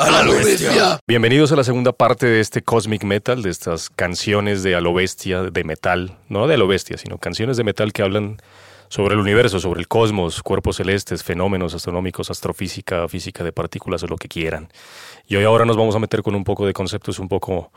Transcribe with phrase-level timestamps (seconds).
[0.00, 0.98] ¡A la bestia!
[1.06, 4.94] Bienvenidos a la segunda parte de este Cosmic Metal, de estas canciones de a lo
[4.94, 8.38] bestia, de metal, no de a lo bestia, sino canciones de metal que hablan
[8.88, 14.06] sobre el universo, sobre el cosmos, cuerpos celestes, fenómenos astronómicos, astrofísica, física de partículas o
[14.06, 14.68] lo que quieran.
[15.28, 17.70] Y hoy ahora nos vamos a meter con un poco de conceptos un poco,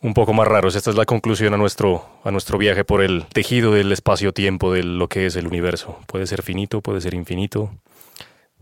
[0.00, 0.76] un poco más raros.
[0.76, 4.84] Esta es la conclusión a nuestro, a nuestro viaje por el tejido del espacio-tiempo de
[4.84, 5.98] lo que es el universo.
[6.06, 7.72] Puede ser finito, puede ser infinito,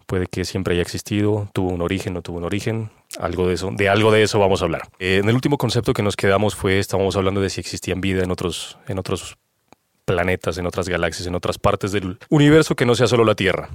[0.07, 3.71] puede que siempre haya existido, tuvo un origen, no tuvo un origen, algo de eso,
[3.73, 4.89] de algo de eso vamos a hablar.
[4.99, 8.23] Eh, en el último concepto que nos quedamos fue, estábamos hablando de si existían vida
[8.23, 9.37] en otros, en otros
[10.05, 13.71] planetas, en otras galaxias, en otras partes del universo que no sea solo la Tierra.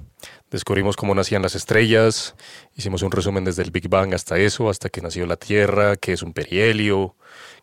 [0.50, 2.36] Descubrimos cómo nacían las estrellas,
[2.76, 6.14] hicimos un resumen desde el Big Bang hasta eso, hasta que nació la Tierra, qué
[6.14, 7.16] es un perihelio,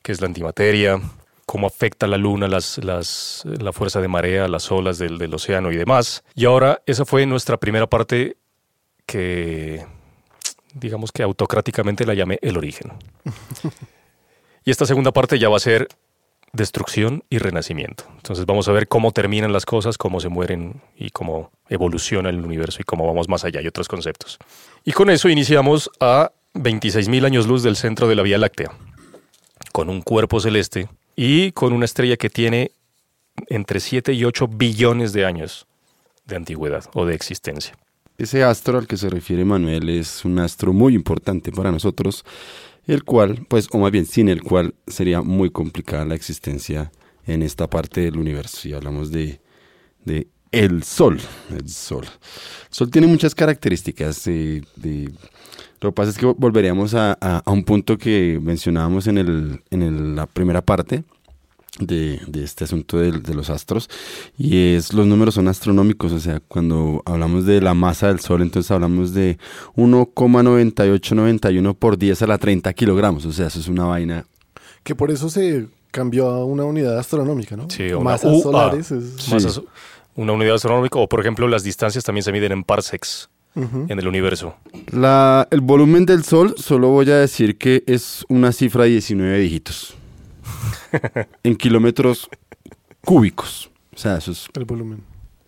[0.03, 1.01] qué es la antimateria,
[1.47, 5.73] cómo afecta la luna, las, las, la fuerza de marea, las olas del, del océano
[5.73, 6.23] y demás.
[6.35, 8.37] Y ahora esa fue nuestra primera parte
[9.09, 9.87] que
[10.75, 12.93] digamos que autocráticamente la llamé el origen.
[14.65, 15.89] y esta segunda parte ya va a ser
[16.53, 18.05] destrucción y renacimiento.
[18.17, 22.45] Entonces vamos a ver cómo terminan las cosas, cómo se mueren y cómo evoluciona el
[22.45, 24.39] universo y cómo vamos más allá y otros conceptos.
[24.85, 28.73] Y con eso iniciamos a 26.000 años luz del centro de la Vía Láctea,
[29.73, 32.73] con un cuerpo celeste y con una estrella que tiene
[33.49, 35.67] entre 7 y 8 billones de años
[36.27, 37.75] de antigüedad o de existencia.
[38.19, 42.25] Ese astro al que se refiere Manuel es un astro muy importante para nosotros,
[42.89, 46.91] el cual, pues, o más bien sin el cual sería muy complicada la existencia
[47.29, 48.59] en esta parte del universo.
[48.59, 49.41] Si hablamos de,
[50.05, 51.21] de el Sol,
[51.51, 52.07] el Sol.
[52.07, 54.25] El Sol tiene muchas características.
[54.25, 54.65] de,
[55.81, 60.17] lo que pasa es que volveríamos a, a, un punto que mencionábamos en, el, en
[60.17, 61.05] la primera parte,
[61.81, 63.89] de, de, este asunto de, de, los astros
[64.37, 68.43] y es los números son astronómicos, o sea, cuando hablamos de la masa del Sol,
[68.43, 69.39] entonces hablamos de
[69.77, 74.25] 1,9891 por 10 a la 30 kilogramos, o sea, eso es una vaina.
[74.83, 77.69] Que por eso se cambió a una unidad astronómica, ¿no?
[77.71, 78.43] Sí, una Masas UA.
[78.43, 78.91] solares.
[78.91, 79.05] Es...
[79.19, 79.33] Sí.
[79.33, 79.61] Masas,
[80.15, 83.29] una unidad astronómica, o por ejemplo, las distancias también se miden en parsecs.
[83.55, 83.87] Uh -huh.
[83.91, 84.55] En el universo.
[84.93, 89.39] La, el volumen del Sol, solo voy a decir que es una cifra de 19
[89.39, 89.98] dígitos.
[91.43, 92.29] en kilómetros
[93.05, 93.71] cúbicos.
[93.95, 95.03] O sea, eso es el volumen.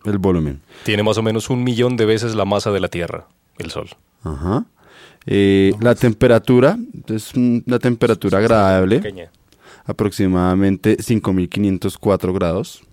[0.05, 0.61] El volumen.
[0.83, 3.89] Tiene más o menos un millón de veces la masa de la Tierra, el Sol.
[4.23, 4.65] Ajá.
[5.27, 8.99] Eh, no la temperatura es una temperatura agradable.
[8.99, 9.31] Pequeña.
[9.85, 12.83] Aproximadamente 5.504 grados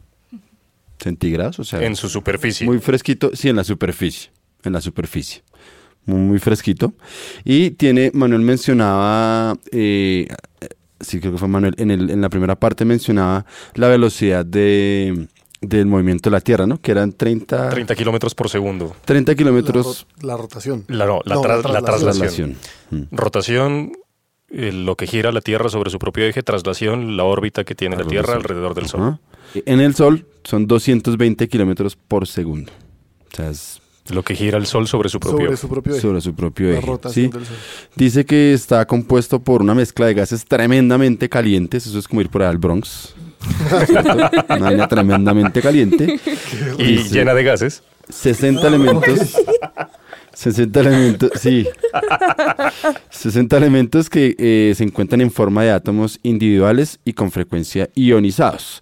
[0.99, 1.59] centígrados.
[1.59, 2.67] O sea, en su superficie.
[2.67, 3.31] Muy fresquito.
[3.35, 4.31] Sí, en la superficie.
[4.65, 5.43] En la superficie.
[6.05, 6.95] Muy, muy fresquito.
[7.45, 10.29] Y tiene, Manuel mencionaba eh,
[11.01, 15.29] sí creo que fue Manuel, en, el, en la primera parte mencionaba la velocidad de,
[15.61, 16.81] del movimiento de la Tierra, ¿no?
[16.81, 17.71] Que eran 30...
[17.71, 18.95] 30 kilómetros por segundo.
[19.05, 20.07] 30 kilómetros...
[20.21, 20.85] La, la, rotación.
[20.89, 22.01] La, no, la, no, tra la, traslación.
[22.01, 22.57] traslación.
[22.91, 23.03] Mm.
[23.17, 23.93] Rotación,
[24.51, 27.97] eh, lo que gira la Tierra sobre su propio eje, traslación, la órbita que tiene
[27.97, 29.01] la Tierra alrededor del Sol.
[29.01, 29.63] Uh -huh.
[29.67, 32.73] En el Sol son 220 kilómetros por segundo.
[33.33, 36.01] O sea, es lo que gira el Sol sobre su propio, sobre su propio eje.
[36.03, 36.87] Sobre su propio La eje.
[36.87, 37.39] rotación ¿sí?
[37.39, 37.57] del Sol.
[37.97, 41.87] Dice que está compuesto por una mezcla de gases tremendamente calientes.
[41.87, 43.15] Eso es como ir por allá al Bronx.
[44.49, 46.19] una vaina tremendamente caliente.
[46.79, 47.83] Y Dice, llena de gases.
[48.09, 49.37] 60 elementos.
[50.39, 51.67] 60 elementos, sí.
[53.11, 58.81] 60 elementos que eh, se encuentran en forma de átomos individuales y con frecuencia ionizados.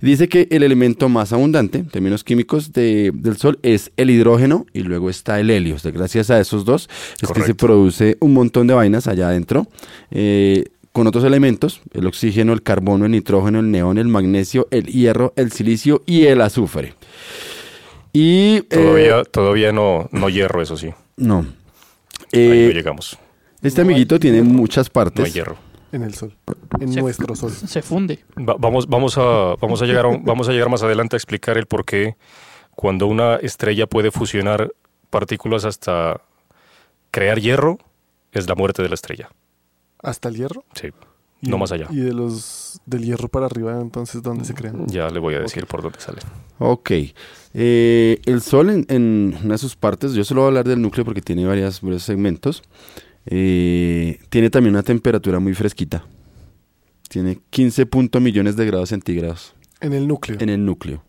[0.00, 4.64] Dice que el elemento más abundante, en términos químicos, de, del Sol es el hidrógeno
[4.72, 5.74] y luego está el helio.
[5.74, 6.88] O sea, gracias a esos dos
[7.20, 7.34] es Correcto.
[7.34, 9.68] que se produce un montón de vainas allá adentro.
[10.10, 14.86] Eh, con otros elementos, el oxígeno, el carbono, el nitrógeno, el neón, el magnesio, el
[14.86, 16.94] hierro, el silicio y el azufre.
[18.14, 20.90] Y Todavía, eh, todavía no, no hierro, eso sí.
[21.16, 21.40] no.
[22.32, 23.18] Ahí Eh, no llegamos.
[23.60, 25.34] este amiguito tiene muchas No hay partes.
[25.34, 25.56] hierro.
[25.92, 26.34] En el Sol.
[26.80, 27.50] En Se- nuestro Sol.
[27.52, 28.24] Se funde.
[28.38, 31.58] Va- vamos, vamos, a, vamos, a llegar a vamos a llegar más adelante a explicar
[31.58, 32.16] el por qué
[32.74, 34.72] cuando una estrella puede fusionar
[35.10, 36.20] partículas hasta
[37.10, 37.78] crear hierro,
[38.32, 39.28] es la muerte de la estrella.
[40.02, 40.64] Hasta el hierro.
[40.74, 40.88] Sí,
[41.44, 41.86] Y- no más allá.
[41.90, 44.86] Y de los del hierro para arriba, entonces, ¿dónde se crean?
[44.88, 46.18] Ya le voy a decir por dónde sale.
[46.58, 46.90] Ok.
[47.54, 50.80] Eh, el Sol en, en una de sus partes, yo solo voy a hablar del
[50.82, 52.62] núcleo porque tiene varias, varios segmentos.
[53.26, 56.04] Eh, tiene también una temperatura muy fresquita.
[57.08, 60.36] Tiene 15 punto millones de grados centígrados En el núcleo.
[60.40, 61.02] en el núcleo.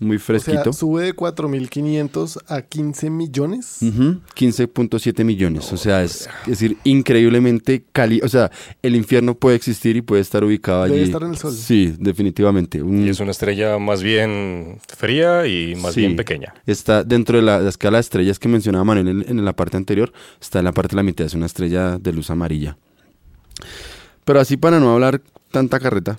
[0.00, 0.64] Muy o fresquito.
[0.64, 3.78] sea, sube de 4.500 a 15 millones.
[3.82, 5.70] Ujú, 15.7 millones.
[5.72, 8.24] o sea, es, es decir, increíblemente caliente.
[8.24, 8.50] O sea,
[8.82, 10.94] el infierno puede existir y puede estar ubicado allí.
[10.94, 11.52] Debe estar en el sol.
[11.52, 12.82] Sí, definitivamente.
[12.82, 16.00] Un- Y es una estrella más bien fría y más Sí.
[16.00, 16.54] bien pequeña.
[16.66, 19.76] Está dentro de la, la escala de estrellas que mencionaba Manuel en, en la parte
[19.76, 20.12] anterior.
[20.40, 21.26] Está en la parte de la mitad.
[21.26, 22.78] Es una estrella de luz amarilla.
[24.24, 25.20] Pero así para no hablar
[25.50, 26.18] tanta carreta.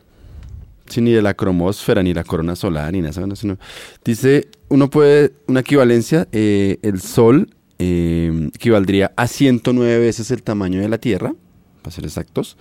[0.91, 3.25] Sí, ni de la cromósfera, ni la corona solar, ni nada.
[3.25, 3.57] no, sino-
[4.03, 7.49] dice, uno puede, una equivalencia, eh, el Sol
[7.79, 11.33] eh, equivaldría a 109 veces el tamaño de la Tierra,
[11.81, 12.57] para ser exactos.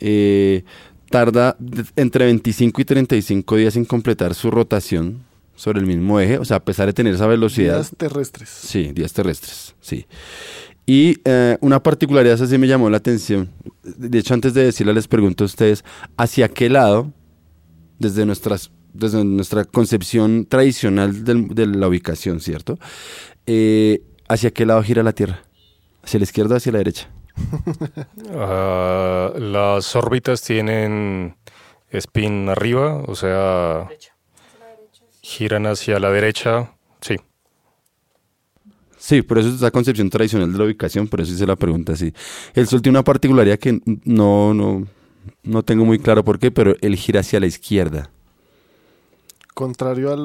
[0.00, 0.62] Eh,
[1.10, 1.56] tarda
[1.96, 5.22] entre 25 y 35 días en completar su rotación
[5.54, 7.74] sobre el mismo eje, o sea, a pesar de tener esa velocidad.
[7.76, 8.48] Días terrestres.
[8.48, 10.06] Sí, días terrestres, sí.
[10.86, 13.50] Y eh, una particularidad, esa sí me llamó la atención.
[13.82, 15.84] De hecho, antes de decirla, les pregunto a ustedes,
[16.16, 17.12] ¿hacia qué lado,
[18.04, 22.78] desde, nuestras, desde nuestra concepción tradicional del- de la ubicación, ¿cierto?
[23.46, 25.42] Eh, ¿Hacia qué lado gira la Tierra?
[26.02, 27.10] ¿Hacia la izquierda o hacia la derecha?
[28.36, 31.36] Ah, las órbitas tienen
[31.90, 33.88] spin arriba, o sea,
[35.22, 36.72] giran hacia la derecha.
[37.00, 37.16] Sí,
[38.96, 41.92] Sí, por eso es esa concepción tradicional de la ubicación, por eso hice la pregunta
[41.92, 42.12] así.
[42.54, 44.86] El Sol tiene una particularidad que no, no,
[45.42, 48.10] no tengo muy claro por qué, pero él gira hacia la izquierda.
[49.54, 50.24] Contrario al.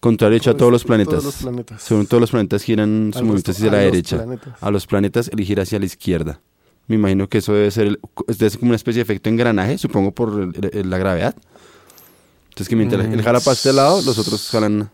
[0.00, 1.10] Contrario hecho a todos los planetas.
[1.14, 1.82] Todos los planetas.
[1.82, 4.16] Según todos los planetas giran su movimiento hacia la a los derecha.
[4.18, 4.62] planetas.
[4.62, 6.40] A los planetas él gira hacia la izquierda.
[6.86, 7.98] Me imagino que eso debe ser, el-
[8.28, 11.34] debe ser como una especie de efecto engranaje, supongo por el- el- la gravedad.
[12.50, 14.88] Entonces que mientras Mm, él jala para este lado, los otros jalan...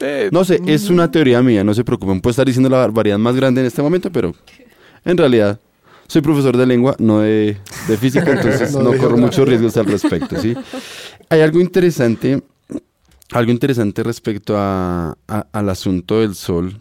[0.00, 2.20] Eh, No sé, es una teoría mía, no se preocupen.
[2.20, 4.34] Puedo estar diciendo la barbaridad más grande en este momento, pero
[5.04, 5.58] en realidad
[6.08, 7.56] soy profesor de lengua, no de,
[7.88, 10.54] de física, entonces No corro muchos riesgos al respecto, ¿sí?
[11.28, 12.42] Hay algo interesante,
[13.32, 16.80] algo interesante respecto a, a- al asunto del sol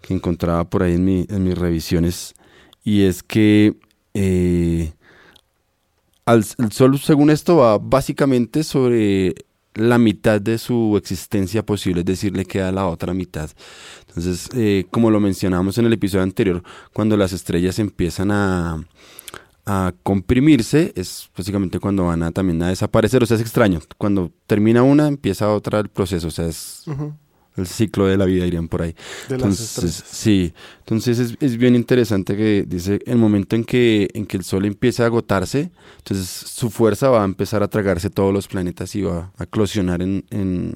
[0.00, 2.34] que encontraba por ahí en, mi- en mis revisiones,
[2.84, 3.74] y es que
[4.14, 4.92] eh,
[6.24, 9.34] al- el sol, según esto, va básicamente sobre
[9.80, 13.50] la mitad de su existencia posible, es decir, le queda la otra mitad.
[14.08, 18.84] Entonces, eh, como lo mencionamos en el episodio anterior, cuando las estrellas empiezan a,
[19.68, 23.22] a comprimirse, es básicamente cuando van a también a desaparecer.
[23.22, 23.80] O sea, es extraño.
[23.98, 26.28] Cuando termina una, empieza otra el proceso.
[26.28, 26.84] O sea, es.
[27.60, 28.94] El ciclo de la vida, dirían por ahí.
[29.28, 34.26] De Entonces, sí, entonces es, es bien interesante que dice el momento en que, en
[34.26, 38.32] que el Sol empieza a agotarse, entonces su fuerza va a empezar a tragarse todos
[38.32, 40.74] los planetas y va a eclosionar en, en,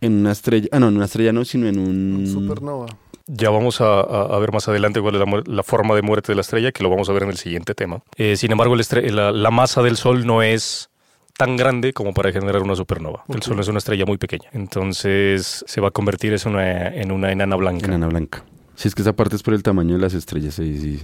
[0.00, 2.26] en una estrella, ah no, en una estrella no, sino en un...
[2.26, 2.86] Supernova.
[3.28, 6.42] Ya vamos a, a- ver más adelante cuál es la, forma de muerte de la
[6.42, 8.00] estrella, que lo vamos a ver en el siguiente tema.
[8.16, 10.90] Eh, sin embargo, la masa del Sol no es
[11.36, 13.24] tan grande como para generar una supernova.
[13.28, 13.42] El.
[13.42, 14.48] Sol es una estrella muy pequeña.
[14.52, 17.86] Entonces se va a convertir una- en una enana blanca.
[17.86, 18.44] Enana blanca.
[18.74, 21.02] Si es que esa parte es por el tamaño de las estrellas, ahí sí,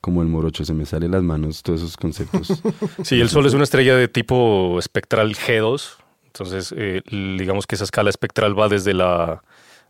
[0.00, 2.62] como el morocho, se me salen las manos todos esos conceptos.
[3.04, 5.96] Sí, el Sol es una estrella de tipo espectral G2.
[6.26, 9.42] Entonces, eh, digamos que esa escala espectral va desde la-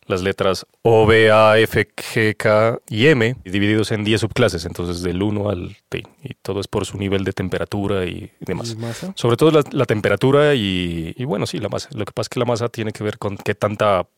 [0.09, 5.03] las letras O, B, A, F, G, K y M, divididos en 10 subclases, entonces
[5.03, 6.03] del 1 al T.
[6.25, 8.73] Y todo es por su nivel de temperatura y demás.
[8.73, 9.13] ¿Y masa?
[9.15, 11.91] Sobre todo la, la temperatura y, y, bueno, sí, la masa.
[11.93, 14.09] Lo que pasa es que la masa tiene que ver con qué, tanta,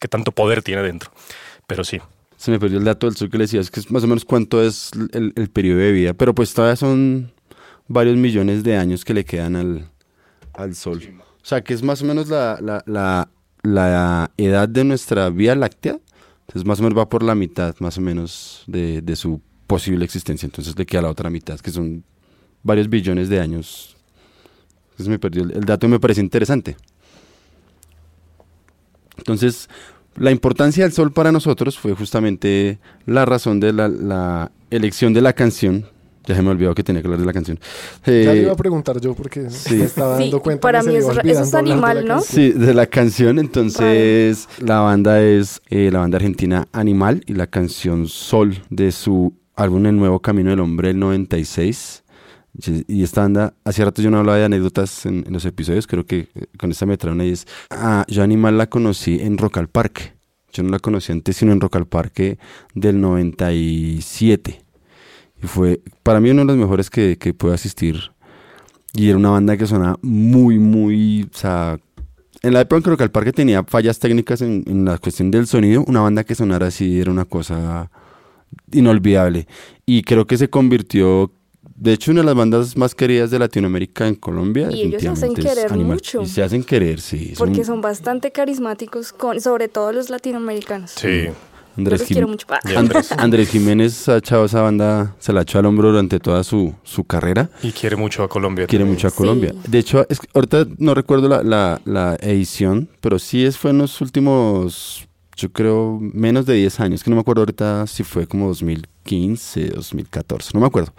[0.00, 1.10] qué tanto poder tiene dentro.
[1.66, 2.00] Pero sí,
[2.36, 4.06] Se me perdió el dato del sol que le decía, es que es más o
[4.06, 7.32] menos cuánto es el, el periodo de vida, pero pues todavía son
[7.88, 9.88] varios millones de años que le quedan al,
[10.54, 11.00] al sol.
[11.20, 13.28] O sea, que es más o menos la, la, la,
[13.66, 15.98] la edad de nuestra Vía Láctea,
[16.46, 20.46] entonces más o menos va por la mitad, más o menos, de, su posible existencia,
[20.46, 22.04] entonces le queda la otra mitad, que son
[22.62, 23.96] varios billones de años.
[24.90, 26.76] Entonces me perdió el, dato me parece interesante.
[29.18, 29.68] Entonces,
[30.14, 35.32] la importancia del sol para nosotros fue justamente la razón de la elección de la
[35.32, 35.86] canción.
[36.26, 37.58] Ya se me olvidó que tenía que hablar de la canción.
[38.04, 39.76] Ya Eh, le iba a preguntar yo porque sí.
[39.76, 40.60] me estaba Sí, dando cuenta.
[40.60, 42.14] para que mí eso es animal, ¿no?
[42.16, 42.22] canción.
[42.22, 43.38] Sí, de la canción.
[43.38, 49.34] Entonces, la banda es eh, la banda argentina Animal y la canción Sol de su
[49.54, 52.02] álbum El Nuevo Camino del Hombre del 96.
[52.88, 56.06] Y esta banda, hace rato yo no hablaba de anécdotas en, en los episodios, creo
[56.06, 57.46] que eh, con esta me traen ahí es.
[57.70, 60.14] Ah, yo Animal la conocí en Rock al Parque.
[60.52, 62.38] Yo no la conocí antes, sino en Rock al Parque
[62.74, 64.62] del 97.
[65.42, 68.12] Y fue para mí uno de los mejores que, que pude asistir.
[68.94, 71.28] Y era una banda que sonaba muy, muy.
[71.32, 71.78] O sea,
[72.42, 75.46] en la época en que al Parque tenía fallas técnicas en, en la cuestión del
[75.46, 77.90] sonido, una banda que sonara así era una cosa
[78.72, 79.46] inolvidable.
[79.84, 81.30] Y creo que se convirtió,
[81.76, 84.70] de hecho, una de las bandas más queridas de Latinoamérica en Colombia.
[84.70, 85.94] Y ellos se hacen querer Animal.
[85.96, 86.22] mucho.
[86.22, 87.34] Y se hacen querer, sí.
[87.34, 90.92] son- Porque son bastante carismáticos, con, sobre todo los latinoamericanos.
[90.92, 91.26] Sí.
[91.76, 92.46] Andrés, Jim- quiero mucho.
[92.64, 93.12] Y Andrés.
[93.18, 97.04] Andrés Jiménez ha echado esa banda, se la echó al hombro durante toda su, su
[97.04, 97.50] carrera.
[97.62, 98.66] Y quiere mucho a Colombia.
[98.66, 98.96] Quiere también.
[98.96, 99.16] mucho a Sí.
[99.16, 99.52] Colombia.
[99.66, 103.70] De hecho, es que ahorita no recuerdo la, la- la edición, pero sí es, fue
[103.72, 105.06] en los últimos,
[105.36, 109.68] yo creo, menos de 10 años, que no me acuerdo ahorita si fue como 2015,
[109.70, 110.92] 2014, no me acuerdo.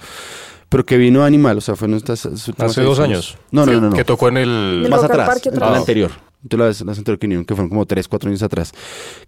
[0.69, 3.37] Pero que vino Animal, o sea, fue en estas últimas Hace dos años.
[3.51, 3.95] No, no, no, no.
[3.95, 4.81] Que tocó en el...
[4.83, 5.61] El Más atrás, en vez.
[5.63, 6.11] anterior.
[6.47, 8.71] Tú las, las anteriores que que fueron como 3, 4 años atrás.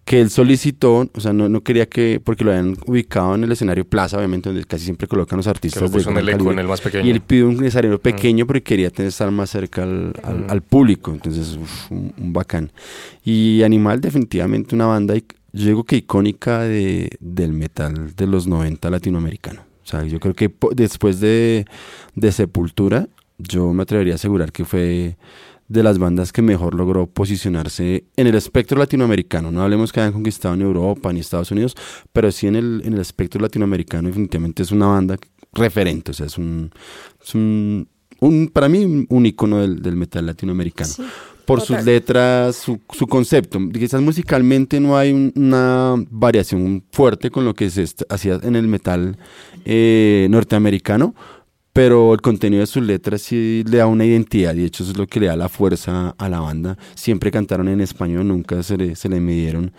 [0.05, 3.51] Que él solicitó, o sea, no, no quería que, porque lo habían ubicado en el
[3.51, 5.81] escenario Plaza, obviamente, donde casi siempre colocan los Que artistas.
[5.81, 7.05] lo de puso en gran el eco, en el más pequeño.
[7.05, 10.49] Y él pidió un escenario pequeño porque quería tener, estar más cerca al, al- Mm.
[10.51, 11.11] al público.
[11.11, 12.71] Entonces, uf, un, un bacán.
[13.25, 18.89] Y Animal, definitivamente una banda, yo digo que icónica de, del metal de los 90
[18.89, 19.61] latinoamericano.
[19.83, 21.65] O sea, yo creo que después de,
[22.15, 23.07] de Sepultura,
[23.39, 25.17] yo me atrevería a asegurar que fue
[25.69, 29.51] de las bandas que mejor logró posicionarse en el espectro latinoamericano.
[29.51, 31.75] No hablemos que hayan conquistado en Europa ni Estados Unidos,
[32.11, 35.15] pero sí en el, en el espectro latinoamericano definitivamente es una banda
[35.53, 36.71] referente, o sea, es un,
[37.23, 37.88] es un,
[38.19, 40.89] un- para mí un icono del, del metal latinoamericano.
[40.89, 41.03] Sí,
[41.45, 41.77] por total.
[41.77, 43.57] sus letras, su, su concepto.
[43.73, 48.67] Quizás musicalmente no hay un- una variación fuerte con lo que se hacía en el
[48.67, 49.17] metal
[49.65, 51.15] eh, norteamericano,
[51.79, 54.91] pero el contenido de sus letras sí le da una identidad y de hecho eso
[54.91, 56.77] es lo que le da la fuerza a la banda.
[56.93, 59.71] Siempre cantaron en español, nunca se le, se le midieron.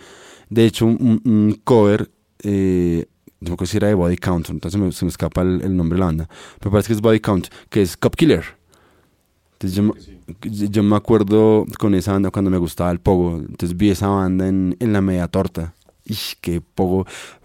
[0.49, 2.09] De hecho, un, un cover,
[2.41, 3.05] eh,
[3.39, 5.97] no sé si era de Body Count, entonces me- se me escapa el, el nombre
[5.97, 8.45] de la banda, pero parece que es Body Count, que es Cop Killer.
[9.53, 13.77] Entonces yo, me- yo me acuerdo con esa banda cuando me gustaba el pogo, entonces
[13.77, 15.75] vi esa banda en, en la media torta.
[16.41, 16.61] Qué.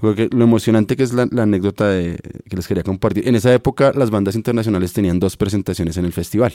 [0.00, 3.28] Porque lo emocionante que es la, anécdota que les quería compartir.
[3.28, 6.54] En esa época las bandas internacionales tenían dos presentaciones en el festival.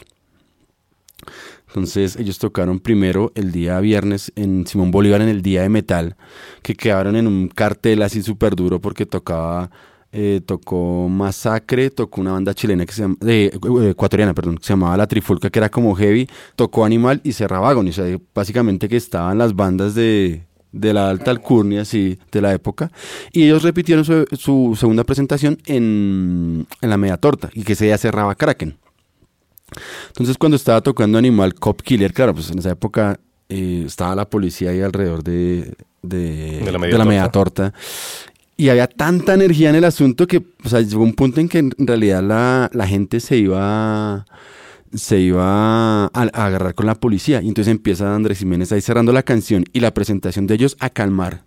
[1.67, 6.17] Entonces ellos tocaron primero el día viernes en Simón Bolívar en el Día de Metal,
[6.61, 9.71] que quedaron en un cartel así súper duro porque tocaba,
[10.11, 13.57] eh, tocó Masacre, tocó una banda chilena que se llama, eh,
[13.89, 16.27] ecuatoriana, perdón, que se llamaba La Trifulca, que era como heavy,
[16.57, 21.09] tocó Animal y cerraba Agony, o sea, básicamente que estaban las bandas de, de la
[21.09, 22.91] alta alcurnia, así, de la época,
[23.31, 27.85] y ellos repitieron su, su segunda presentación en, en la media torta, y que ese
[27.85, 28.77] día cerraba Kraken.
[30.07, 34.29] Entonces cuando estaba tocando Animal Cop Killer, claro, pues en esa época eh, estaba la
[34.29, 37.73] policía ahí alrededor de, de, De la de media torta.
[38.57, 41.59] Y había tanta energía en el asunto que o sea, llegó un punto en que
[41.59, 44.25] en realidad la, la gente se iba
[44.93, 47.41] se iba a, agarrar con la policía.
[47.41, 50.89] Y entonces empieza Andrés Jiménez ahí cerrando la canción y la presentación de ellos a
[50.89, 51.43] calmar.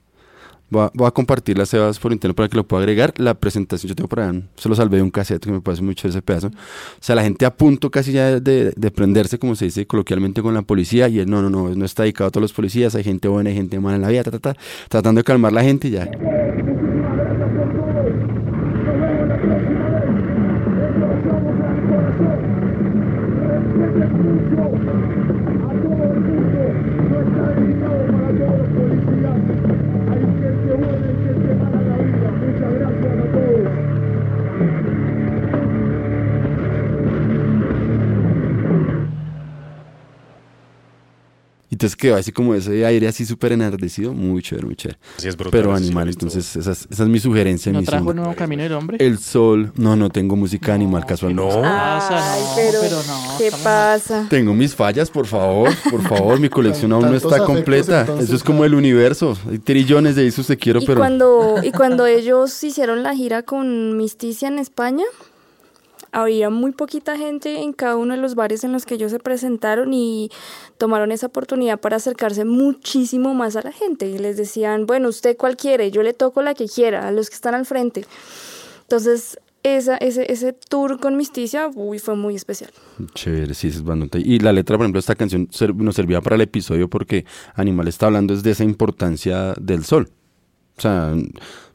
[0.70, 3.12] Voy a, voy a compartir las Sebas por internet para que lo pueda agregar.
[3.18, 5.82] La presentación, yo tengo por ahí, se lo salvé de un cassette que me parece
[5.82, 6.48] mucho ese pedazo.
[6.48, 6.52] O
[7.00, 10.54] sea, la gente a punto casi ya de, de prenderse, como se dice coloquialmente, con
[10.54, 11.08] la policía.
[11.08, 12.94] Y él, no, no, no, no está dedicado a todos los policías.
[12.94, 14.56] Hay gente buena, hay gente mala en la vida, ta, ta,
[14.88, 16.10] tratando de calmar la gente y ya.
[41.75, 44.99] Entonces quedó así como ese aire así súper enardecido, muy chévere, muy chévere.
[45.19, 47.73] Sí, es brutal, Pero animal, entonces esa es, esa es mi sugerencia.
[47.73, 48.23] ¿No mi trajo el sombra.
[48.25, 48.97] nuevo camino del hombre?
[49.00, 51.54] El sol, no, no tengo música animal casualmente.
[51.54, 51.62] No.
[51.62, 52.35] pasa?
[52.35, 54.26] Ay, No, pero, pero no, ¿qué pasa?
[54.31, 58.00] Tengo mis fallas, por favor, por favor, mi colección aún no está afectos, completa.
[58.02, 59.37] entonces, Eso es como el universo.
[59.50, 63.43] Hay trillones de esos te quiero, Y pero cuando, y cuando ellos hicieron la gira
[63.43, 65.04] con Misticia en España,
[66.14, 69.18] había muy poquita gente en cada uno de los bares en los que ellos se
[69.18, 70.30] presentaron y
[70.78, 74.06] tomaron esa oportunidad para acercarse muchísimo más a la gente.
[74.06, 77.30] Y les decían, bueno, usted cuál quiere, yo le toco la que quiera, a los
[77.30, 78.04] que están al frente.
[78.83, 82.71] Entonces, esa, ese, ese tour con Misticia, uy, fue muy especial.
[83.14, 84.21] Chévere, sí, es bastante.
[84.21, 88.06] Y la letra, por ejemplo, esta canción nos servía para el episodio porque Animal está
[88.06, 90.11] hablando es de esa importancia del sol.
[90.76, 91.14] O sea,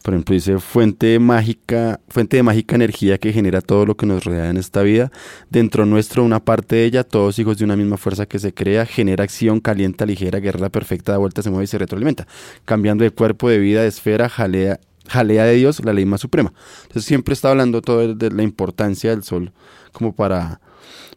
[0.03, 4.23] por ejemplo, dice fuente mágica, fuente de mágica energía que genera todo lo que nos
[4.25, 5.11] rodea en esta vida.
[5.49, 8.85] Dentro nuestro, una parte de ella, todos hijos de una misma fuerza que se crea,
[8.85, 12.27] genera acción, calienta, ligera, guerra perfecta, da vuelta, se mueve y se retroalimenta.
[12.65, 16.53] Cambiando de cuerpo, de vida, de esfera, jalea, jalea de Dios, la ley más suprema.
[16.83, 19.51] Entonces siempre está hablando todo de, de la importancia del sol
[19.93, 20.59] como para,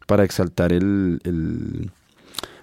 [0.06, 1.90] para exaltar el-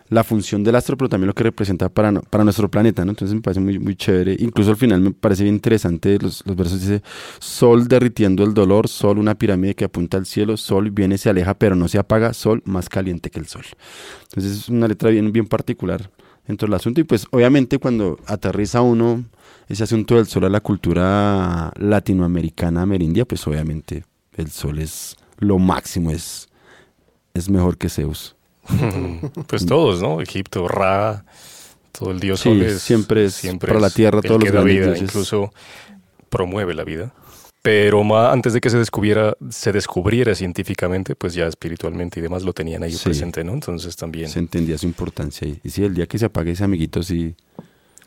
[0.10, 3.12] la función del astro, pero también lo que representa para, no- para nuestro planeta, ¿no?
[3.12, 4.36] Entonces me parece muy, muy chévere.
[4.40, 6.82] Incluso al final me parece bien interesante los, los versos.
[6.82, 7.02] Dice,
[7.40, 11.54] sol derritiendo el dolor, sol una pirámide que apunta al cielo, sol viene, se aleja,
[11.54, 13.64] pero no se apaga, sol más caliente que el sol.
[14.24, 16.10] Entonces es una letra bien, bien particular
[16.48, 17.00] dentro del asunto.
[17.02, 19.24] Y pues obviamente cuando aterriza uno
[19.68, 24.04] ese asunto del sol a la cultura latinoamericana amerindia, pues obviamente
[24.36, 26.50] el sol es lo máximo, es,
[27.36, 28.36] es mejor que Zeus.
[29.48, 30.22] Pues todos, ¿no?
[30.22, 31.26] Egipto, Ra,
[31.92, 34.74] todo el dios Sí, Sol es, siempre es para la tierra, todos que los grandes
[34.76, 35.02] vida, dioses.
[35.04, 35.54] incluso
[36.30, 37.14] promueve la vida.
[37.62, 42.54] Pero antes de que se descubriera, se descubriera científicamente, pues ya espiritualmente y demás lo
[42.54, 43.04] tenían ahí Sí.
[43.04, 43.52] presente, ¿no?
[43.54, 45.60] Entonces también Se entendía su importancia ahí.
[45.64, 47.36] Y sí, el día que se apague ese amiguito, sí,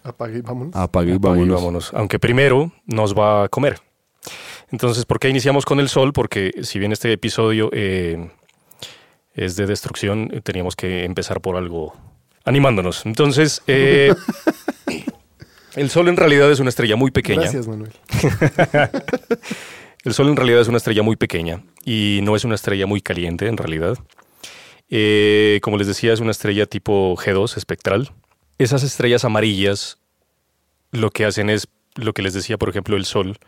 [0.05, 0.75] Apague y vámonos.
[0.75, 1.55] apague y apague y vámonos.
[1.61, 1.91] vámonos.
[1.95, 3.79] Aunque primero nos va a comer.
[4.71, 6.13] Entonces, ¿por qué iniciamos con el sol?
[6.15, 8.31] Porque si bien este episodio eh,
[9.35, 11.95] es de destrucción, teníamos que empezar por algo
[12.45, 13.07] animándonos.
[13.07, 14.13] Entonces, eh,
[15.77, 17.43] el sol en realidad es una estrella muy pequeña.
[17.43, 17.93] Gracias, Manuel.
[20.05, 23.01] El Sol en realidad es una estrella muy pequeña y no es una estrella muy
[23.01, 23.97] caliente en realidad.
[24.91, 28.11] Eh, como les decía, es una estrella tipo G2 espectral.
[28.59, 29.99] Esas estrellas amarillas
[30.91, 33.39] lo que hacen es, lo que les decía, por ejemplo, el Sol,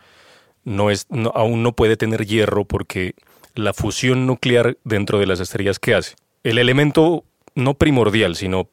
[0.63, 3.15] no es, no- aún no puede tener hierro porque
[3.55, 6.15] la fusión nuclear dentro de las estrellas que hace.
[6.43, 7.23] El elemento
[7.55, 8.69] no primordial, sino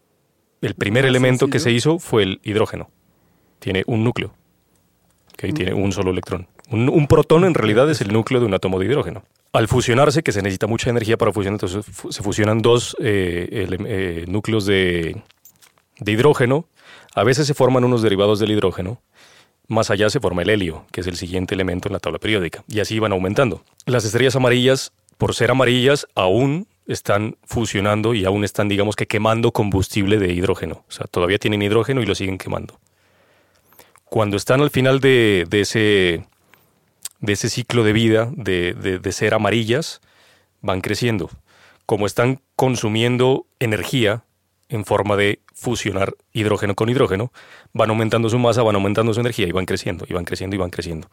[0.61, 2.91] el primer elemento que se hizo fue el hidrógeno.
[3.59, 4.35] Tiene un núcleo.
[5.35, 5.55] ¿ok?
[5.55, 6.49] Tiene un solo electrón.
[6.71, 9.25] Un, un protón en realidad es el núcleo de un átomo de hidrógeno.
[9.53, 14.25] Al fusionarse, que se necesita mucha energía para fusionar, entonces se fusionan dos eh, eh,
[14.27, 15.23] núcleos de,
[15.99, 16.67] de hidrógeno.
[17.15, 19.03] A veces se forman unos derivados del hidrógeno.
[19.73, 22.63] Más allá se forma el helio, que es el siguiente elemento en la tabla periódica.
[22.69, 23.63] Y así van aumentando.
[23.87, 29.51] Las estrellas amarillas, por ser amarillas, aún están fusionando y aún están, digamos que, quemando
[29.53, 30.85] combustible de hidrógeno.
[30.87, 32.79] O sea, todavía tienen hidrógeno y lo siguen quemando.
[34.05, 36.27] Cuando están al final de, ese,
[37.21, 40.03] de ese ciclo de vida, de- de ser amarillas,
[40.61, 41.31] van creciendo.
[41.87, 44.23] Como están consumiendo energía
[44.73, 47.31] en forma de fusionar hidrógeno con hidrógeno,
[47.73, 50.59] van aumentando su masa, van aumentando su energía y van creciendo, y van creciendo, y
[50.59, 51.09] van creciendo.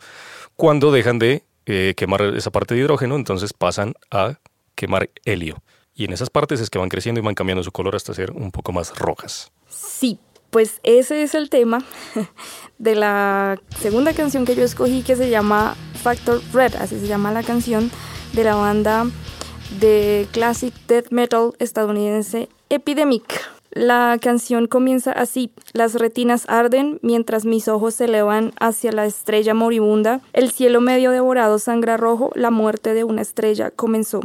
[0.55, 4.39] Cuando dejan de eh, quemar esa parte de hidrógeno, entonces pasan a
[4.75, 5.61] quemar helio.
[5.93, 8.31] Y en esas partes es que van creciendo y van cambiando su color hasta ser
[8.31, 9.51] un poco más rojas.
[9.67, 10.19] Sí,
[10.49, 11.83] pues ese es el tema
[12.77, 17.33] de la segunda canción que yo escogí que se llama Factor Red, así se llama
[17.33, 17.91] la canción
[18.31, 19.05] de la banda
[19.81, 23.23] de classic death metal estadounidense Epidemic.
[23.71, 29.55] La canción comienza así, las retinas arden mientras mis ojos se elevan hacia la estrella
[29.55, 34.21] moribunda, el cielo medio devorado sangra rojo, la muerte de una estrella comenzó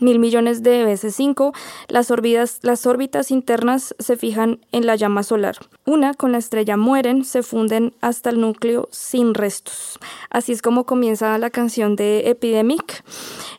[0.00, 1.52] mil millones de veces 5,
[1.88, 5.56] las órbitas, las órbitas internas se fijan en la llama solar.
[5.84, 9.98] Una con la estrella mueren, se funden hasta el núcleo sin restos.
[10.30, 13.02] Así es como comienza la canción de Epidemic.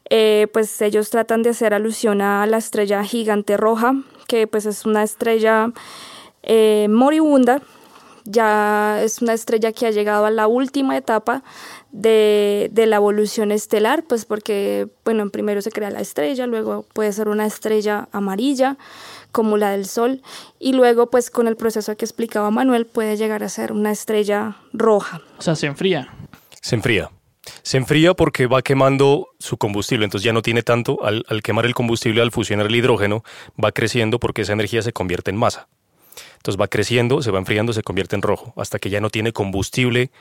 [0.10, 3.95] Eh, pues ellos tratan de hacer alusión a la estrella gigante roja,
[4.28, 5.71] que pues es una estrella
[6.43, 7.62] eh, moribunda,
[8.25, 11.43] ya es una estrella que ha llegado a la última etapa
[11.91, 17.12] de, de la evolución estelar, pues porque, bueno, primero se crea la estrella, luego puede
[17.13, 18.78] ser una estrella amarilla,
[19.32, 20.21] como la del Sol,
[20.60, 24.58] y luego, pues con el proceso que explicaba Manuel, puede llegar a ser una estrella
[24.73, 25.21] roja.
[25.38, 26.13] O sea, se enfría.
[26.62, 27.12] Se enfría.
[27.63, 31.65] Se enfría porque va quemando su combustible, entonces ya no tiene tanto, al, al quemar
[31.65, 33.23] el combustible, al fusionar el hidrógeno,
[33.63, 35.67] va creciendo porque esa energía se convierte en masa.
[36.38, 39.34] Entonces va creciendo, se va enfriando, se convierte en rojo, hasta que ya no tiene
[39.34, 40.12] combustible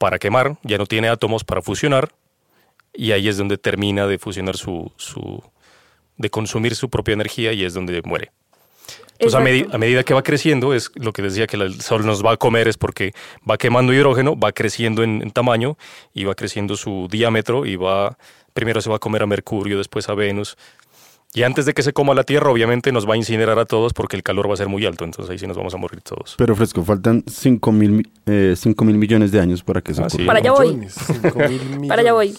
[0.00, 2.08] para quemar, ya no tiene átomos para fusionar,
[2.94, 5.42] y ahí es donde termina de fusionar su, su
[6.16, 8.32] de consumir su propia energía y es donde muere.
[9.18, 12.06] Entonces, a, medi- a medida que va creciendo, es lo que decía que el sol
[12.06, 13.12] nos va a comer, es porque
[13.48, 15.76] va quemando hidrógeno, va creciendo en, en tamaño
[16.14, 18.16] y va creciendo su diámetro y va,
[18.54, 20.56] primero se va a comer a Mercurio, después a Venus.
[21.32, 23.92] Y antes de que se coma la Tierra, obviamente nos va a incinerar a todos
[23.92, 26.00] porque el calor va a ser muy alto, entonces ahí sí nos vamos a morir
[26.00, 26.34] todos.
[26.36, 30.02] Pero fresco, faltan 5 mil, mi- eh, cinco mil millones de años para que eso
[30.04, 30.24] Ah, sí.
[30.24, 30.66] Para allá voy.
[30.74, 31.88] Millones, cinco mil millones.
[31.88, 32.36] Para allá voy.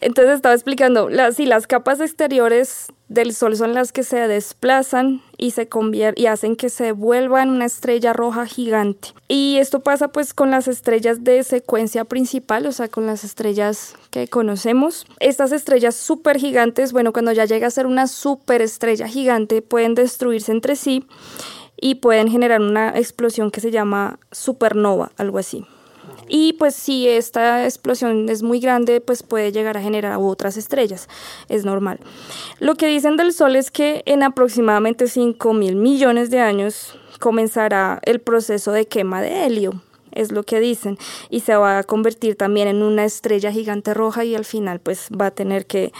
[0.00, 5.22] Entonces estaba explicando, las, sí, las capas exteriores del Sol son las que se desplazan
[5.36, 5.68] y se
[6.16, 9.08] y hacen que se vuelva en una estrella roja gigante.
[9.28, 13.94] Y esto pasa pues con las estrellas de secuencia principal, o sea, con las estrellas
[14.10, 15.06] que conocemos.
[15.20, 20.52] Estas estrellas súper gigantes, bueno, cuando ya llega a ser una superestrella gigante, pueden destruirse
[20.52, 21.06] entre sí
[21.80, 25.66] y pueden generar una explosión que se llama supernova, algo así.
[26.28, 31.08] Y pues si esta explosión es muy grande, pues puede llegar a generar otras estrellas.
[31.48, 32.00] Es normal.
[32.58, 38.00] Lo que dicen del Sol es que en aproximadamente 5 mil millones de años comenzará
[38.04, 39.80] el proceso de quema de helio
[40.12, 40.98] es lo que dicen,
[41.30, 45.08] y se va a convertir también en una estrella gigante roja y al final pues
[45.08, 45.92] va a tener que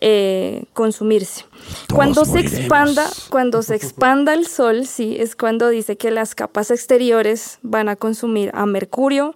[0.00, 1.44] eh, consumirse.
[1.92, 6.70] cuando se expanda, cuando se expanda el Sol, sí, es cuando dice que las capas
[6.70, 9.34] exteriores van a consumir a Mercurio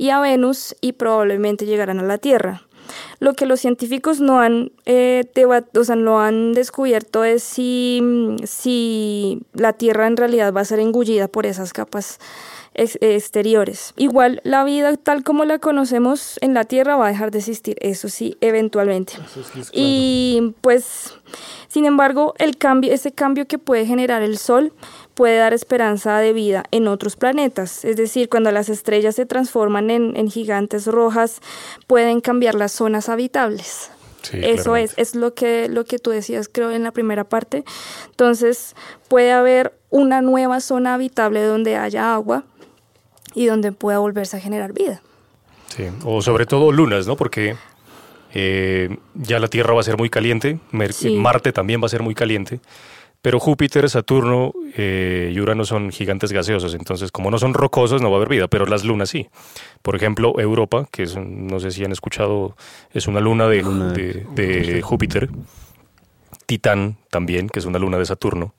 [0.00, 2.62] y a Venus y probablemente llegarán a la Tierra.
[3.18, 5.30] Lo que los científicos no han, eh,
[5.76, 8.00] o sea, no han descubierto es si,
[8.44, 12.18] si la Tierra en realidad va a ser engullida por esas capas
[12.80, 13.92] exteriores.
[13.96, 17.76] Igual la vida tal como la conocemos en la Tierra va a dejar de existir,
[17.80, 19.14] eso sí, eventualmente.
[19.72, 21.14] Y pues,
[21.68, 24.72] sin embargo, el cambio, ese cambio que puede generar el Sol
[25.14, 27.84] puede dar esperanza de vida en otros planetas.
[27.84, 31.40] Es decir, cuando las estrellas se transforman en, gigantes rojas,
[31.86, 33.90] pueden cambiar las zonas habitables.
[34.32, 37.64] Eso es, es lo que, lo que tú decías, creo, en la primera parte.
[38.10, 38.74] Entonces,
[39.08, 42.44] puede haber una nueva zona habitable donde haya agua,
[43.34, 45.02] y donde pueda volverse a generar vida.
[45.68, 47.16] Sí, o sobre todo lunas, ¿no?
[47.16, 47.56] Porque
[48.34, 52.14] eh, ya la Tierra va a ser muy caliente, Marte también va a ser muy
[52.14, 52.60] caliente,
[53.22, 58.10] pero Júpiter, Saturno eh, y Urano son gigantes gaseosos, entonces como no son rocosos no
[58.10, 59.28] va a haber vida, pero las lunas sí.
[59.82, 62.56] Por ejemplo, Europa, que es, no sé si han escuchado,
[62.92, 63.62] es una luna de,
[64.34, 65.28] de, Júpiter,
[66.46, 68.54] Titán también, que es una luna de Saturno,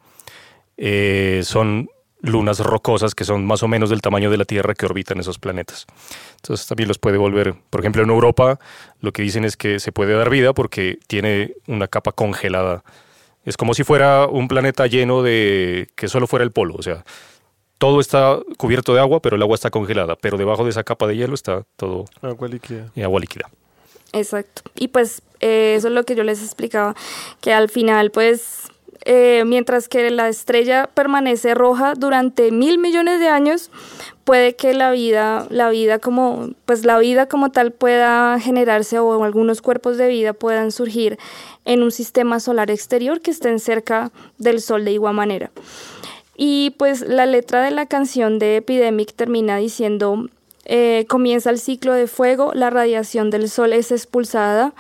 [0.78, 1.90] eh, son
[2.22, 5.40] lunas rocosas que son más o menos del tamaño de la Tierra que orbitan esos
[5.40, 5.88] planetas.
[6.36, 8.60] Entonces también los puede volver, por ejemplo en Europa
[9.00, 12.84] lo que dicen es que se puede dar vida porque tiene una capa congelada.
[13.44, 17.04] Es como si fuera un planeta lleno de que solo fuera el polo, o sea,
[17.80, 21.08] todo está cubierto de agua, pero el agua está congelada, pero debajo de esa capa
[21.08, 22.92] de hielo está todo agua líquida.
[22.94, 23.50] Y agua líquida.
[24.14, 24.62] Exacto.
[24.76, 26.96] Y pues eh, eso es lo que yo les explicaba,
[27.40, 28.68] que al final pues
[29.06, 33.72] eh, mientras que la estrella permanece roja durante mil millones de años,
[34.24, 39.24] puede que la vida, la vida como, pues la vida como tal pueda generarse o
[39.24, 41.18] algunos cuerpos de vida puedan surgir
[41.66, 45.52] en un sistema solar exterior que estén cerca del Sol de igual manera.
[46.36, 50.28] Y pues la letra de la canción de Epidemic termina diciendo,
[50.66, 54.74] eh, comienza el ciclo de fuego, la radiación del Sol es expulsada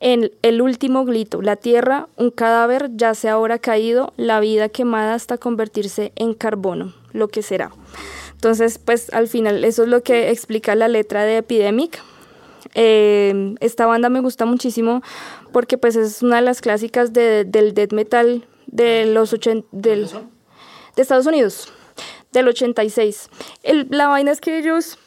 [0.00, 5.38] en el último glito, la tierra, un cadáver yace ahora caído, la vida quemada hasta
[5.38, 7.72] convertirse en carbono, lo que será.
[8.32, 12.00] Entonces, pues al final eso es lo que explica la letra de Epidemic.
[12.74, 15.02] Eh, esta banda me gusta muchísimo
[15.52, 21.02] porque pues es una de las clásicas del death metal de los 80, del, de
[21.02, 21.72] Estados Unidos,
[22.30, 23.30] del 86.
[23.64, 24.98] El, la vaina es que ellos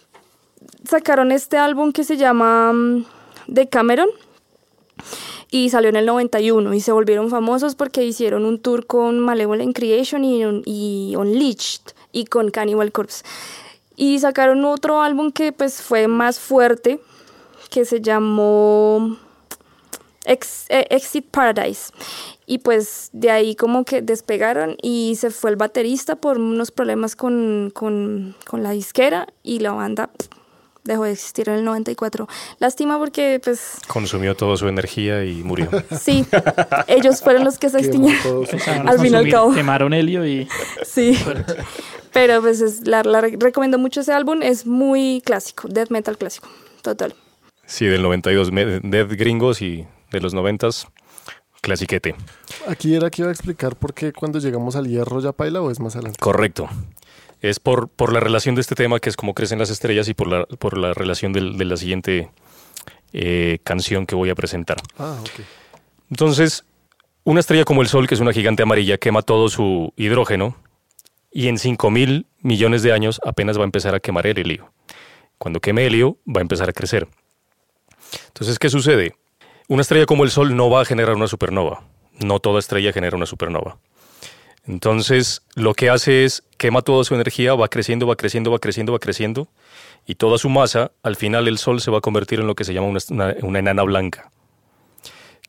[0.83, 3.05] sacaron este álbum que se llama mm,
[3.53, 4.09] The Cameron
[5.53, 9.75] y salió en el 91 y se volvieron famosos porque hicieron un tour con Malevolent
[9.75, 13.25] Creation y, y Unleashed y con Cannibal Corpse.
[13.97, 17.01] Y sacaron otro álbum que pues fue más fuerte,
[17.69, 19.17] que se llamó
[20.23, 20.39] eh,
[20.89, 21.91] Exit Paradise.
[22.45, 27.17] Y pues de ahí como que despegaron y se fue el baterista por unos problemas
[27.17, 30.09] con, con, con la disquera y la banda
[30.83, 32.27] dejó de existir en el 94.
[32.59, 33.77] Lástima porque pues...
[33.87, 35.69] Consumió toda su energía y murió.
[35.99, 36.25] Sí,
[36.87, 38.45] ellos fueron los que se extinguieron.
[38.87, 39.53] al fin y al cabo.
[39.53, 40.47] Quemaron helio y...
[40.83, 41.17] Sí,
[42.11, 46.49] pero pues es, la, recomiendo mucho ese álbum, es muy clásico, death metal clásico,
[46.81, 47.15] total.
[47.65, 48.49] Sí, del 92,
[48.83, 50.69] death gringos y de los 90
[51.61, 52.15] clasiquete.
[52.67, 55.71] Aquí era que iba a explicar por qué cuando llegamos al hierro ya paila o
[55.71, 56.17] es más adelante.
[56.19, 56.67] Correcto
[57.41, 60.13] es por, por la relación de este tema, que es cómo crecen las estrellas, y
[60.13, 62.29] por la, por la relación de la siguiente
[63.13, 64.77] eh, canción que voy a presentar.
[64.97, 65.17] Ah,
[66.09, 66.63] Entonces,
[67.23, 70.55] una estrella como el Sol, que es una gigante amarilla, quema todo su hidrógeno
[71.31, 74.71] y en 5 mil millones de años apenas va a empezar a quemar el helio.
[75.37, 77.07] Cuando queme helio, va a empezar a crecer.
[78.27, 79.15] Entonces, ¿qué sucede?
[79.67, 81.83] Una estrella como el Sol no va a generar una supernova.
[82.19, 83.77] No toda estrella genera una supernova.
[84.67, 88.93] Entonces, lo que hace es quema toda su energía, va creciendo, va creciendo, va creciendo,
[88.93, 89.47] va creciendo,
[90.05, 92.63] y toda su masa, al final el Sol se va a convertir en lo que
[92.63, 94.31] se llama una, enana blanca,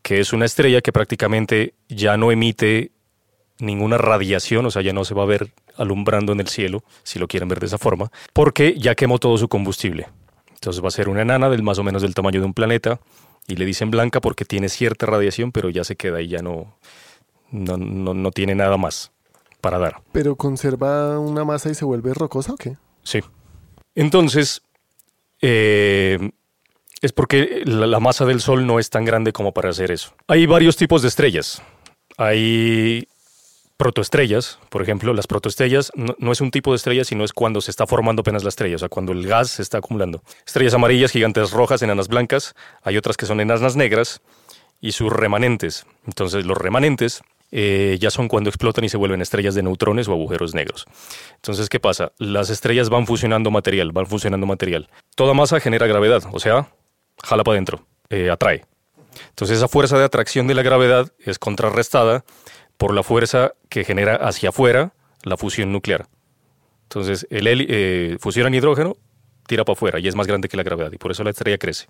[0.03, 2.93] que es una estrella que prácticamente ya no emite
[3.59, 7.19] ninguna radiación, o sea, ya no se va a ver alumbrando en el cielo, si
[7.19, 10.09] lo quieren ver de esa forma, porque ya quemó todo su combustible.
[10.55, 13.01] Entonces va a ser una enana del más o menos del tamaño de un planeta,
[13.47, 16.77] y le dicen blanca porque tiene cierta radiación, pero ya se queda y ya no,
[17.53, 19.13] no, no, no tiene nada más
[19.61, 20.03] para dar.
[20.13, 22.77] ¿Pero conserva una masa y se vuelve rocosa o qué?
[23.05, 23.21] Sí.
[23.95, 24.63] Entonces,
[25.41, 26.31] eh,
[27.01, 30.15] es porque la, la masa del Sol no es tan grande como para hacer eso.
[30.27, 31.63] Hay varios tipos de estrellas.
[32.17, 33.07] Hay
[33.77, 37.61] protoestrellas, por ejemplo, las protoestrellas no, no es un tipo de estrella, sino es cuando
[37.61, 40.23] se está formando apenas la estrella, o sea, cuando el gas se está acumulando.
[40.47, 44.21] Estrellas amarillas, gigantes rojas, enanas blancas, hay otras que son enanas negras
[44.81, 45.85] y sus remanentes.
[46.07, 50.13] Entonces, los remanentes eh, ya son cuando explotan y se vuelven estrellas de neutrones o
[50.13, 50.87] agujeros negros.
[51.37, 52.13] Entonces, ¿qué pasa?
[52.19, 54.89] Las estrellas van fusionando material, van fusionando material.
[55.15, 56.71] Toda masa genera gravedad, o sea,
[57.23, 58.65] jala para adentro, eh, atrae.
[59.29, 62.25] Entonces, esa fuerza de atracción de la gravedad es contrarrestada
[62.79, 66.07] por la fuerza que genera hacia afuera la fusión nuclear.
[66.85, 68.97] Entonces, el eh, fusionan hidrógeno,
[69.47, 71.59] tira para afuera y es más grande que la gravedad y por eso la estrella
[71.59, 71.87] crece.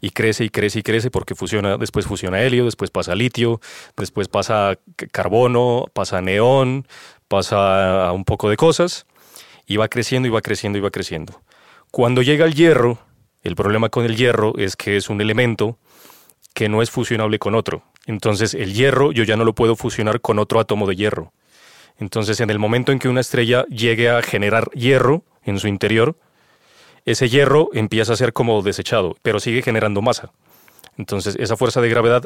[0.00, 3.60] Y crece y crece y crece porque fusiona, después fusiona helio, después pasa litio,
[3.96, 4.78] después pasa
[5.12, 6.86] carbono, pasa neón,
[7.28, 9.06] pasa un poco de cosas
[9.66, 11.42] y va creciendo y va creciendo y va creciendo.
[11.90, 12.98] Cuando llega el hierro,
[13.42, 15.78] el problema con el hierro es que es un elemento
[16.54, 17.84] que no es fusionable con otro.
[18.06, 21.32] Entonces el hierro yo ya no lo puedo fusionar con otro átomo de hierro.
[21.98, 26.16] Entonces en el momento en que una estrella llegue a generar hierro en su interior,
[27.04, 30.32] ese hierro empieza a ser como desechado, pero sigue generando masa.
[30.96, 32.24] Entonces esa fuerza de gravedad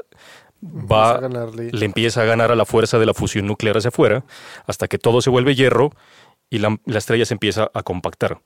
[0.63, 1.21] va,
[1.57, 4.25] le empieza a ganar a la fuerza de la fusión nuclear hacia afuera,
[4.67, 5.93] hasta que todo se vuelve hierro
[6.51, 8.41] y la, la estrella se empieza a compactar.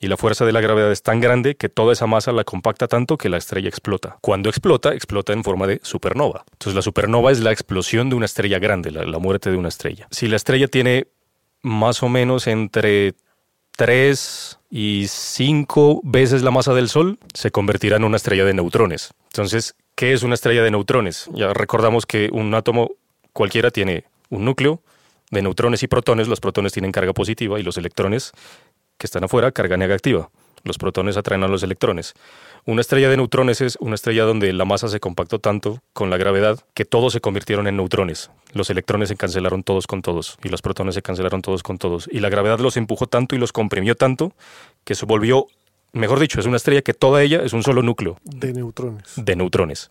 [0.00, 2.88] Y la fuerza de la gravedad es tan grande que toda esa masa la compacta
[2.88, 4.18] tanto que la estrella explota.
[4.20, 6.44] Cuando explota, explota en forma de supernova.
[6.52, 9.68] Entonces la supernova es la explosión de una estrella grande, la, la muerte de una
[9.68, 10.06] estrella.
[10.10, 11.06] Si la estrella tiene
[11.62, 13.14] más o menos entre
[13.76, 19.12] 3 y 5 veces la masa del Sol, se convertirá en una estrella de neutrones.
[19.26, 21.28] Entonces, ¿qué es una estrella de neutrones?
[21.34, 22.90] Ya recordamos que un átomo
[23.32, 24.80] cualquiera tiene un núcleo
[25.30, 26.28] de neutrones y protones.
[26.28, 28.32] Los protones tienen carga positiva y los electrones
[28.98, 30.30] que están afuera carga negativa.
[30.64, 32.14] Los protones atraen a los electrones.
[32.64, 36.16] Una estrella de neutrones es una estrella donde la masa se compactó tanto con la
[36.16, 38.30] gravedad que todos se convirtieron en neutrones.
[38.54, 42.08] Los electrones se cancelaron todos con todos y los protones se cancelaron todos con todos.
[42.10, 44.32] Y la gravedad los empujó tanto y los comprimió tanto
[44.84, 45.46] que se volvió,
[45.92, 49.12] mejor dicho, es una estrella que toda ella es un solo núcleo De neutrones.
[49.16, 49.90] de neutrones.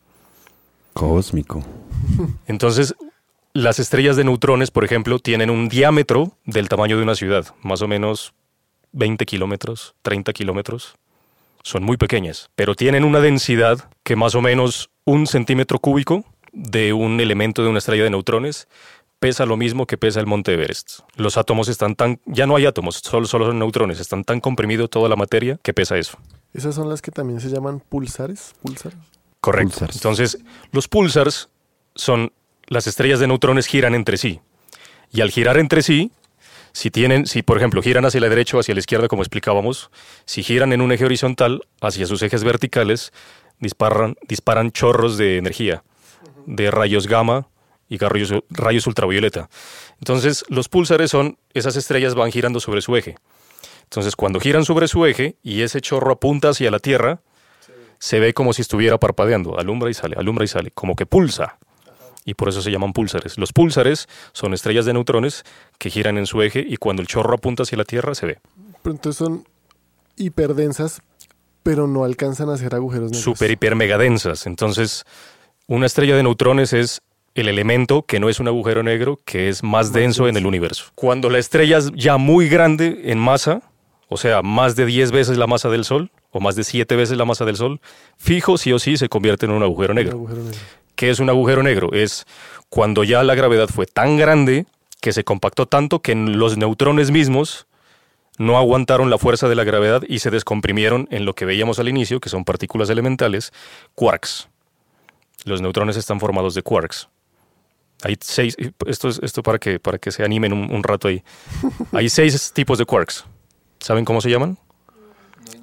[0.93, 1.63] Cósmico.
[2.47, 2.95] Entonces,
[3.53, 7.81] las estrellas de neutrones, por ejemplo, tienen un diámetro del tamaño de una ciudad, más
[7.83, 8.33] o menos
[8.93, 10.95] 20 kilómetros, 30 kilómetros.
[11.63, 16.93] Son muy pequeñas, pero tienen una densidad que más o menos un centímetro cúbico de
[16.93, 18.67] un elemento de una estrella de neutrones
[19.19, 20.99] pesa lo mismo que pesa el monte Everest.
[21.15, 22.19] Los átomos están tan...
[22.25, 24.01] Ya no hay átomos, solo, solo son neutrones.
[24.01, 26.17] Están tan comprimido toda la materia que pesa eso.
[26.53, 28.53] Esas son las que también se llaman pulsares.
[28.61, 28.91] Pulsar.
[29.39, 29.79] Correcto.
[29.79, 29.95] Pulsars.
[29.95, 30.37] Entonces,
[30.73, 31.47] los pulsars
[31.95, 32.33] son
[32.67, 34.41] las estrellas de neutrones giran entre sí.
[35.11, 36.11] Y al girar entre sí,
[36.73, 39.91] si tienen, si por ejemplo giran hacia la derecha o hacia la izquierda, como explicábamos,
[40.25, 43.13] si giran en un eje horizontal hacia sus ejes verticales,
[43.59, 45.83] disparan, disparan chorros de energía,
[46.47, 47.47] de rayos gamma
[47.87, 49.49] y rayos, rayos ultravioleta.
[49.99, 53.15] Entonces, los pulsares son, esas estrellas van girando sobre su eje.
[53.83, 57.21] Entonces, cuando giran sobre su eje y ese chorro apunta hacia la Tierra,
[57.99, 61.57] se ve como si estuviera parpadeando, alumbra y sale, alumbra y sale, como que pulsa.
[62.25, 63.37] Y por eso se llaman púlsares.
[63.37, 65.43] Los púlsares son estrellas de neutrones
[65.77, 68.39] que giran en su eje y cuando el chorro apunta hacia la Tierra se ve.
[68.81, 69.45] Pero entonces son
[70.17, 71.01] hiperdensas,
[71.63, 73.23] pero no alcanzan a hacer agujeros negros.
[73.23, 74.45] Super, hiper, mega densas.
[74.47, 75.03] Entonces,
[75.67, 77.01] una estrella de neutrones es
[77.35, 80.85] el elemento que no es un agujero negro, que es más denso en el universo.
[80.95, 83.63] Cuando la estrella es ya muy grande en masa,
[84.07, 87.17] o sea, más de 10 veces la masa del Sol, o más de 7 veces
[87.17, 87.81] la masa del Sol,
[88.17, 90.11] fijo sí o sí se convierte en un agujero Un negro.
[90.17, 90.59] agujero negro.
[90.95, 91.93] ¿Qué es un agujero negro?
[91.93, 92.25] Es
[92.69, 94.65] cuando ya la gravedad fue tan grande
[95.01, 97.67] que se compactó tanto que los neutrones mismos
[98.37, 101.89] no aguantaron la fuerza de la gravedad y se descomprimieron en lo que veíamos al
[101.89, 103.51] inicio, que son partículas elementales,
[103.95, 104.49] quarks.
[105.45, 107.09] Los neutrones están formados de quarks.
[108.03, 108.55] Hay seis,
[108.87, 111.23] esto es esto para que, para que se animen un, un rato ahí.
[111.91, 113.25] Hay seis tipos de quarks.
[113.79, 114.57] ¿Saben cómo se llaman?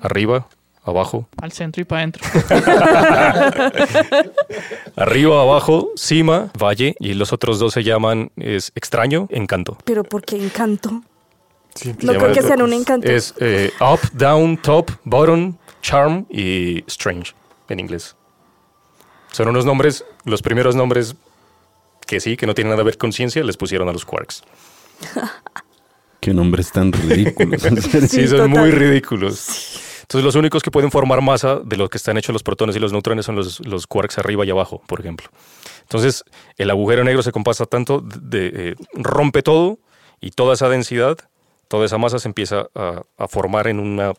[0.00, 0.46] Arriba,
[0.82, 2.22] abajo, Al centro y para adentro.
[4.96, 9.76] Arriba, abajo, cima, valle, y los otros dos se llaman es extraño, encanto.
[9.84, 11.02] Pero ¿por qué encanto?
[11.74, 13.08] Sí, No creo que sean un encanto.
[13.08, 17.32] Es eh, up, down, top, bottom, charm y strange
[17.68, 18.16] en inglés.
[19.32, 21.14] Son unos nombres, los primeros nombres
[22.06, 24.42] que sí, que no tienen nada que ver con ciencia, les pusieron a los quarks.
[26.20, 27.62] Qué nombres tan ridículos.
[27.62, 28.48] Sí, Sí, son total.
[28.48, 29.80] muy ridículos.
[30.10, 32.80] Entonces, los únicos que pueden formar masa de los que están hechos los protones y
[32.80, 35.28] los neutrones son los, los quarks arriba y abajo, por ejemplo.
[35.82, 36.24] Entonces,
[36.56, 39.78] el agujero negro se compasa tanto, eh, rompe todo
[40.20, 41.16] y toda esa densidad,
[41.68, 44.14] toda esa masa se empieza a, a formar en una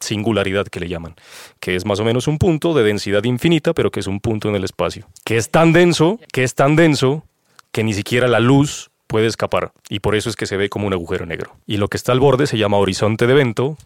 [0.00, 1.14] singularidad que le llaman,
[1.60, 4.48] que es más o menos un punto de densidad infinita, pero que es un punto
[4.48, 7.22] en el espacio, que es tan denso, que es tan denso
[7.70, 10.88] que ni siquiera la luz puede escapar y por eso es que se ve como
[10.88, 11.54] un agujero negro.
[11.68, 13.78] Y lo que está al borde se llama horizonte de evento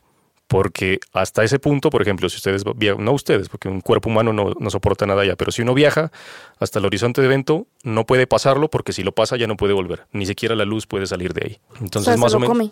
[0.51, 4.33] porque hasta ese punto, por ejemplo, si ustedes viajan, no ustedes, porque un cuerpo humano
[4.33, 6.11] no, no, soporta nada ya, pero si uno viaja
[6.59, 9.75] hasta el horizonte de evento, no puede pasarlo porque si lo pasa ya no puede
[9.75, 11.61] volver, ni siquiera la luz puede salir de ahí.
[11.81, 12.53] Entonces, o sea, más se o menos...
[12.59, 12.71] come.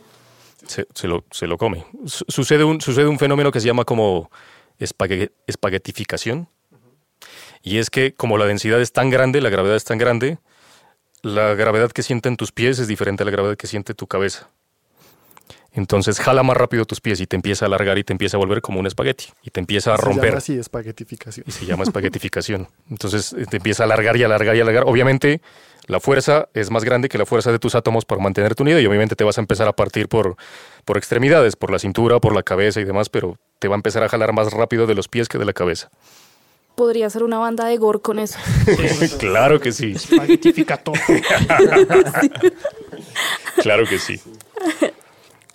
[0.67, 1.87] Se, se lo, se lo come.
[2.07, 4.29] Su- Sucede un, sucede un fenómeno que se llama como
[4.81, 6.49] espague- espaguetificación.
[7.62, 10.38] Y es que como la densidad es tan grande, la gravedad es tan grande,
[11.23, 14.51] la gravedad que sienten tus pies es diferente a la gravedad que siente tu cabeza.
[15.79, 18.41] Entonces jala más rápido tus pies y te empieza a alargar y te empieza a
[18.41, 19.27] volver como un espagueti.
[19.45, 21.45] Y te empieza a Se romper llama así, espaguetificación.
[21.47, 22.67] y se llama espaguetificación.
[22.91, 24.83] Entonces eh, te empieza a alargar y alargar y alargar.
[24.87, 25.41] Obviamente
[25.87, 28.81] la fuerza es más grande que la fuerza de tus átomos para mantener tu nido
[28.81, 30.35] y obviamente te vas a empezar a partir por,
[30.85, 34.03] por extremidades, por la cintura, por la cabeza y demás, pero te va a empezar
[34.03, 35.91] a jalar más rápido de los pies que de la cabeza.
[36.75, 38.37] Podría ser una banda de gore con eso.
[39.19, 40.93] claro que sí, Espaguetificato.
[43.62, 44.21] claro que sí.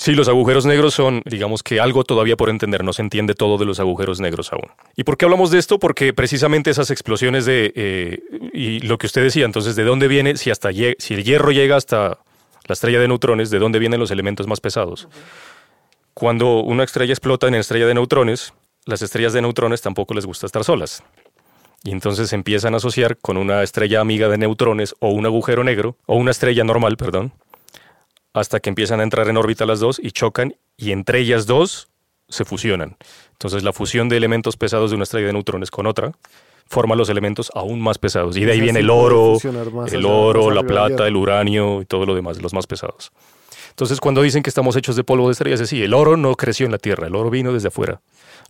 [0.03, 3.57] Sí, los agujeros negros son, digamos que algo todavía por entender, no se entiende todo
[3.57, 4.69] de los agujeros negros aún.
[4.97, 5.79] ¿Y por qué hablamos de esto?
[5.79, 8.19] Porque precisamente esas explosiones de, eh,
[8.51, 11.77] y lo que usted decía, entonces, ¿de dónde viene, si, hasta si el hierro llega
[11.77, 12.19] hasta
[12.67, 15.07] la estrella de neutrones, ¿de dónde vienen los elementos más pesados?
[16.13, 18.53] Cuando una estrella explota en estrella de neutrones,
[18.85, 21.01] las estrellas de neutrones tampoco les gusta estar solas.
[21.85, 25.63] Y entonces se empiezan a asociar con una estrella amiga de neutrones o un agujero
[25.63, 27.31] negro, o una estrella normal, perdón,
[28.33, 31.89] hasta que empiezan a entrar en órbita las dos y chocan y entre ellas dos
[32.27, 32.97] se fusionan.
[33.33, 36.11] Entonces la fusión de elementos pesados de una estrella de neutrones con otra
[36.65, 38.37] forma los elementos aún más pesados.
[38.37, 39.37] Y de ahí viene el oro,
[39.91, 43.11] el oro, la plata, el uranio y todo lo demás, los más pesados.
[43.69, 46.35] Entonces cuando dicen que estamos hechos de polvo de estrellas, es así, el oro no
[46.35, 48.01] creció en la Tierra, el oro vino desde afuera.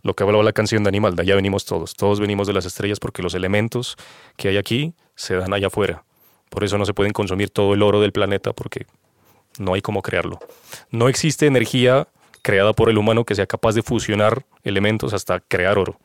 [0.02, 2.66] Lo que hablaba la canción de Animal, de allá venimos todos, todos venimos de las
[2.66, 3.96] estrellas porque los elementos
[4.36, 6.04] que hay aquí se dan allá afuera.
[6.50, 8.86] Por eso no se pueden consumir todo el oro del planeta porque
[9.58, 10.38] no hay cómo crearlo.
[10.90, 12.08] No existe energía
[12.42, 15.98] creada por el humano que sea capaz de fusionar elementos hasta crear oro.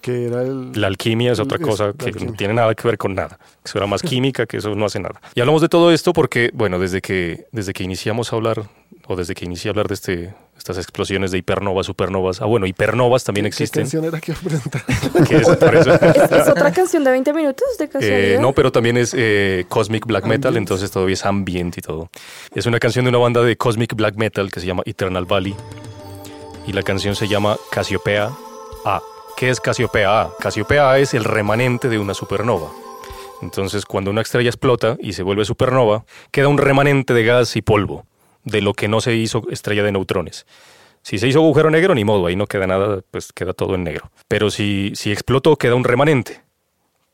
[0.00, 0.72] Que era el...
[0.80, 2.30] La alquimia es otra es cosa que alquimia.
[2.30, 3.38] no tiene nada que ver con nada.
[3.64, 5.20] Eso era más química, que eso no hace nada.
[5.34, 8.68] Y hablamos de todo esto porque, bueno, desde que, desde que iniciamos a hablar,
[9.06, 12.66] o desde que inicié a hablar de este, estas explosiones de hipernovas, supernovas, ah, bueno,
[12.66, 13.84] hipernovas también ¿Qué existen.
[13.84, 14.32] canción era que
[15.28, 19.14] que es ¿Es, es otra canción de 20 minutos de Eh, no, pero también es
[19.16, 20.68] eh, Cosmic Black Metal, Ambient.
[20.68, 22.10] entonces todavía es ambient y todo.
[22.54, 25.54] Es una canción de una banda de Cosmic Black Metal que se llama Eternal Valley
[26.66, 28.30] y la canción se llama Casiopea
[28.84, 29.00] A.
[29.38, 30.36] ¿Qué es Casiopea A?
[30.40, 32.72] Casiopea A es el remanente de una supernova.
[33.40, 37.62] Entonces, cuando una estrella explota y se vuelve supernova, queda un remanente de gas y
[37.62, 38.04] polvo
[38.42, 40.44] de lo que no se hizo estrella de neutrones.
[41.02, 43.84] Si se hizo agujero negro, ni modo, ahí no queda nada, pues queda todo en
[43.84, 44.10] negro.
[44.26, 46.42] Pero si, si explotó, queda un remanente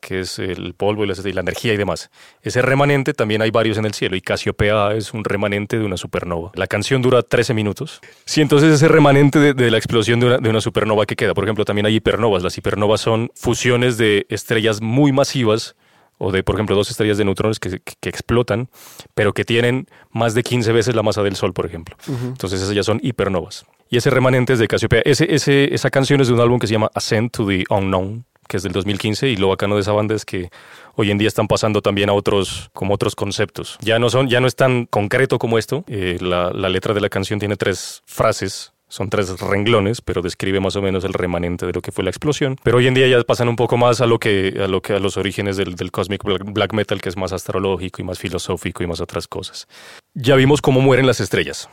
[0.05, 2.11] que es el polvo y la, energía y demás.
[2.43, 5.97] Ese remanente también hay varios en el cielo y Casiopea es un remanente de una
[5.97, 6.51] supernova.
[6.53, 8.01] La canción dura 13 minutos.
[8.25, 11.33] Sí, entonces ese remanente de, de la explosión de una, de una supernova que queda,
[11.33, 12.43] por ejemplo, también hay hipernovas.
[12.43, 15.75] Las hipernovas son fusiones de estrellas muy masivas
[16.17, 18.69] o de, por ejemplo, dos estrellas de neutrones que, que- que explotan,
[19.15, 21.97] pero que tienen más de 15 veces la masa del Sol, por ejemplo.
[22.07, 23.65] Entonces esas ya son hipernovas.
[23.89, 25.01] Y ese remanente es de Casiopea.
[25.03, 28.23] Ese, ese, esa canción es de un álbum que se llama Ascent to the Unknown,
[28.47, 30.49] que es del 2015, y lo bacano de esa banda es que
[30.95, 33.77] hoy en día están pasando también a otros, como otros conceptos.
[33.81, 35.83] Ya no, son, ya no es tan concreto como esto.
[35.87, 38.71] Eh, la, la letra de la canción tiene tres frases.
[38.87, 42.11] Son tres renglones, pero describe más o menos el remanente de lo que fue la
[42.11, 42.55] explosión.
[42.63, 44.93] Pero hoy en día ya pasan un poco más a lo que a lo que
[44.93, 48.19] a los orígenes del, del cosmic black, black metal, que es más astrológico y más
[48.19, 49.67] filosófico y más otras cosas.
[50.13, 51.67] Ya vimos cómo mueren las estrellas.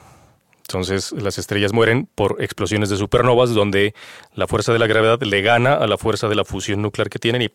[0.73, 3.95] Entonces, las estrellas mueren por explosiones de supernovas donde
[4.35, 7.19] la fuerza de la gravedad le gana a la fuerza de la fusión nuclear que
[7.19, 7.51] tienen y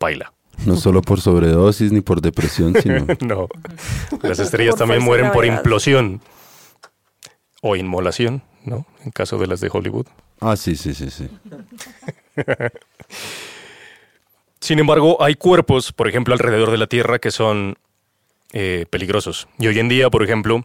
[0.00, 0.32] baila.
[0.66, 3.48] No solo por sobredosis ni por depresión, sino No.
[4.22, 6.20] Las estrellas también mueren por implosión
[7.62, 8.84] o inmolación, ¿no?
[9.04, 10.06] En caso de las de Hollywood.
[10.40, 11.28] Ah, sí, sí, sí, sí.
[14.60, 17.76] Sin embargo, hay cuerpos, por ejemplo, alrededor de la Tierra que son
[18.52, 19.46] eh, peligrosos.
[19.58, 20.64] Y hoy en día, por ejemplo,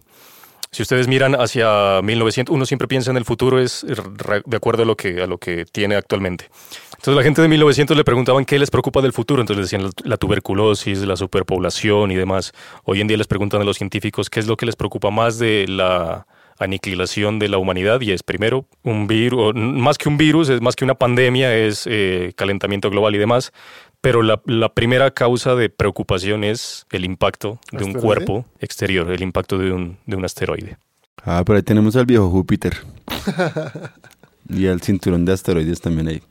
[0.71, 4.85] si ustedes miran hacia 1900, uno siempre piensa en el futuro es de acuerdo a
[4.85, 6.49] lo que, a lo que tiene actualmente.
[6.91, 9.91] Entonces la gente de 1900 le preguntaban qué les preocupa del futuro, entonces les decían
[10.03, 12.51] la, tuberculosis, la superpoblación y demás.
[12.83, 15.39] Hoy en día les preguntan a los científicos qué es lo que les preocupa más
[15.39, 16.27] de la
[16.59, 20.75] aniquilación de la humanidad y es primero un virus, más que un virus, es más
[20.75, 23.53] que una pandemia, es eh, calentamiento global y demás.
[24.01, 29.21] Pero la, la primera causa de preocupación es el impacto de un cuerpo exterior, el
[29.21, 30.77] impacto de un, de un asteroide.
[31.23, 32.77] Ah, pero ahí tenemos al viejo Júpiter.
[34.49, 36.23] Y el cinturón de asteroides también ahí.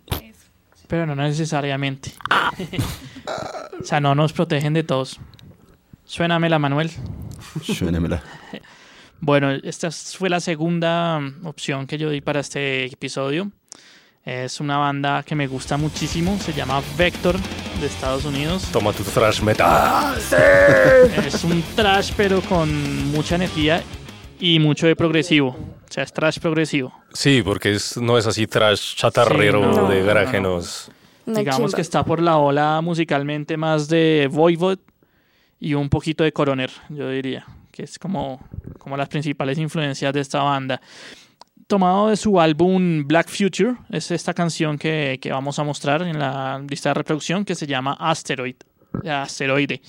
[0.88, 2.10] Pero no necesariamente.
[3.80, 5.20] o sea, no nos protegen de todos.
[6.04, 6.90] Suénamela, Manuel.
[7.62, 8.22] Suénemela.
[9.20, 13.50] Bueno, esta fue la segunda opción que yo di para este episodio.
[14.24, 17.36] Es una banda que me gusta muchísimo, se llama Vector
[17.80, 18.64] de Estados Unidos.
[18.72, 20.16] Toma tu thrash metal.
[21.26, 23.82] Es un trash pero con mucha energía
[24.38, 25.48] y mucho de progresivo.
[25.48, 26.92] O sea, es trash progresivo.
[27.14, 30.60] Sí, porque es, no es así trash chatarrero Sí, no, de no.
[31.26, 31.76] Una Digamos chimba.
[31.76, 34.78] que está por la ola musicalmente más de Voivod
[35.60, 38.40] y un poquito de Coroner, yo diría, que es como,
[38.78, 40.80] como las principales influencias de esta banda.
[41.68, 46.18] Tomado de su álbum Black Future, es esta canción que, que vamos a mostrar en
[46.18, 48.56] la lista de reproducción que se llama Asteroid,
[49.04, 49.82] Asteroide.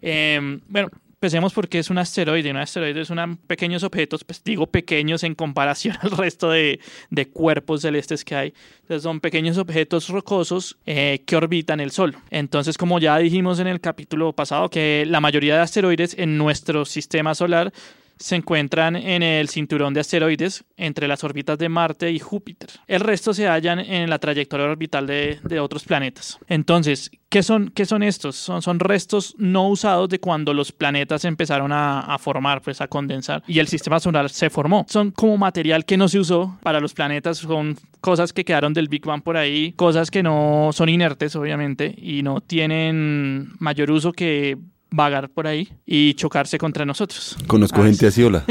[0.00, 0.88] Eh, bueno,
[1.24, 2.50] empecemos porque es un asteroide.
[2.50, 6.80] Un asteroide es una, pequeños objetos, pues digo pequeños en comparación al resto de,
[7.10, 8.54] de cuerpos celestes que hay.
[8.98, 12.16] Son pequeños objetos rocosos eh, que orbitan el Sol.
[12.30, 16.84] Entonces, como ya dijimos en el capítulo pasado, que la mayoría de asteroides en nuestro
[16.84, 17.72] sistema solar
[18.18, 22.70] se encuentran en el cinturón de asteroides entre las órbitas de Marte y Júpiter.
[22.86, 26.38] El resto se hallan en la trayectoria orbital de, de otros planetas.
[26.48, 28.36] Entonces, ¿qué son, qué son estos?
[28.36, 32.88] Son, son restos no usados de cuando los planetas empezaron a, a formar, pues a
[32.88, 34.86] condensar, y el sistema solar se formó.
[34.88, 38.88] Son como material que no se usó para los planetas, son cosas que quedaron del
[38.88, 44.12] Big Bang por ahí, cosas que no son inertes, obviamente, y no tienen mayor uso
[44.12, 44.58] que
[44.94, 47.36] vagar por ahí y chocarse contra nosotros.
[47.48, 48.44] Conozco Ah, gente así, hola.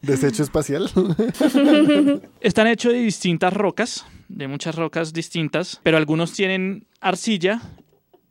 [0.00, 0.90] Desecho espacial.
[2.40, 7.60] Están hechos de distintas rocas, de muchas rocas distintas, pero algunos tienen arcilla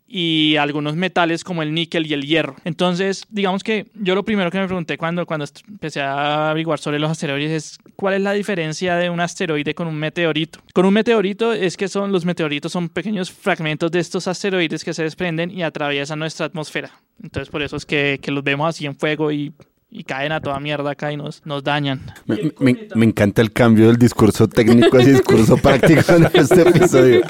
[0.08, 2.56] y algunos metales como el níquel y el hierro.
[2.64, 7.00] Entonces, digamos que yo lo primero que me pregunté cuando, cuando empecé a averiguar sobre
[7.00, 10.60] los asteroides es cuál es la diferencia de un asteroide con un meteorito.
[10.74, 14.94] Con un meteorito es que son los meteoritos son pequeños fragmentos de estos asteroides que
[14.94, 16.92] se desprenden y atraviesan nuestra atmósfera.
[17.22, 19.54] Entonces, por eso es que, que los vemos así en fuego y,
[19.98, 22.02] y caen a toda mierda acá y nos, nos dañan.
[22.26, 27.22] Me, me- me encanta el cambio del discurso técnico al discurso práctico en este episodio.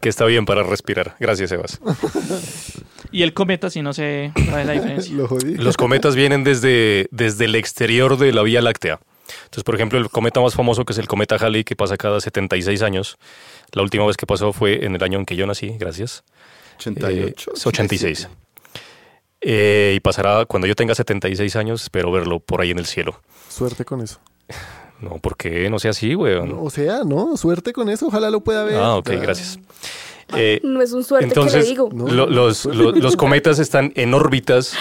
[0.00, 1.16] Que está bien para respirar.
[1.18, 1.80] Gracias, Sebas.
[3.12, 5.14] Y el cometa, si no sé cuál es la diferencia.
[5.16, 5.54] Lo jodí.
[5.56, 9.00] Los cometas vienen desde, desde el exterior de la Vía Láctea.
[9.44, 12.20] Entonces, por ejemplo, el cometa más famoso, que es el cometa Halley, que pasa cada
[12.20, 13.16] 76 años.
[13.72, 16.24] La última vez que pasó fue en el año en que yo nací, gracias.
[16.78, 17.50] 88.
[17.50, 18.28] Eh, es 86.
[19.42, 23.20] Eh, y pasará cuando yo tenga 76 años, espero verlo por ahí en el cielo.
[23.48, 24.18] Suerte con eso.
[25.00, 26.58] No, porque no sea así, weón.
[26.60, 28.08] O sea, no, suerte con eso.
[28.08, 28.76] Ojalá lo pueda ver.
[28.76, 29.16] Ah, ok, Ya.
[29.16, 29.58] gracias.
[30.36, 31.88] Eh, No es un suerte que le entonces, digo.
[31.90, 34.74] Lo- los, lo- los cometas están en órbitas,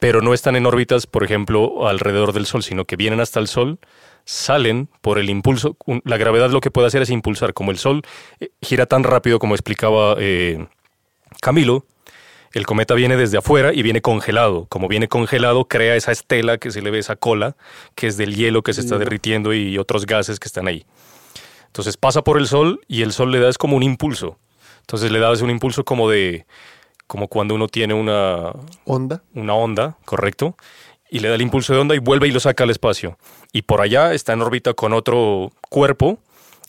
[0.00, 3.48] pero no están en órbitas, por ejemplo, alrededor del Sol, sino que vienen hasta el
[3.48, 3.78] Sol,
[4.26, 5.78] salen por el impulso.
[5.86, 7.54] un- La gravedad lo que puede hacer es impulsar.
[7.54, 8.02] Como el Sol
[8.40, 10.66] eh, gira tan rápido como explicaba eh,
[11.40, 11.86] Camilo,
[12.56, 14.64] el cometa viene desde afuera y viene congelado.
[14.70, 17.54] Como viene congelado, crea esa estela que se le ve esa cola,
[17.94, 20.86] que es del hielo que se está derritiendo y otros gases que están ahí.
[21.66, 24.38] Entonces pasa por el Sol y el Sol le da es como un impulso.
[24.80, 26.46] Entonces le da es un impulso como de,
[27.06, 28.52] como cuando uno tiene una,
[28.86, 29.22] Onda.
[29.34, 30.56] una onda, correcto,
[31.10, 33.18] y le da el impulso de onda y vuelve y lo saca al espacio.
[33.52, 36.20] Y por allá está en órbita con otro cuerpo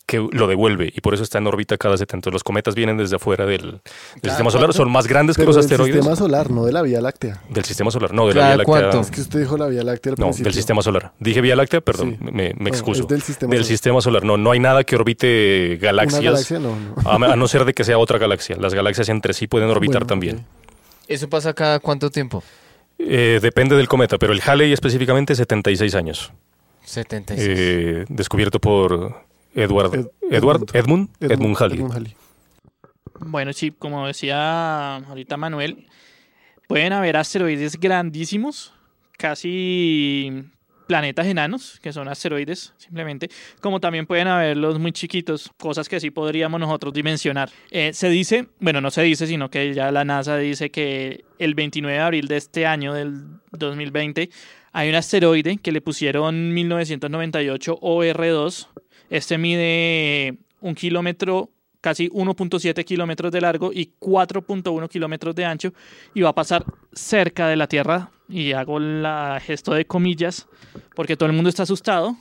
[0.08, 2.30] que lo devuelve y por eso está en órbita cada 70.
[2.32, 3.82] Los cometas vienen desde afuera del,
[4.22, 5.96] del sistema solar, son más grandes que los del asteroides.
[5.98, 7.42] sistema solar, no de la Vía Láctea.
[7.50, 8.66] Del sistema solar, no, de la ¿Cada Vía Láctea.
[8.90, 9.02] cuánto?
[9.02, 10.46] Es que usted dijo la Vía Láctea al No, principio.
[10.46, 11.12] del sistema solar.
[11.20, 12.26] Dije Vía Láctea, perdón, Sí.
[12.32, 13.02] me, me No, excuso.
[13.02, 13.68] es del sistema del solar.
[13.68, 14.24] sistema solar.
[14.24, 16.24] No, no hay nada que orbite Una galaxias.
[16.24, 16.76] galaxia, no.
[16.76, 17.26] no.
[17.28, 18.56] A, a no ser de que sea otra galaxia.
[18.58, 20.46] Las galaxias entre sí pueden orbitar Bueno, también.
[21.10, 22.44] ¿Eso pasa cada cuánto tiempo?
[22.98, 26.32] Eh, depende del cometa, pero el Halley específicamente 76 años.
[26.86, 27.48] 76.
[27.50, 29.27] Eh, descubierto por
[29.58, 31.10] Edward, Ed- Edward Edmund.
[31.20, 31.78] Edmund, Edmund, Halley.
[31.78, 32.16] Edmund Halley.
[33.20, 35.88] Bueno, sí, como decía ahorita Manuel,
[36.68, 38.74] pueden haber asteroides grandísimos,
[39.18, 40.44] casi
[40.88, 43.30] planetas enanos, que son asteroides simplemente,
[43.60, 47.50] como también pueden haber los muy chiquitos, cosas que sí podríamos nosotros dimensionar.
[47.72, 51.56] Eh, se dice, bueno, no se dice, sino que ya la NASA dice que el
[51.56, 54.30] 29 de abril de este año, del 2020,
[54.72, 58.68] hay un asteroide que le pusieron 1998 OR2.
[59.10, 61.50] Este mide un kilómetro
[61.82, 65.74] casi 1.7 kilómetros de largo y 4.1 kilómetros de ancho
[66.14, 70.48] y va a pasar cerca de la Tierra y hago la gesto de comillas
[70.96, 72.18] porque todo el mundo está asustado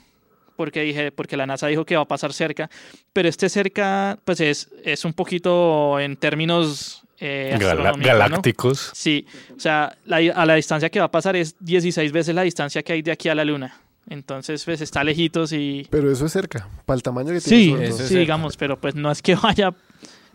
[0.56, 2.70] porque dije porque la NASA dijo que va a pasar cerca
[3.12, 8.06] pero este cerca pues es, es un poquito en términos eh, Gala- astronómicos, ¿no?
[8.06, 8.90] galácticos.
[8.94, 9.26] Sí,
[9.56, 12.82] o sea, la- a la distancia que va a pasar es 16 veces la distancia
[12.82, 13.80] que hay de aquí a la Luna.
[14.08, 15.86] Entonces, pues está lejitos y...
[15.90, 17.62] Pero eso es cerca, para el tamaño que tiene.
[17.64, 18.20] Sí, eso es sí, cerca.
[18.20, 19.74] digamos, pero pues no es que vaya...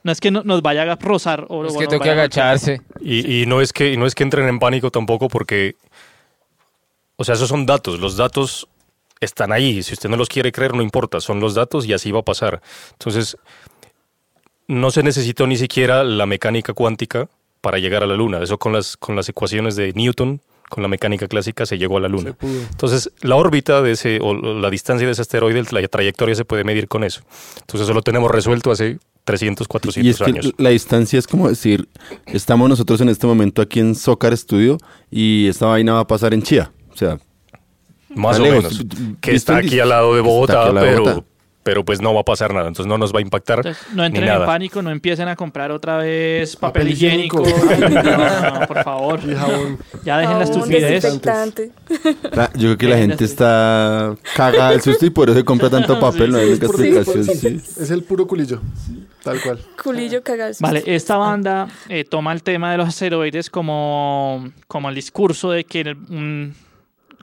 [0.04, 2.10] No es que no- nos vaya a rozar o Es que a golpear.
[2.18, 2.82] agacharse.
[3.00, 5.76] Y, y no, es que, y no es que entren en pánico tampoco porque,
[7.18, 8.00] o sea, esos son datos.
[8.00, 8.68] Los datos
[9.20, 9.84] están ahí.
[9.84, 11.22] Si usted no los quiere creer, no importa.
[11.22, 12.62] Son los datos y así va a pasar.
[12.94, 13.38] Entonces,
[14.68, 17.30] no se necesitó ni siquiera la mecánica cuántica
[17.62, 18.42] para llegar a la Luna.
[18.42, 20.42] Eso con las, con las ecuaciones de Newton,
[20.72, 22.34] con la mecánica clásica, se llegó a la Luna.
[22.42, 26.64] Entonces, la órbita de ese, o la distancia de ese asteroide, la trayectoria se puede
[26.64, 27.22] medir con eso.
[27.60, 30.54] Entonces, eso lo tenemos resuelto hace 300, 400 Y es que años.
[30.58, 31.88] la distancia es como decir,
[32.28, 34.78] estamos nosotros en este momento aquí en Zócar Studio
[35.12, 36.72] y esta vaina va a pasar en Chía.
[36.94, 37.20] O sea,
[38.16, 38.64] Más o lejos.
[38.84, 39.18] menos.
[39.22, 40.72] Que está aquí al lado de lado Bogotá.
[40.74, 41.26] pero
[41.86, 42.68] pues no va a pasar nada.
[42.68, 44.46] Entonces no nos va a impactar Entonces, no ni entren en nada.
[44.46, 47.42] pánico, no empiecen a comprar otra vez papel, Papel higiénico.
[47.48, 48.02] higiénico.
[48.04, 49.20] no, no, por favor.
[50.04, 51.04] Ya dejen la estupidez.
[52.32, 55.70] la- yo creo que la gente está cagada del susto y por eso se compra
[55.70, 57.26] tanto papel, no hay explicación.
[57.26, 57.62] por- sí.
[57.80, 58.60] Es el puro culillo.
[59.24, 59.60] Tal cual.
[59.84, 60.52] Culillo cagado.
[60.60, 65.64] Vale, esta banda eh, toma el tema de los asteroides como, como el discurso de
[65.64, 66.56] que un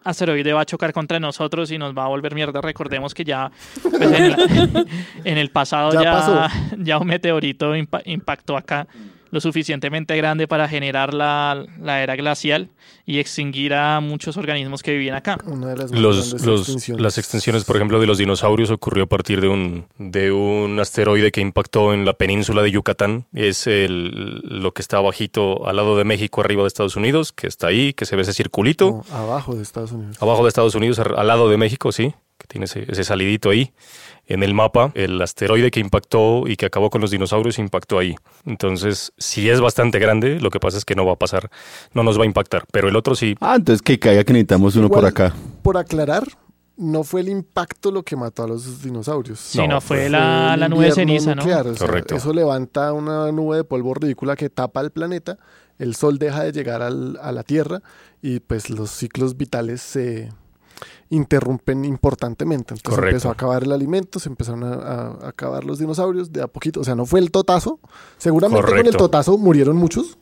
[0.09, 2.61] asteroide va a chocar contra nosotros y nos va a volver mierda.
[2.61, 3.51] Recordemos que ya
[3.83, 4.87] pues, en, el,
[5.25, 6.47] en el pasado Ya ya, pasó.
[6.79, 8.87] ya un meteorito impa- impactó acá
[9.31, 12.70] lo suficientemente grande para generar la, la era glacial
[13.05, 15.39] y extinguir a muchos organismos que vivían acá.
[15.45, 17.03] Una de las Los, extinciones.
[17.03, 21.31] las extensiones, por ejemplo, de los dinosaurios ocurrió a partir de un, de un asteroide
[21.31, 23.26] que impactó en la península de Yucatán.
[23.33, 27.47] Es el, lo que está bajito al lado de México, arriba de Estados Unidos, que
[27.47, 29.05] está ahí, que se ve ese circulito.
[29.09, 30.20] No, abajo de Estados Unidos.
[30.22, 32.14] Abajo de Estados Unidos, al lado de México, sí,
[32.49, 33.73] tiene ese, ese salidito ahí.
[34.27, 38.15] En el mapa, el asteroide que impactó y que acabó con los dinosaurios impactó ahí.
[38.45, 41.51] Entonces, si es bastante grande, lo que pasa es que no va a pasar,
[41.95, 42.65] no nos va a impactar.
[42.73, 45.35] Pero el otro sí, Ah, entonces que caiga que necesitamos uno Igual- por acá.
[45.63, 46.25] Por aclarar,
[46.77, 49.39] no fue el impacto lo que mató a los dinosaurios.
[49.41, 51.37] Si no, No, fue fue la, nube de ceniza, ¿no?
[51.43, 52.15] nuclear, o sea, Correcto.
[52.17, 55.39] Eso levanta una nube de polvo ridícula que tapa el planeta,
[55.79, 57.83] el sol deja de llegar al- a la Tierra
[58.23, 60.29] y pues los ciclos vitales se
[61.11, 62.75] interrumpen importantemente.
[62.75, 63.17] Entonces Correcto.
[63.17, 66.81] empezó a acabar el alimento, se empezaron a, acabar los dinosaurios de a poquito.
[66.81, 67.81] O sea, no fue el totazo.
[68.17, 70.19] Seguramente con el totazo murieron muchos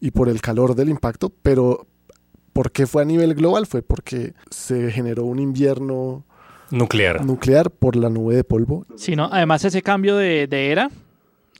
[0.00, 1.86] y por el calor del impacto, pero
[2.52, 3.66] ¿por qué fue a nivel global?
[3.66, 6.24] Fue porque se generó un invierno
[6.70, 7.24] nuclear.
[7.24, 8.86] nuclear por la nube de polvo.
[8.96, 10.90] Sí, no, además ese cambio de, de era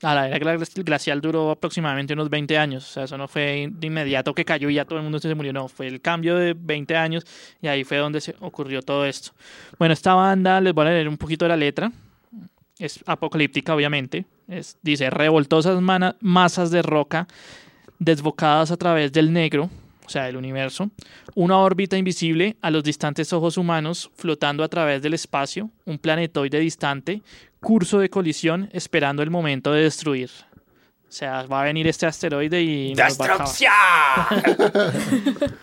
[0.01, 2.87] a la era gla- glacial duró aproximadamente unos 20 años.
[2.89, 5.33] O sea, eso no fue de inmediato que cayó y ya todo el mundo se
[5.33, 5.53] murió.
[5.53, 7.25] No, fue el cambio de 20 años
[7.61, 9.31] y ahí fue donde se ocurrió todo esto.
[9.79, 11.91] Bueno, esta banda, les voy a leer un poquito de la letra.
[12.79, 14.25] Es apocalíptica, obviamente.
[14.47, 15.81] Es, dice, revoltosas
[16.21, 17.27] masas de roca
[17.99, 19.69] desbocadas a través del negro,
[20.07, 20.89] o sea, del universo,
[21.35, 26.59] una órbita invisible a los distantes ojos humanos flotando a través del espacio, un planetoide
[26.59, 27.21] distante,
[27.59, 30.29] curso de colisión esperando el momento de destruir.
[31.09, 34.29] O sea, va a venir este asteroide y nos va.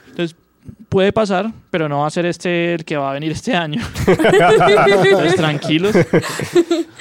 [0.08, 0.36] Entonces,
[0.90, 3.80] puede pasar, pero no va a ser este el que va a venir este año.
[4.06, 5.96] Entonces, tranquilos.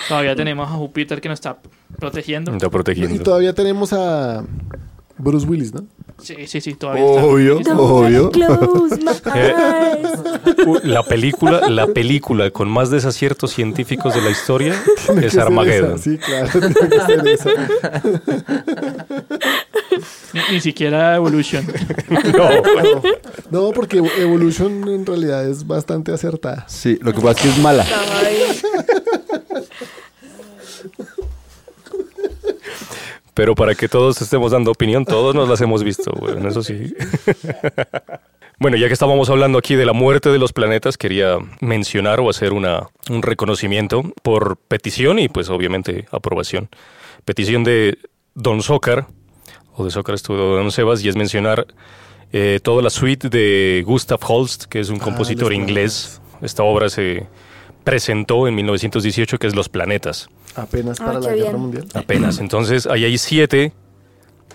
[0.08, 1.58] Todavía tenemos a Júpiter que nos está
[2.00, 2.56] protegiendo.
[2.56, 4.46] Está Y todavía tenemos a
[5.24, 5.86] Bruce Willis, ¿no?
[6.22, 7.24] Sí, sí, sí, todavía está.
[7.24, 8.30] Obvio, obvio.
[8.30, 8.90] Uh,
[10.84, 16.00] La película, la película con más desaciertos científicos de la historia Tiene es Armageddon.
[16.00, 17.50] Sí, claro, tiene que ser esa.
[20.34, 21.66] Ni, ni siquiera Evolution.
[22.38, 22.50] No,
[23.50, 26.66] No, porque Evolution en realidad es bastante acertada.
[26.68, 27.84] Sí, lo que pasa es que es mala.
[27.84, 28.44] Ahí.
[33.34, 36.94] Pero para que todos estemos dando opinión, todos nos las hemos visto, bueno, eso sí.
[38.60, 42.30] Bueno, ya que estábamos hablando aquí de la muerte de los planetas, quería mencionar o
[42.30, 46.70] hacer una, un reconocimiento por petición y pues obviamente aprobación.
[47.26, 47.98] Petición de
[48.36, 49.08] Don Zócar,
[49.76, 51.66] o de Zócar estuvo Don Sebas, y es mencionar
[52.32, 56.22] eh, toda la suite de Gustav Holst, que es un Ah, compositor inglés.
[56.42, 57.28] Esta obra se
[57.84, 60.30] presentó en 1918, que es Los Planetas.
[60.56, 61.62] Apenas Ah, para la Guerra bien.
[61.62, 61.86] Mundial.
[61.94, 62.40] Apenas.
[62.40, 63.74] Entonces, ahí hay siete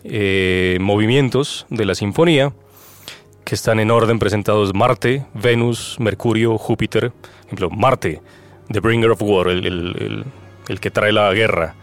[0.05, 2.53] eh, movimientos de la sinfonía
[3.45, 7.11] que están en orden presentados Marte, Venus, Mercurio, Júpiter.
[7.12, 8.20] Por ejemplo, Marte,
[8.70, 10.24] The Bringer of War, el, el- el-
[10.68, 11.74] el que trae la guerra.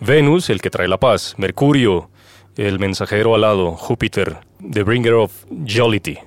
[0.00, 1.34] Venus, el que trae la paz.
[1.38, 2.10] Mercurio,
[2.56, 3.72] el mensajero alado.
[3.72, 4.36] Júpiter,
[4.70, 5.32] The Bringer of
[5.66, 6.18] Jollity.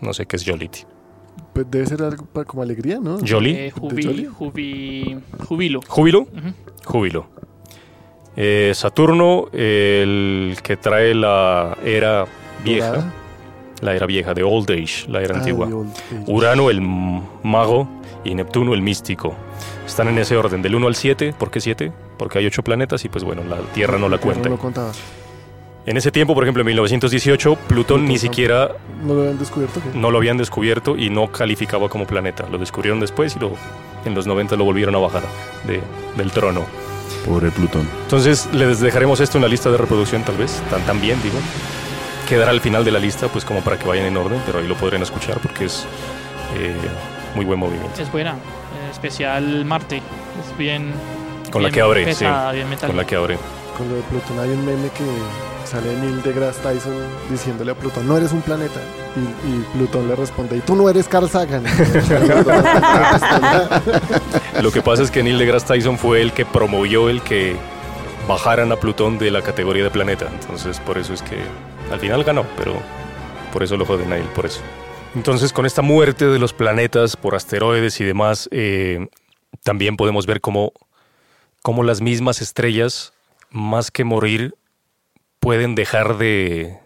[0.00, 0.80] No sé qué es Jollity.
[1.52, 3.18] Pues debe ser algo pa- como alegría, ¿no?
[3.26, 3.50] Jolly.
[3.50, 4.26] Eh, jubi- Jolly?
[4.26, 5.80] jubi- jubilo.
[5.86, 6.20] Júbilo.
[6.20, 6.54] Ujú.
[6.84, 7.26] Júbilo.
[8.36, 12.24] Eh, Saturno, el que trae la era
[12.64, 12.86] vieja.
[12.88, 13.12] Dorada.
[13.82, 15.68] la era vieja, de Old Age, la era Ah, antigua.
[16.28, 17.88] Urano, el mago,
[18.24, 19.34] y Neptuno, el místico.
[19.84, 21.34] Están en ese orden, del 1 al 7.
[21.36, 21.92] ¿Por qué 7?
[22.16, 24.48] Porque hay 8 planetas y pues bueno, la Tierra no la cuenta.
[24.48, 24.92] No contaba.
[25.84, 28.70] En ese tiempo, por ejemplo, en 1918, Plutón ni siquiera
[29.02, 29.80] ¿No lo habían descubierto?
[29.82, 29.98] ¿qué?
[29.98, 32.46] no lo habían descubierto y no calificaba como planeta.
[32.50, 33.52] Lo descubrieron después y lo,
[34.04, 35.24] en los 90 lo volvieron a bajar
[35.66, 35.82] de-
[36.16, 36.64] del trono.
[37.26, 37.88] Pobre Plutón.
[38.04, 41.36] Entonces les dejaremos esto en la lista de reproducción tal vez, tan, también digo.
[42.28, 44.68] Quedará al final de la lista pues como para que vayan en orden, pero ahí
[44.68, 45.84] lo podrán escuchar porque es
[46.58, 46.74] eh,
[47.34, 48.00] muy buen movimiento.
[48.00, 48.36] Es buena.
[48.84, 49.96] En especial Marte.
[49.98, 50.92] Es bien.
[51.50, 53.38] Con la bien que abre, pesada, bien Con la que abre.
[53.76, 55.04] Con lo de Plutón hay un meme que
[55.66, 56.94] sale Neil deGrasse Tyson
[57.30, 58.80] diciéndole a Plutón, no eres un planeta.
[59.16, 61.64] Y, y Plutón le responde, y tú no eres Carl Sagan.
[64.62, 67.56] Lo que pasa es que Neil deGrasse Tyson fue el que promovió el que
[68.28, 70.28] bajaran a Plutón de la categoría de planeta.
[70.32, 71.38] Entonces por eso es que
[71.90, 72.74] al final ganó, pero
[73.52, 74.60] por eso lo joden a él, por eso.
[75.14, 79.08] Entonces con esta muerte de los planetas por asteroides y demás, eh,
[79.62, 80.72] también podemos ver cómo,
[81.62, 83.12] cómo las mismas estrellas,
[83.52, 84.54] más que morir,
[85.38, 86.78] pueden dejar de,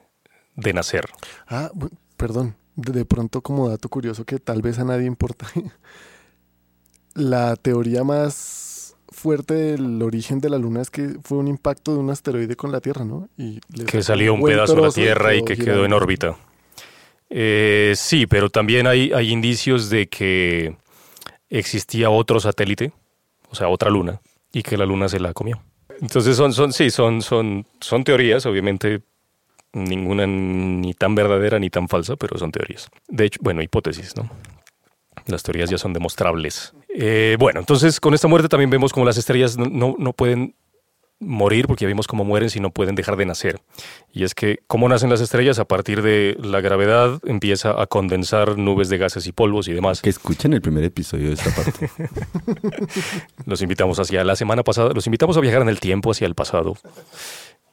[0.57, 1.07] de nacer.
[1.49, 1.71] ah,
[2.17, 5.47] perdón, de, pronto como dato curioso que tal vez a nadie importa.
[7.15, 11.99] La teoría más fuerte del origen de la Luna es que fue un impacto de
[11.99, 13.31] un asteroide con la Tierra, ¿no?
[13.39, 16.37] Y que salió un pedazo de la Tierra y que quedó en órbita.
[17.31, 20.77] Eh, sí, pero también hay, hay indicios de que
[21.49, 22.93] existía otro satélite,
[23.49, 24.21] o sea, otra luna,
[24.53, 25.63] y que la luna se la comió.
[26.01, 29.03] Entonces son, son, sí, son, son, son teorías, obviamente
[29.73, 32.89] ninguna ni tan verdadera ni tan falsa, pero son teorías.
[33.09, 34.31] De hecho, bueno, hipótesis, ¿no?
[35.27, 36.73] Las teorías ya son demostrables.
[36.95, 40.55] Eh, bueno, entonces con esta muerte también vemos como las estrellas no, no, pueden
[41.19, 43.61] morir, porque ya vimos cómo mueren si no pueden dejar de nacer.
[44.13, 45.59] Y es que, ¿cómo nacen las estrellas?
[45.59, 50.03] A partir de la gravedad empieza a condensar nubes de gases y polvos y demás.
[50.03, 51.91] Que escuchen el primer episodio de esta parte.
[53.47, 56.35] Los invitamos hacia la semana pasada, los invitamos a viajar en el tiempo hacia el
[56.35, 56.77] pasado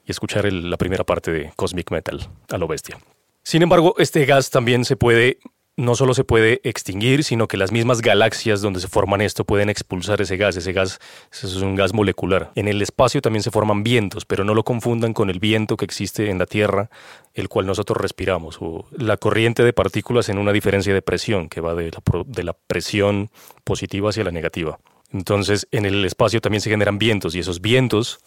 [0.06, 2.98] y escuchar el- la primera parte de Cosmic Metal a lo bestia.
[3.42, 5.38] Sin embargo, este gas también se puede,
[5.76, 9.68] no solo se puede extinguir, sino que las mismas galaxias donde se forman esto pueden
[9.68, 10.56] expulsar ese gas.
[10.56, 11.00] Ese gas
[11.32, 12.52] es un gas molecular.
[12.54, 15.84] En el espacio también se forman vientos, pero no lo confundan con el viento que
[15.84, 16.90] existe en la Tierra,
[17.34, 21.60] el cual nosotros respiramos, o la corriente de partículas en una diferencia de presión que
[21.60, 23.30] va de la, de la presión
[23.64, 24.78] positiva hacia la negativa.
[25.12, 28.18] Entonces, en el espacio también se generan vientos y esos vientos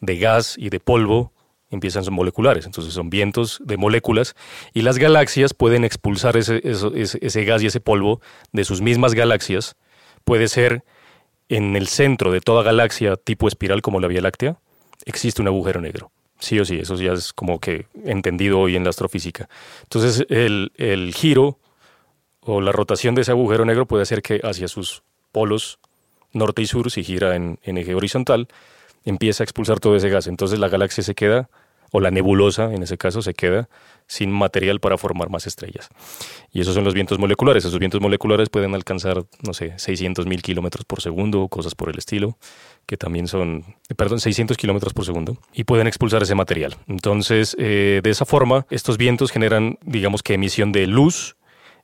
[0.00, 1.32] de gas y de polvo
[1.72, 4.36] empiezan son moleculares, entonces son vientos de moléculas
[4.72, 8.20] y las galaxias pueden expulsar ese, ese, ese gas y ese polvo
[8.52, 9.76] de sus mismas galaxias.
[10.24, 10.84] Puede ser
[11.48, 14.58] en el centro de toda galaxia tipo espiral como la Vía Láctea,
[15.04, 16.10] existe un agujero negro.
[16.38, 19.48] Sí o sí, eso ya es como que entendido hoy en la astrofísica.
[19.82, 21.58] Entonces el, el giro
[22.40, 25.78] o la rotación de ese agujero negro puede hacer que hacia sus polos
[26.32, 28.48] norte y sur, si gira en, en eje horizontal,
[29.04, 30.26] empieza a expulsar todo ese gas.
[30.26, 31.48] Entonces la galaxia se queda,
[31.92, 33.68] o la nebulosa en ese caso, se queda
[34.06, 35.88] sin material para formar más estrellas.
[36.50, 37.64] Y esos son los vientos moleculares.
[37.64, 41.98] Esos vientos moleculares pueden alcanzar, no sé, 600 mil kilómetros por segundo cosas por el
[41.98, 42.38] estilo,
[42.86, 46.76] que también son, perdón, 600 kilómetros por segundo, y pueden expulsar ese material.
[46.88, 51.36] Entonces, eh, de esa forma, estos vientos generan, digamos que emisión de luz,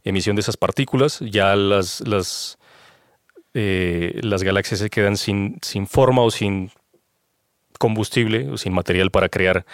[0.05, 2.59] emisión de esas partículas, ya las, las,
[3.53, 6.71] eh, las galaxias se quedan sin, sin forma o sin
[7.79, 9.65] combustible o sin material para crear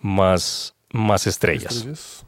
[0.00, 1.74] más, más estrellas.
[1.74, 2.26] Estrellas.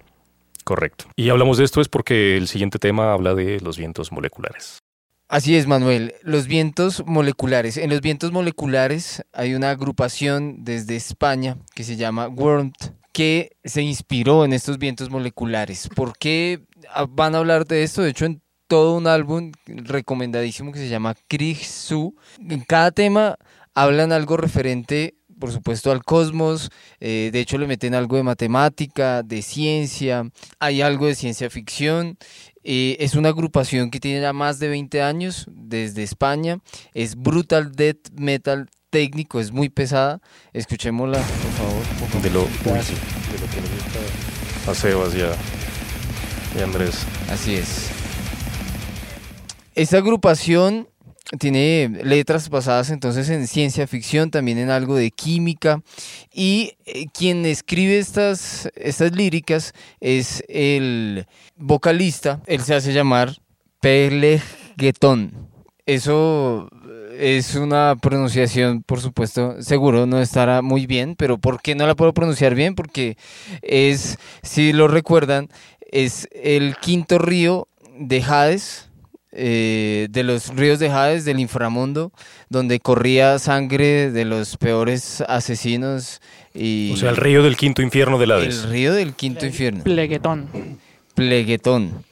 [0.64, 1.07] Correcto.
[1.16, 4.81] Y hablamos de esto es porque el siguiente tema habla de los vientos moleculares.
[5.29, 6.14] Así es, Manuel.
[6.23, 7.77] Los vientos moleculares.
[7.77, 13.83] En los vientos moleculares hay una agrupación desde España que se llama WORMT que se
[13.83, 15.89] inspiró en estos vientos moleculares.
[15.95, 16.61] ¿Por qué
[17.09, 18.03] van a hablar de esto?
[18.03, 22.14] De hecho, en todo un álbum recomendadísimo que se llama Krieg Su.
[22.39, 23.37] En cada tema
[23.75, 26.70] hablan algo referente, por supuesto, al cosmos.
[27.01, 30.28] eh, de hecho, le meten algo de matemática, de ciencia.
[30.59, 32.18] Hay algo de ciencia ficción.
[32.64, 36.59] Eh, es una agrupación que tiene ya más de 20 años desde España.
[36.95, 40.20] Es brutal death metal técnico, es muy pesada.
[40.53, 41.82] Escuchémosla, por favor.
[41.99, 42.22] por favor.
[42.22, 42.95] De lo, uy, sí,
[43.32, 45.30] de lo que le gusta a Sebas y a,
[46.57, 47.07] y a Andrés.
[47.30, 47.89] Así es.
[49.74, 50.89] Esta agrupación
[51.39, 55.83] tiene letras basadas entonces en ciencia ficción, también en algo de química.
[56.33, 61.26] Y eh, quien escribe estas, estas líricas es el
[61.57, 63.37] vocalista, él se hace llamar
[63.81, 65.49] Pelegetón.
[65.85, 66.68] Eso
[67.18, 71.97] es una pronunciación, por supuesto, seguro no estará muy bien, pero ¿por qué no la
[71.97, 72.74] puedo pronunciar bien?
[72.74, 73.16] Porque
[73.62, 75.49] es, si lo recuerdan,
[75.91, 77.68] es el quinto río
[77.99, 78.88] de Hades,
[79.41, 82.12] eh, de los ríos de Hades del inframundo,
[82.49, 86.20] donde corría sangre de los peores asesinos
[86.55, 88.64] y O sea, el río del quinto infierno del Hades.
[88.64, 90.49] el río del quinto infierno, Pleguetón.
[91.14, 92.05] Pleguetón.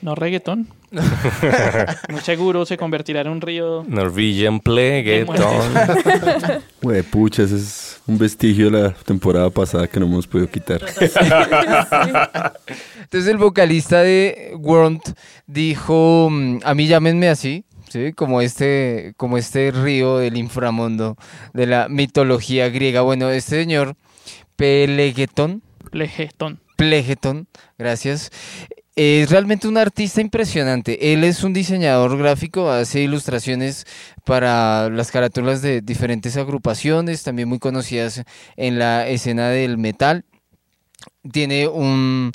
[0.00, 0.68] No reggaetón.
[2.10, 3.84] Muy seguro se convertirá en un río.
[3.86, 5.36] Norwegian Pleguetón.
[6.82, 10.80] Güey, pucha, ese es un vestigio de la temporada pasada que no hemos podido quitar.
[13.00, 15.00] Entonces el vocalista de World
[15.46, 18.12] dijo, mm, a mí llámenme así, ¿sí?
[18.12, 21.16] como, este, como este río del inframundo
[21.54, 23.00] de la mitología griega.
[23.00, 23.96] Bueno, este señor,
[24.56, 26.60] Pelegetón, Plegetón.
[26.76, 27.46] Plegetón,
[27.78, 28.30] gracias.
[28.96, 31.12] Es realmente un artista impresionante.
[31.12, 33.86] Él es un diseñador gráfico, hace ilustraciones
[34.24, 38.22] para las carátulas de diferentes agrupaciones, también muy conocidas
[38.56, 40.24] en la escena del metal.
[41.32, 42.30] Tiene un,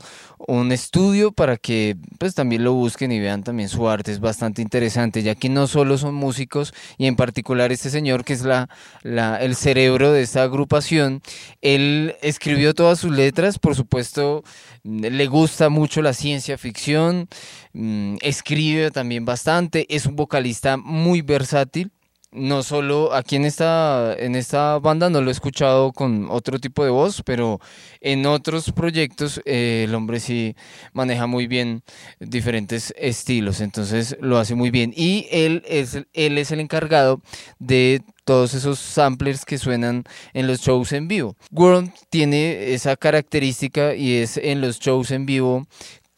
[0.48, 4.62] un estudio para que pues también lo busquen y vean también su arte, es bastante
[4.62, 8.70] interesante, ya que no solo son músicos y en particular este señor que es la,
[9.04, 11.22] la, el cerebro de esta agrupación,
[11.62, 14.44] él escribió todas sus letras, por supuesto
[14.84, 17.28] le gusta mucho la ciencia ficción,
[17.74, 21.92] mm, escribe también bastante, es un vocalista muy versátil,
[22.32, 26.84] no solo aquí en esta, en esta banda no lo he escuchado con otro tipo
[26.84, 27.60] de voz, pero
[28.02, 30.56] en otros proyectos eh, el hombre sí
[30.94, 31.82] maneja muy bien
[32.20, 34.94] diferentes estilos, entonces lo hace muy bien.
[34.96, 37.22] Y él es, él es el encargado
[37.58, 40.04] de todos esos samplers que suenan
[40.34, 41.36] en los shows en vivo.
[41.52, 45.66] World tiene esa característica y es en los shows en vivo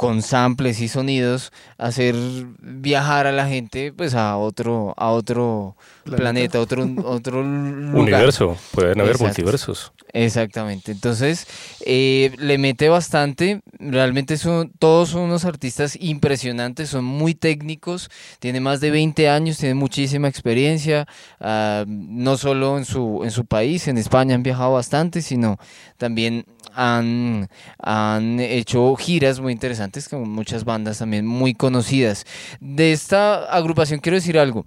[0.01, 2.15] con samples y sonidos hacer
[2.59, 6.59] viajar a la gente pues a otro a otro planeta, Planeta.
[6.59, 8.01] otro otro lugar.
[8.01, 8.57] Universo.
[8.71, 9.25] Pueden haber Exacto.
[9.25, 9.91] multiversos.
[10.13, 10.91] Exactamente.
[10.91, 11.45] Entonces,
[11.85, 13.61] eh, le mete bastante.
[13.79, 18.09] Realmente son, todos son unos artistas impresionantes, son muy técnicos.
[18.39, 21.05] Tiene más de 20 años, tiene muchísima experiencia.
[21.39, 25.57] ah, no solo en su, en su país, en España han viajado bastante, sino
[25.97, 27.49] también han,
[27.79, 32.25] han hecho giras muy interesantes con muchas bandas también muy conocidas.
[32.59, 34.65] De esta agrupación quiero decir algo.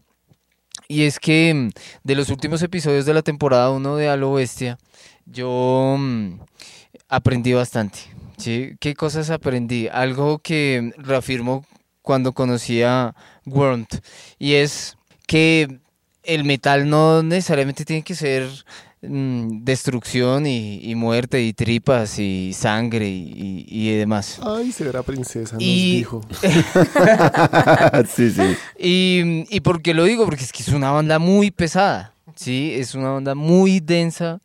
[0.89, 1.71] Y es que mm,
[2.03, 4.79] de los últimos episodios de la temporada 1 de A lo Bestia,
[5.27, 6.41] yo mm,
[7.09, 8.01] aprendí bastante.
[8.37, 8.77] ¿sí?
[8.81, 9.89] ¿Qué cosas aprendí?
[9.89, 11.65] Algo que reafirmo
[12.03, 13.15] cuando conocí a
[13.47, 13.87] Worm.
[14.39, 15.81] Y es que
[16.23, 18.49] el metal no necesariamente tiene que ser
[19.09, 24.41] mm, destrucción y, y muerte y tripas y sangre y, y- y demás.
[24.43, 26.21] Ay, severa princesa, nos dijo.
[28.15, 28.43] sí, sí.
[28.79, 30.25] Y, y por qué lo digo?
[30.25, 32.73] Porque es que es una banda muy pesada, ¿sí?
[32.75, 34.41] Es una banda muy densa,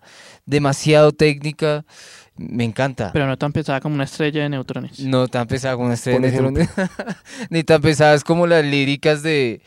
[0.45, 1.85] demasiado técnica.
[2.37, 3.09] Me encanta.
[3.11, 4.99] Pero no tan pesada como una estrella de neutrones.
[5.01, 6.69] no tan pesada como una estrella Por de neutrones,
[7.49, 9.61] ni tan pesadas como las líricas de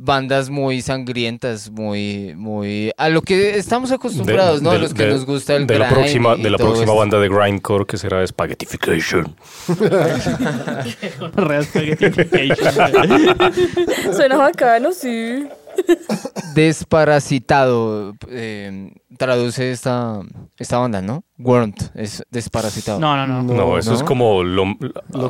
[0.00, 2.92] bandas muy sangrientas, muy, muy...
[2.96, 4.70] A lo que estamos acostumbrados, ¿no?
[4.70, 6.96] a de- los que de- nos gusta el de la próxima De la próxima esto.
[6.96, 9.34] banda de Grindcore que será Spaghettification.
[11.34, 14.14] Real spaghettification.
[14.14, 15.46] Suena bacano, sí.
[16.54, 20.20] Desparasitado, eh, traduce esta,
[20.58, 21.24] esta banda, ¿no?
[21.40, 22.98] Wormed, es desparasitado.
[22.98, 23.54] No, no, no.
[23.54, 24.64] No, eso es como Lo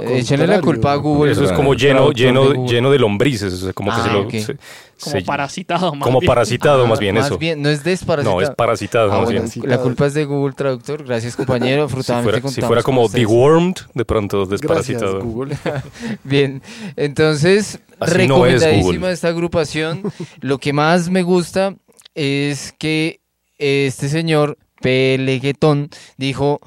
[0.00, 1.32] Eh, Échenle la culpa a Google.
[1.32, 4.04] eso es como lleno, traductor de lleno, lleno de lombrices, o sea, como que Ah,
[4.04, 4.56] se lo se-
[5.00, 6.28] Como se- parasitado, más como bien.
[6.28, 7.36] parasitado, Ah, más bien eso.
[7.36, 8.36] bien, no es desparasitado.
[8.36, 9.68] No, es parasitado, Ah, más bueno, bien.
[9.68, 11.04] la culpa es de Google Traductor.
[11.04, 11.86] Gracias, compañero.
[11.88, 15.20] Si Frutalmente fuera, si fuera como dewormed, de pronto Gracias, desparasitado.
[15.20, 15.56] Google.
[16.24, 16.62] Bien,
[16.96, 20.02] entonces, Así no es recomendadísima esta agrupación.
[20.40, 21.74] Lo que más me gusta
[22.14, 23.20] es que
[23.58, 26.60] este señor Peleguetón dijo,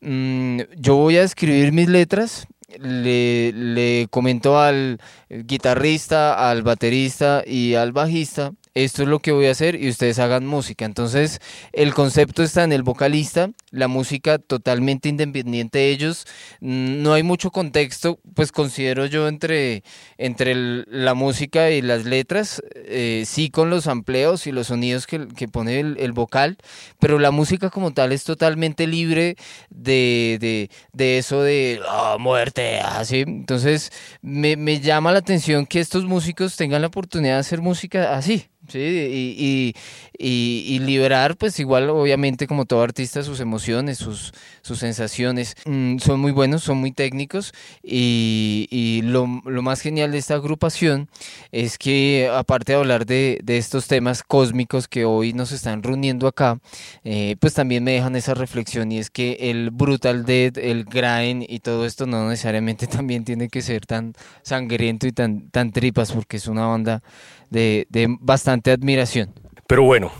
[0.00, 2.46] mm, yo voy a escribir mis letras.
[2.78, 5.00] Le, le comentó al
[5.30, 8.52] guitarrista, al baterista y al bajista,
[8.84, 10.84] esto es lo que voy a hacer y ustedes hagan música.
[10.84, 11.40] Entonces,
[11.72, 16.26] el concepto está en el vocalista, la música totalmente independiente de ellos.
[16.60, 19.82] Mm, No hay mucho contexto, pues considero yo entre,
[20.16, 20.54] entre
[20.86, 25.48] la música y las letras, eh, sí con los amplios y los sonidos que, que
[25.48, 26.56] pone el, vocal,
[26.98, 29.36] pero la música como tal es totalmente libre
[29.70, 33.20] de, de, de eso de "Ah, muerte, así.
[33.26, 33.90] Entonces,
[34.22, 38.46] me, me llama la atención que estos músicos tengan la oportunidad de hacer música así.
[38.68, 39.74] Sí, y,
[40.18, 45.54] y, y, liberar, pues igual, obviamente, como todo artista, sus emociones, sus, sus sensaciones.
[45.64, 47.52] Mm, son muy buenos, son muy técnicos.
[47.82, 51.08] Y, lo, lo, más genial de esta agrupación
[51.52, 56.26] es que, aparte de hablar de, de estos temas cósmicos que hoy nos están reuniendo
[56.26, 56.58] acá,
[57.04, 58.90] eh, pues también me dejan esa reflexión.
[58.90, 63.48] Y es que el Brutal Dead, el Grind y todo esto no necesariamente también tiene
[63.48, 67.02] que ser tan sangriento y tan, tan tripas, porque es una banda
[67.50, 67.86] de,
[68.20, 69.32] bastante admiración.
[69.68, 70.10] Pero bueno,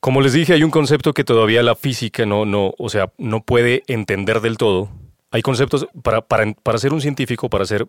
[0.00, 3.44] como les dije, hay un concepto que todavía la física no, no, o sea, no
[3.44, 4.90] puede entender del todo.
[5.30, 7.86] Hay conceptos para, para, para ser un científico, para ser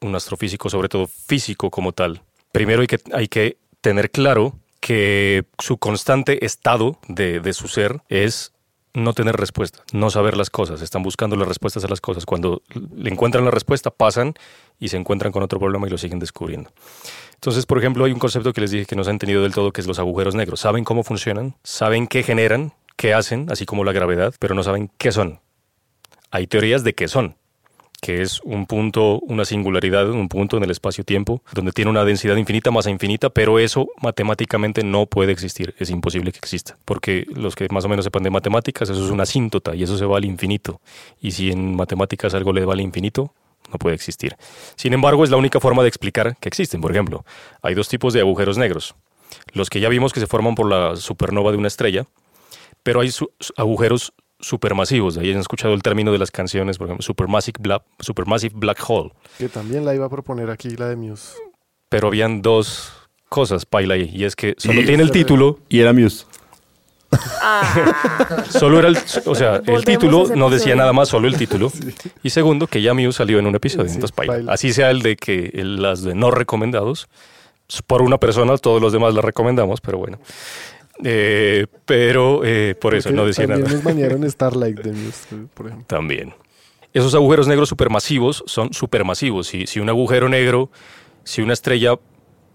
[0.00, 2.22] un astrofísico, sobre todo físico como tal.
[2.50, 8.02] Primero hay que, hay que tener claro que su constante estado de, de su ser
[8.08, 8.52] es
[8.94, 12.26] no tener respuesta, no saber las cosas, están buscando las respuestas a las cosas.
[12.26, 12.62] Cuando
[12.96, 14.34] le encuentran la respuesta, pasan
[14.80, 16.70] y se encuentran con otro problema y lo siguen descubriendo.
[17.42, 19.52] Entonces, por ejemplo, hay un concepto que les dije que no se ha entendido del
[19.52, 20.60] todo, que es los agujeros negros.
[20.60, 24.92] Saben cómo funcionan, saben qué generan, qué hacen, así como la gravedad, pero no saben
[24.96, 25.40] qué son.
[26.30, 27.34] Hay teorías de qué son,
[28.00, 32.36] que es un punto, una singularidad, un punto en el espacio-tiempo, donde tiene una densidad
[32.36, 37.56] infinita, masa infinita, pero eso matemáticamente no puede existir, es imposible que exista, porque los
[37.56, 40.18] que más o menos sepan de matemáticas, eso es una asíntota y eso se va
[40.18, 40.80] al infinito.
[41.20, 43.34] Y si en matemáticas algo le va al infinito,
[43.72, 44.36] no puede existir.
[44.76, 46.80] Sin embargo, es la única forma de explicar que existen.
[46.80, 47.24] Por ejemplo,
[47.62, 48.94] hay dos tipos de agujeros negros.
[49.52, 52.06] Los que ya vimos que se forman por la supernova de una estrella,
[52.82, 53.10] pero hay
[53.56, 54.12] agujeros
[54.42, 55.16] supermasivos.
[55.16, 59.12] Ahí han escuchado el término de las canciones, por ejemplo, Supermassive Black, Supermassive Black Hole.
[59.38, 61.36] Que también la iba a proponer aquí, la de Muse.
[61.88, 62.92] Pero habían dos
[63.28, 65.60] cosas, Paila, ahí, y es que solo tiene el título.
[65.68, 66.26] Y era Muse.
[67.40, 68.44] Ah.
[68.48, 71.72] Solo era el, o sea, el título no decía nada más, solo el título.
[72.22, 73.90] Y segundo, que ya Mew salió en un episodio.
[73.90, 77.08] entonces, Así sea el de que las de no recomendados,
[77.86, 80.18] por una persona, todos los demás la recomendamos, pero bueno.
[81.04, 83.74] Eh, pero eh, por eso no decía también nada.
[83.74, 85.86] Nos bañaron Starlight de Muse, por ejemplo.
[85.86, 86.34] También.
[86.92, 89.46] Esos agujeros negros supermasivos son supermasivos.
[89.46, 90.70] Si, si un agujero negro,
[91.24, 91.94] si una estrella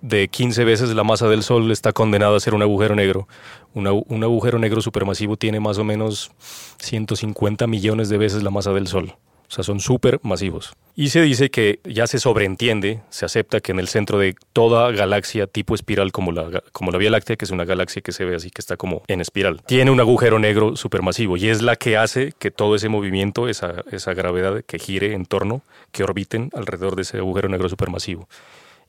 [0.01, 3.27] de 15 veces la masa del Sol está condenado a ser un agujero negro.
[3.73, 6.31] un agujero negro supermasivo tiene más o menos
[6.79, 9.15] 150 millones de veces la masa del Sol.
[9.49, 10.73] O sea, son supermasivos.
[10.93, 14.91] Y se dice que ya se sobreentiende, se acepta que en el centro de toda
[14.91, 18.35] galaxia tipo espiral como la, como Vía Láctea, que es una galaxia que se ve
[18.35, 21.95] así, que está como en espiral, tiene un agujero negro supermasivo y es la que
[21.95, 26.95] hace que todo ese movimiento, esa, esa gravedad que gire en torno, que orbiten alrededor
[26.97, 28.27] de ese agujero negro supermasivo.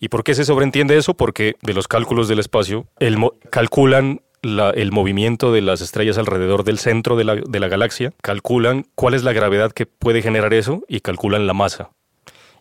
[0.00, 1.14] ¿Y por qué se sobreentiende eso?
[1.14, 3.18] Porque de los cálculos del espacio, el
[3.50, 8.86] calculan el movimiento de las estrellas alrededor del centro de la, de la, galaxia, calculan
[8.94, 11.90] cuál es la gravedad que puede generar eso y calculan la masa.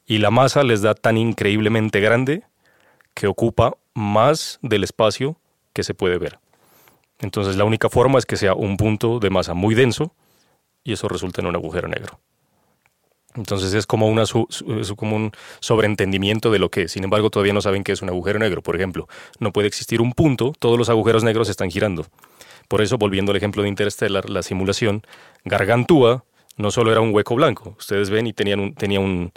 [0.06, 2.44] Y la masa les da tan increíblemente grande
[3.14, 5.38] que ocupa más del espacio
[5.74, 6.40] que se puede ver.
[7.20, 10.14] Entonces la única forma es que sea un punto de masa muy denso
[10.84, 12.20] y eso resulta en un agujero negro.
[13.38, 14.24] Entonces es como, una
[14.96, 16.92] como un sobreentendimiento de lo que es.
[16.92, 18.62] Sin embargo, todavía no saben qué es un agujero negro.
[18.62, 19.08] Por ejemplo,
[19.40, 22.06] no puede existir un punto, todos los agujeros negros están girando.
[22.68, 25.04] Por eso, volviendo al ejemplo de Interstellar, la simulación,
[25.46, 26.26] Gargantúa
[26.58, 27.76] no solo era un hueco blanco.
[27.78, 29.32] Ustedes ven y tenían un, tenía, un,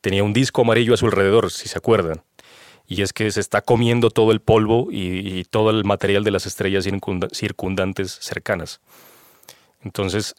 [0.00, 2.22] tenía un disco amarillo a su alrededor, si se acuerdan.
[2.86, 6.46] Y es que se está comiendo todo el polvo y todo el material de las
[6.46, 6.86] estrellas
[7.32, 8.80] circundantes cercanas.
[9.82, 10.36] Entonces,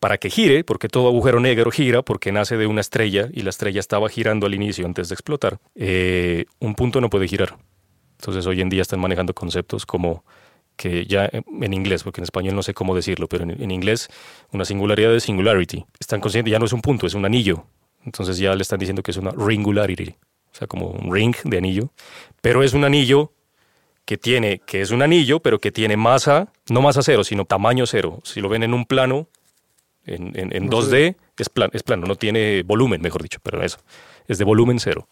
[0.00, 3.50] para que gire, porque todo agujero negro gira, porque nace de una estrella y la
[3.50, 7.56] estrella estaba girando al inicio antes de explotar, eh, un punto no puede girar.
[8.18, 10.24] Entonces hoy en día están manejando conceptos como
[10.76, 14.08] que ya en inglés, porque en español no sé cómo decirlo, pero en, inglés
[14.52, 15.84] una singularidad de singularity.
[15.98, 17.64] Están conscientes, ya no es un punto, es un anillo.
[18.04, 21.58] Entonces ya le están diciendo que es una ringularity, o sea, como un ring de
[21.58, 21.90] anillo,
[22.40, 23.32] pero es un anillo
[24.04, 27.84] que tiene, que es un anillo, pero que tiene masa, no masa cero, sino tamaño
[27.84, 28.20] cero.
[28.22, 29.28] Si lo ven en un plano,
[30.14, 33.78] en, 2D es, plan, es plano, no tiene volumen, mejor dicho, pero eso.
[34.26, 35.08] Es de volumen cero,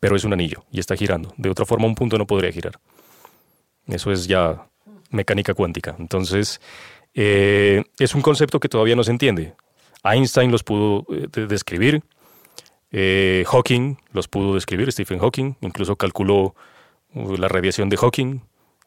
[0.00, 1.32] pero es un anillo y está girando.
[1.36, 2.78] De otra forma, un punto no podría girar.
[3.86, 4.66] Eso es ya
[5.10, 5.96] mecánica cuántica.
[5.98, 6.60] Entonces,
[7.14, 9.54] eh, es un concepto que todavía no se entiende.
[10.04, 12.02] Einstein los pudo eh, describir,
[12.92, 16.54] eh, Hawking los pudo describir, Stephen Hawking incluso calculó
[17.14, 18.40] uh, la radiación de Hawking,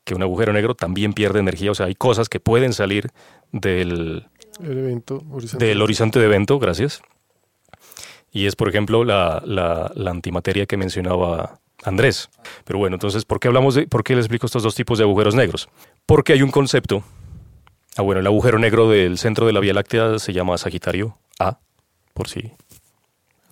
[0.06, 3.12] que un agujero negro también pierde energía, o sea, hay cosas que pueden salir
[3.52, 4.28] del,
[4.64, 5.66] el evento, horizonte.
[5.66, 7.02] Del horizonte de evento, gracias.
[8.32, 12.30] Y es, por ejemplo, la, la, la, antimateria que mencionaba Andrés.
[12.64, 15.04] Pero bueno, entonces, ¿por qué hablamos de, por qué les explico estos dos tipos de
[15.04, 15.70] agujeros negros?
[16.06, 17.04] Porque hay un concepto.
[17.98, 21.60] Ah, bueno, el agujero negro del centro de la Vía Láctea se llama Sagitario A,
[22.14, 22.52] por si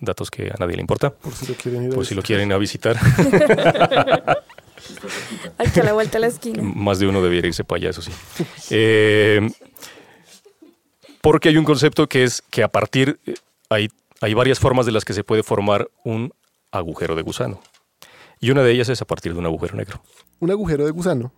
[0.00, 1.10] datos que a nadie le importa.
[1.10, 2.96] Por si lo quieren ir a Por si lo quieren a visitar.
[5.58, 6.62] Aquí a la vuelta de la esquina.
[6.62, 8.12] Más de uno debiera irse para allá, eso sí.
[8.70, 9.50] Eh,
[11.20, 13.34] porque hay un concepto que es que a partir, eh,
[13.68, 13.88] hay,
[14.20, 16.32] hay varias formas de las que se puede formar un
[16.70, 17.60] agujero de gusano.
[18.40, 20.02] Y una de ellas es a partir de un agujero negro.
[20.38, 21.32] Un agujero de gusano.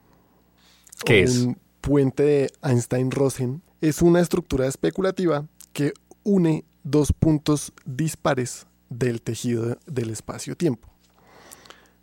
[1.04, 1.38] ¿Qué es?
[1.38, 9.78] Un puente de Einstein-Rosen es una estructura especulativa que une dos puntos dispares del tejido
[9.86, 10.88] del espacio-tiempo.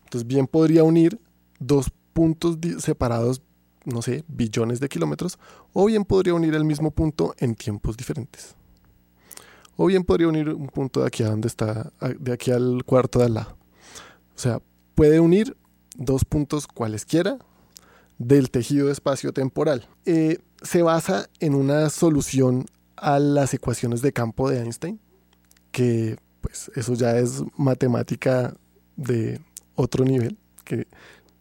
[0.05, 1.19] Entonces, bien podría unir
[1.59, 3.41] dos puntos separados,
[3.87, 5.39] no sé, billones de kilómetros,
[5.73, 8.55] o bien podría unir el mismo punto en tiempos diferentes.
[9.77, 13.19] O bien podría unir un punto de aquí a donde está, de aquí al cuarto
[13.19, 13.57] de al lado.
[14.35, 14.61] O sea,
[14.93, 15.55] puede unir
[15.95, 17.37] dos puntos cualesquiera
[18.17, 19.87] del tejido espacio-temporal.
[20.05, 22.65] Eh, se basa en una solución
[22.95, 24.99] a las ecuaciones de campo de Einstein,
[25.71, 28.55] que pues eso ya es matemática
[28.95, 29.39] de
[29.75, 30.87] otro nivel, que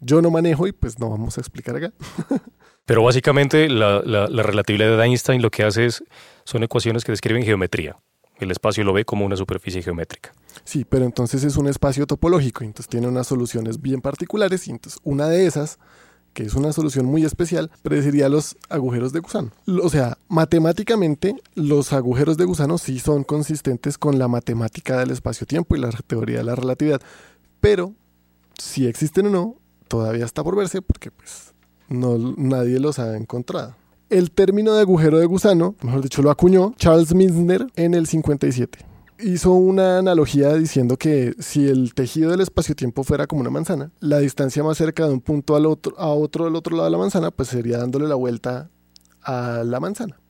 [0.01, 1.93] yo no manejo y pues no vamos a explicar acá.
[2.85, 6.05] Pero básicamente la, la- la relatividad de Einstein lo que hace es,
[6.45, 7.97] son ecuaciones que describen geometría.
[8.39, 10.33] El espacio lo ve como una superficie geométrica.
[10.65, 15.01] Sí, pero entonces es un espacio topológico, entonces tiene unas soluciones bien particulares y entonces
[15.05, 15.79] una de esas,
[16.35, 19.53] que es una solución muy especial, predeciría los agujeros de gusano.
[19.83, 25.75] O sea, matemáticamente los agujeros de gusano sí son consistentes con la matemática del espacio-tiempo
[25.75, 27.01] y la teoría de la relatividad,
[27.61, 27.95] pero
[28.59, 29.57] si existen o no,
[29.89, 31.55] todavía está por verse porque pues
[31.89, 33.75] no, nadie los ha encontrado.
[34.09, 38.97] El término de agujero de gusano, mejor dicho, lo acuñó Charles Misner en el 57
[39.21, 44.19] hizo una analogía diciendo que si el tejido del espacio-tiempo fuera como una manzana, la
[44.19, 46.99] distancia más cerca de un punto al otro, a otro del otro lado de la
[46.99, 48.71] manzana, pues sería dándole la vuelta
[49.23, 50.21] a la manzana.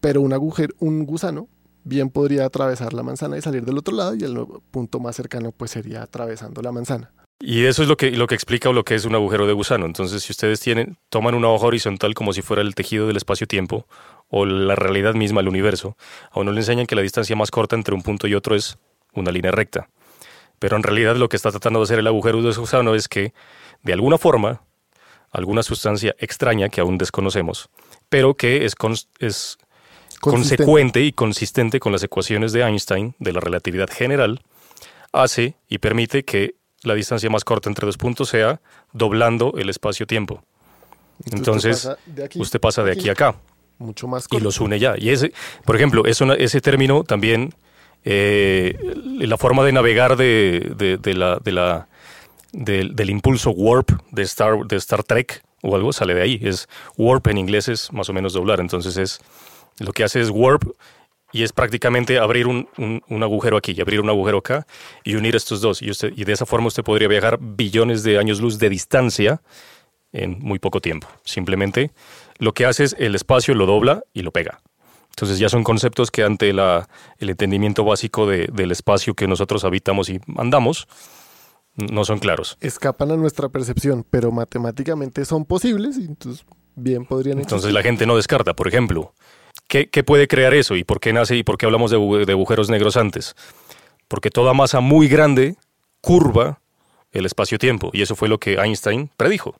[0.00, 1.48] Pero un agujero, un gusano,
[1.84, 4.38] bien podría atravesar la manzana y salir del otro lado, y el
[4.70, 7.12] punto más cercano, pues sería atravesando la manzana.
[7.40, 9.86] Y eso es lo que, lo que explica lo que es un agujero de gusano.
[9.86, 13.86] Entonces, si ustedes tienen, toman una hoja horizontal como si fuera el tejido del espacio-tiempo
[14.28, 15.96] o la realidad misma, el universo,
[16.30, 18.76] a uno le enseñan que la distancia más corta entre un punto y otro es
[19.14, 19.88] una línea recta.
[20.58, 23.32] Pero en realidad lo que está tratando de hacer el agujero de gusano es que,
[23.82, 24.62] de alguna forma,
[25.30, 27.70] alguna sustancia extraña que aún desconocemos,
[28.08, 28.74] pero que es,
[30.20, 34.42] consecuente y consistente con las ecuaciones de Einstein de la relatividad general,
[35.12, 38.60] hace y permite que la distancia más corta entre dos puntos sea
[38.92, 40.42] doblando el espacio-tiempo.
[41.32, 43.34] Entonces, usted pasa de aquí, Usted pasa de aquí a acá
[43.78, 44.44] mucho más y corto.
[44.44, 44.94] los une ya.
[44.96, 45.32] Y ese,
[45.64, 47.54] por ejemplo, es una- ese término también,
[48.04, 48.76] eh,
[49.18, 51.88] la forma de navegar de, de- de la, de la-
[52.52, 56.40] del, del impulso warp de Star, de Star Trek o algo sale de ahí.
[56.42, 58.60] Es warp en inglés es más o menos doblar.
[58.60, 59.20] Entonces es
[59.78, 60.62] lo que hace es warp
[61.32, 64.66] y es prácticamente abrir un, un- un agujero aquí y abrir un agujero acá
[65.04, 65.82] y unir estos dos.
[65.82, 69.42] Y, usted, y de esa forma usted podría viajar billones de años luz de distancia
[70.12, 71.06] en muy poco tiempo.
[71.24, 71.90] Simplemente
[72.38, 74.60] lo que hace es el espacio lo dobla y lo pega.
[75.10, 79.64] Entonces ya son conceptos que ante la, el entendimiento básico de- del espacio que nosotros
[79.64, 80.86] habitamos y andamos,
[81.74, 82.56] no son claros.
[82.60, 88.06] Escapan a nuestra percepción, pero matemáticamente son posibles y entonces bien podrían Entonces la gente
[88.06, 89.12] no descarta, por ejemplo,
[89.68, 92.70] ¿qué, puede crear eso y por qué nace y por qué hablamos de, de agujeros
[92.70, 93.36] negros antes?
[94.08, 95.56] Porque toda masa muy grande
[96.00, 96.60] curva
[97.12, 99.56] el espacio-tiempo y eso fue lo que Einstein predijo.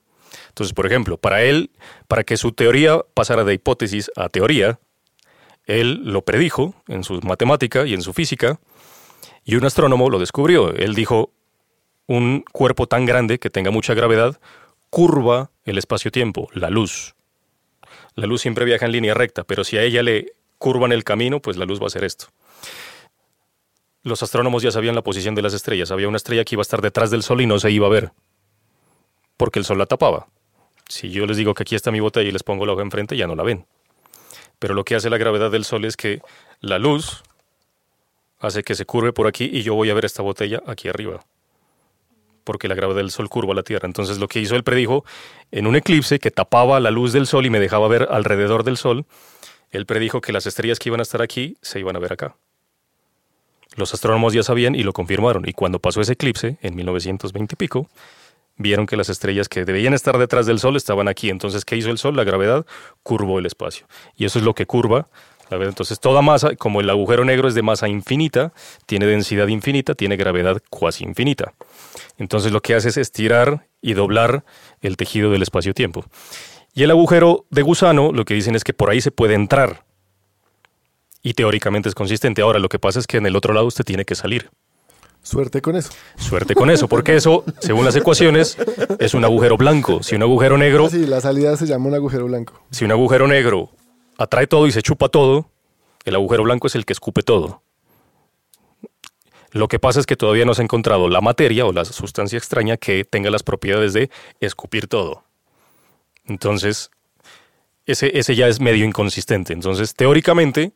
[0.49, 1.71] Entonces, por ejemplo, para él,
[2.07, 4.79] para que su teoría pasara de hipótesis a teoría,
[5.65, 8.59] él lo predijo en su matemática y en su física
[9.45, 10.73] y un astrónomo lo descubrió.
[10.73, 11.31] Él dijo,
[12.07, 14.39] un cuerpo tan grande que tenga mucha gravedad
[14.89, 17.15] curva el espacio-tiempo, la luz.
[18.19, 21.39] La luz siempre viaja en línea recta, pero si a ella le curvan el camino,
[21.39, 22.25] pues la luz va a hacer esto.
[24.03, 25.89] Los astrónomos ya sabían la posición de las estrellas.
[25.89, 27.89] Había una estrella que iba a estar detrás del Sol y no se iba a
[27.89, 28.11] ver,
[29.37, 30.27] porque el Sol la tapaba.
[30.89, 33.15] Si yo les digo que aquí está mi botella y les pongo la hoja enfrente,
[33.15, 33.65] ya no la ven.
[34.59, 36.21] Pero lo que hace la gravedad del Sol es que
[36.59, 37.23] la luz
[38.39, 41.21] hace que se curve por aquí y yo voy a ver esta botella aquí arriba
[42.49, 43.85] porque la gravedad del Sol curva la Tierra.
[43.85, 45.05] Entonces lo que hizo él predijo
[45.51, 48.75] en un eclipse que tapaba la luz del Sol y me dejaba ver alrededor del
[48.75, 49.05] Sol,
[49.69, 52.35] él predijo que las estrellas que iban a estar aquí se iban a ver acá.
[53.75, 55.47] Los astrónomos ya sabían y lo confirmaron.
[55.47, 57.87] Y cuando pasó ese eclipse, en 1920 y pico,
[58.57, 61.29] vieron que las estrellas que debían estar detrás del Sol estaban aquí.
[61.29, 62.15] Entonces, ¿qué hizo el Sol?
[62.15, 62.65] La gravedad
[63.03, 63.85] curvó el espacio.
[64.15, 65.07] Y eso es lo que curva.
[65.51, 68.53] Entonces, toda masa, como el agujero negro es de masa infinita,
[68.87, 71.53] tiene densidad infinita, tiene gravedad cuasi infinita.
[72.17, 74.43] Entonces, lo que hace es estirar y doblar
[74.81, 76.05] el tejido del espacio-tiempo.
[76.73, 79.83] Y el agujero de gusano, lo que dicen es que por ahí se puede entrar.
[81.21, 82.41] Y teóricamente es consistente.
[82.41, 84.49] Ahora, lo que pasa es que en el otro lado usted tiene que salir.
[85.21, 85.89] Suerte con eso.
[86.17, 88.57] Suerte con eso, porque eso, según las ecuaciones,
[88.99, 90.01] es un agujero blanco.
[90.01, 92.61] Si un agujero negro, Ah, sí, la salida se llama un agujero blanco.
[92.71, 93.69] si un agujero negro
[94.17, 95.49] atrae todo y se chupa todo,
[96.05, 97.61] el agujero blanco es el que escupe todo.
[99.51, 102.37] Lo que pasa es que todavía no se ha encontrado la materia o la sustancia
[102.37, 105.23] extraña que tenga las propiedades de escupir todo.
[106.25, 106.91] Entonces,
[107.85, 109.53] ese, ese ya es medio inconsistente.
[109.53, 110.71] Entonces, teóricamente,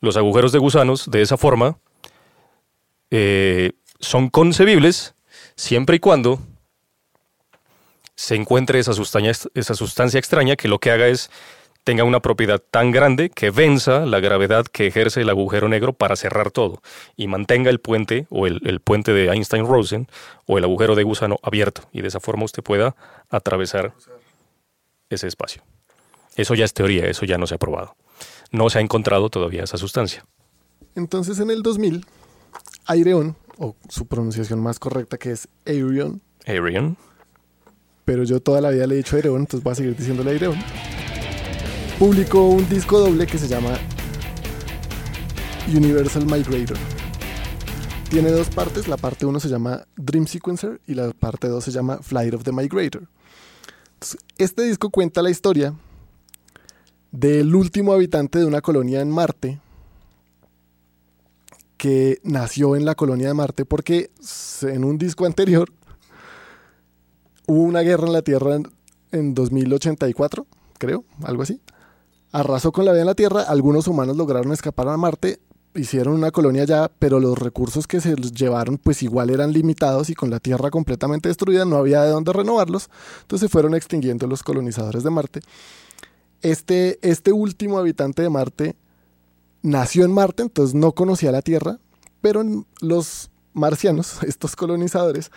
[0.00, 1.78] los agujeros de gusanos de esa forma
[3.10, 5.14] eh, son concebibles
[5.56, 6.40] siempre y cuando
[8.14, 11.30] se encuentre esa sustancia, esa sustancia extraña que lo que haga es
[11.84, 16.16] tenga una propiedad tan grande que venza la gravedad que ejerce el agujero negro para
[16.16, 16.80] cerrar todo
[17.16, 20.08] y mantenga el puente o el, el puente de Einstein-Rosen
[20.46, 22.94] o el agujero de gusano abierto y de esa forma usted pueda
[23.30, 23.94] atravesar
[25.10, 25.62] ese espacio.
[26.36, 27.96] Eso ya es teoría, eso ya no se ha probado.
[28.50, 30.24] No se ha encontrado todavía esa sustancia.
[30.94, 32.06] Entonces en el 2000,
[32.86, 36.96] Aireon, o su pronunciación más correcta que es Airion, Arian,
[38.04, 40.58] pero yo toda la vida le he dicho Aireon, entonces voy a seguir diciéndole Aireon,
[42.02, 43.78] publicó un disco doble que se llama
[45.68, 46.76] Universal Migrator.
[48.10, 51.70] Tiene dos partes, la parte 1 se llama Dream Sequencer y la parte 2 se
[51.70, 53.06] llama Flight of the Migrator.
[53.94, 55.76] Entonces, este disco cuenta la historia
[57.12, 59.60] del último habitante de una colonia en Marte
[61.76, 64.10] que nació en la colonia de Marte porque
[64.62, 65.72] en un disco anterior
[67.46, 68.68] hubo una guerra en la Tierra en,
[69.12, 70.48] en 2084,
[70.78, 71.60] creo, algo así.
[72.32, 75.38] Arrasó con la vida en la Tierra, algunos humanos lograron escapar a Marte,
[75.74, 80.10] hicieron una colonia allá, pero los recursos que se los llevaron pues igual eran limitados
[80.10, 82.90] y con la Tierra completamente destruida no había de dónde renovarlos,
[83.22, 85.40] entonces se fueron extinguiendo los colonizadores de Marte.
[86.40, 88.76] Este, este último habitante de Marte
[89.62, 91.78] nació en Marte, entonces no conocía la Tierra,
[92.20, 92.42] pero
[92.80, 95.30] los marcianos, estos colonizadores,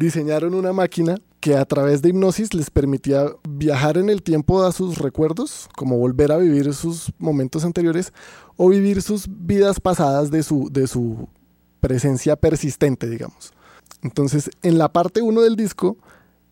[0.00, 4.72] diseñaron una máquina que a través de hipnosis les permitía viajar en el tiempo a
[4.72, 8.12] sus recuerdos, como volver a vivir sus momentos anteriores
[8.56, 11.28] o vivir sus vidas pasadas de su, de su
[11.80, 13.52] presencia persistente, digamos.
[14.02, 15.98] Entonces, en la parte 1 del disco,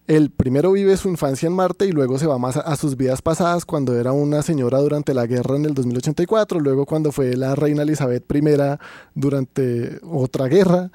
[0.06, 3.22] el primero vive su infancia en Marte y luego se va más a sus vidas
[3.22, 7.54] pasadas cuando era una señora durante la guerra en el 2084, luego cuando fue la
[7.54, 8.42] reina Elizabeth I
[9.14, 10.90] durante otra guerra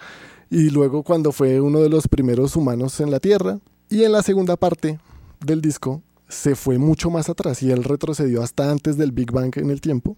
[0.54, 3.58] y luego cuando fue uno de los primeros humanos en la Tierra.
[3.90, 5.00] Y en la segunda parte
[5.44, 9.52] del disco se fue mucho más atrás y él retrocedió hasta antes del Big Bang
[9.58, 10.16] en el tiempo.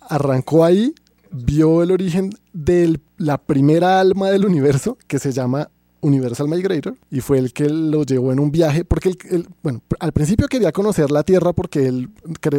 [0.00, 0.94] Arrancó ahí,
[1.30, 5.70] vio el origen de la primera alma del universo que se llama
[6.02, 10.12] Universal Migrator y fue el que lo llevó en un viaje porque él, bueno, al
[10.12, 12.10] principio quería conocer la Tierra porque él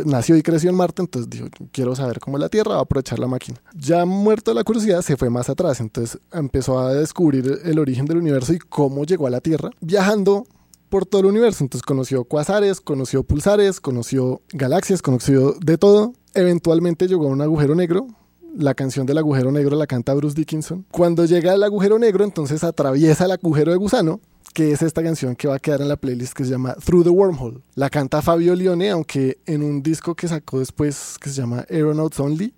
[0.05, 2.83] nació y creció en Marte, entonces dijo, quiero saber cómo es la Tierra, va a
[2.83, 3.61] aprovechar la máquina.
[3.75, 8.05] Ya muerto de la curiosidad, se fue más atrás, entonces empezó a descubrir el origen
[8.05, 10.47] del universo y cómo llegó a la Tierra, viajando
[10.93, 11.63] por todo el universo.
[11.63, 16.13] Entonces conoció cuasares, conoció pulsares, conoció galaxias, conoció de todo.
[16.35, 18.07] Eventualmente llegó a un agujero negro.
[18.55, 20.85] La canción del agujero negro la canta Bruce Dickinson.
[20.91, 24.19] Cuando llega al agujero negro, entonces atraviesa el agujero de gusano,
[24.53, 27.03] que es esta canción que va a quedar en la playlist que se llama Through
[27.03, 27.61] the Wormhole.
[27.73, 32.19] La canta Fabio Lione, aunque en un disco que sacó después que se llama Aeronauts
[32.19, 32.53] Only,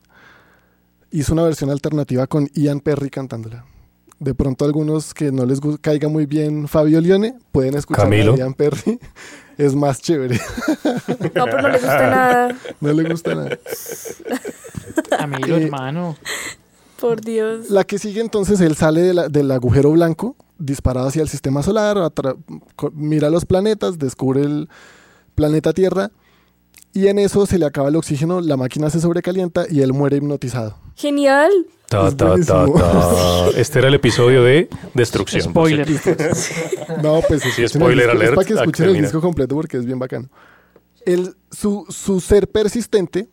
[1.11, 3.65] hizo una versión alternativa con Ian Perry cantándola.
[4.19, 8.53] De pronto algunos que no les caiga muy bien Fabio Lione pueden escuchar a Ian
[8.53, 8.99] Perry.
[9.57, 10.39] Es más chévere.
[11.33, 12.55] No, pero no le gusta nada.
[12.81, 13.57] No le gusta nada.
[15.09, 16.15] Camilo, Eh, hermano.
[16.99, 17.69] Por Dios.
[17.69, 21.61] La que sigue entonces, él sale de la- del agujero blanco, disparado hacia el sistema
[21.61, 21.97] solar,
[22.93, 24.69] mira los planetas, descubre el
[25.35, 26.11] planeta Tierra
[26.95, 30.15] y en eso se le acaba el oxígeno, la máquina se sobrecalienta y él muere
[30.15, 30.77] hipnotizado.
[30.95, 31.51] Genial.
[31.89, 32.73] Ta, Es ta, ta, buenísimo.
[32.79, 33.49] ta.
[33.57, 35.43] Este era el episodio de Destrucción.
[35.43, 35.85] Spoiler.
[37.03, 39.85] No, pues Sí, escuchen spoiler alert, Es para que escuchen el disco completo porque es
[39.85, 40.29] bien bacano.
[41.05, 43.27] El, su, su ser persistente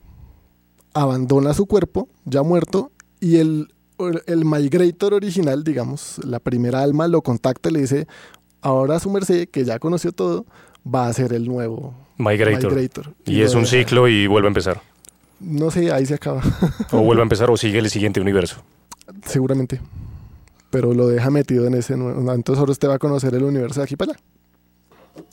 [0.92, 3.72] abandona su cuerpo, ya muerto, y el,
[4.26, 8.08] el migrator original, digamos, la primera alma, lo contacta y le dice,
[8.60, 10.46] ahora su merced, que ya conoció todo,
[10.86, 12.72] va a ser el nuevo Migrator.
[12.74, 13.14] migrator.
[13.24, 14.80] Y lo es un ciclo y vuelve a empezar.
[15.40, 16.42] No sé, ahí se acaba,
[16.92, 18.62] O vuelve a empezar o sigue el siguiente universo.
[19.26, 19.80] seguramente.
[20.70, 22.32] Pero lo deja metido en ese nuevo.
[22.32, 24.20] Entonces ahora usted va a conocer el universo de aquí para allá.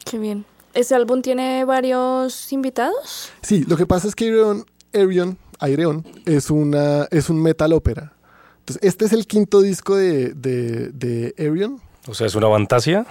[0.05, 0.45] Qué bien.
[0.73, 3.31] ¿Este álbum tiene varios invitados?
[3.41, 8.13] Sí, lo que pasa es que Aireon, Aireon, Aireon es, una, es un metal ópera.
[8.59, 11.79] Entonces, este es el quinto disco de, de, de Aireon.
[12.07, 13.05] O sea, es una fantasía.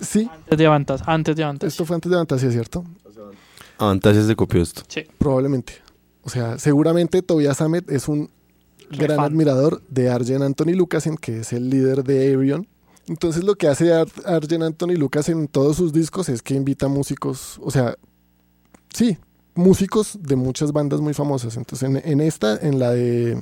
[0.00, 1.68] Sí, Antes de Avantas, antes de Avantas.
[1.72, 2.84] esto fue antes de Fantasía, ¿cierto?
[3.78, 4.82] Avantajes de copió esto.
[5.18, 5.74] Probablemente.
[6.22, 8.28] O sea, seguramente Tobias Ahmed es un
[8.90, 9.24] gran fan.
[9.26, 12.66] admirador de Arjen Anthony Lucasen, que es el líder de Aerion.
[13.06, 16.88] Entonces lo que hace Ar- Arjen Anthony Lucas en todos sus discos es que invita
[16.88, 17.96] músicos, o sea,
[18.92, 19.16] sí,
[19.54, 21.56] músicos de muchas bandas muy famosas.
[21.56, 23.40] Entonces en, en esta, en la de,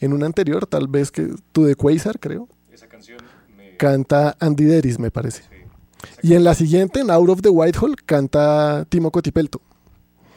[0.00, 3.18] en una anterior, tal vez que tú de Quasar, creo, Esa canción
[3.56, 3.76] me...
[3.76, 5.42] canta Andy Deris, me parece.
[6.22, 9.60] Y en la siguiente, en Out of the Whitehall, canta Timo Cotipelto.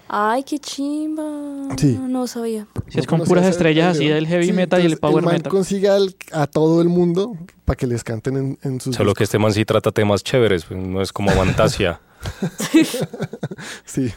[0.09, 1.67] Ay, qué chimba.
[1.77, 1.99] Sí.
[2.01, 2.65] No sabía.
[2.87, 5.33] Si es ¿No con puras estrellas así del heavy Sí, metal y el power man
[5.35, 5.51] metal.
[5.51, 7.35] consigue al- a todo el mundo
[7.65, 10.63] para que les canten en, en sus Solo que este man sí trata temas chéveres,
[10.63, 11.99] pues, no es como Fantasia.
[13.85, 14.11] Sí,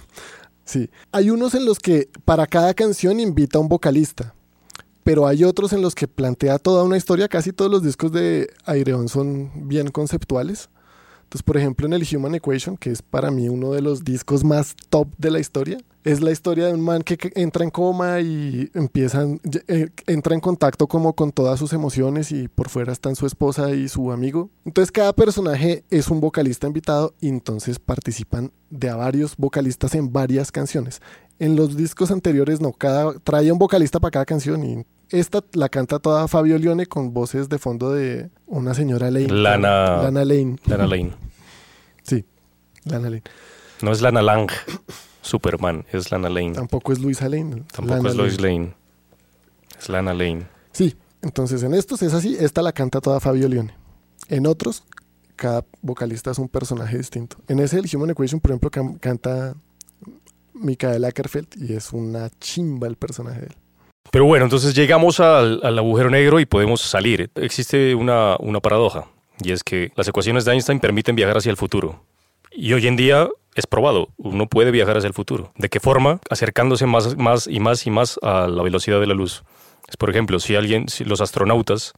[0.65, 0.91] sí.
[1.13, 4.35] Hay unos en los que para cada canción invita a un vocalista,
[5.03, 7.29] pero hay otros en los que plantea toda una historia.
[7.29, 10.69] Casi todos los discos de Aireon son bien conceptuales.
[11.31, 14.43] Entonces, por ejemplo, en el Human Equation, que es para mí uno de los discos
[14.43, 18.19] más top de la historia, es la historia de un man que, entra en coma
[18.21, 23.15] y empiezan, eh, entra en contacto como con todas sus emociones y por fuera están
[23.15, 24.51] su esposa y su amigo.
[24.65, 30.13] Entonces cada personaje es un vocalista invitado y entonces participan de a varios vocalistas en
[30.13, 31.01] varias canciones.
[31.39, 35.69] En los discos anteriores no, cada traía un vocalista para cada canción y esta la
[35.69, 39.29] canta toda Fabio Lione con voces de fondo de una señora Lane.
[39.29, 40.57] Lana- Lana Lane.
[40.67, 41.13] Lana Lane.
[42.03, 42.25] Sí,
[42.85, 43.23] Lana Lane.
[43.83, 44.51] No es Lana Lang,
[45.23, 46.53] Superman, es Lana Lane.
[46.53, 47.63] Tampoco es Luisa Lane.
[47.73, 48.75] Tampoco Lana es Lois Lane.
[49.79, 50.47] Es Lana Lane.
[50.73, 53.75] Sí, entonces en estos es así, esta la canta toda Fabio Leone.
[54.29, 54.83] En otros,
[55.37, 57.37] cada vocalista es un personaje distinto.
[57.49, 59.55] En ese, el Human Equation, por ejemplo, cam- canta
[60.55, 63.57] Mikael Ackerfeld y es una chimba el personaje de él.
[64.11, 67.31] Pero bueno, entonces llegamos al, agujero negro y podemos salir.
[67.35, 69.07] Existe una, una paradoja,
[69.43, 72.03] y es que las ecuaciones de Einstein permiten viajar hacia el futuro.
[72.51, 75.53] Y hoy en día es probado, uno puede viajar hacia el futuro.
[75.57, 76.21] ¿De qué forma?
[76.31, 79.45] Acercándose más, más y más y más a la velocidad de la luz.
[79.99, 81.93] Por ejemplo, si alguien, si los astronautas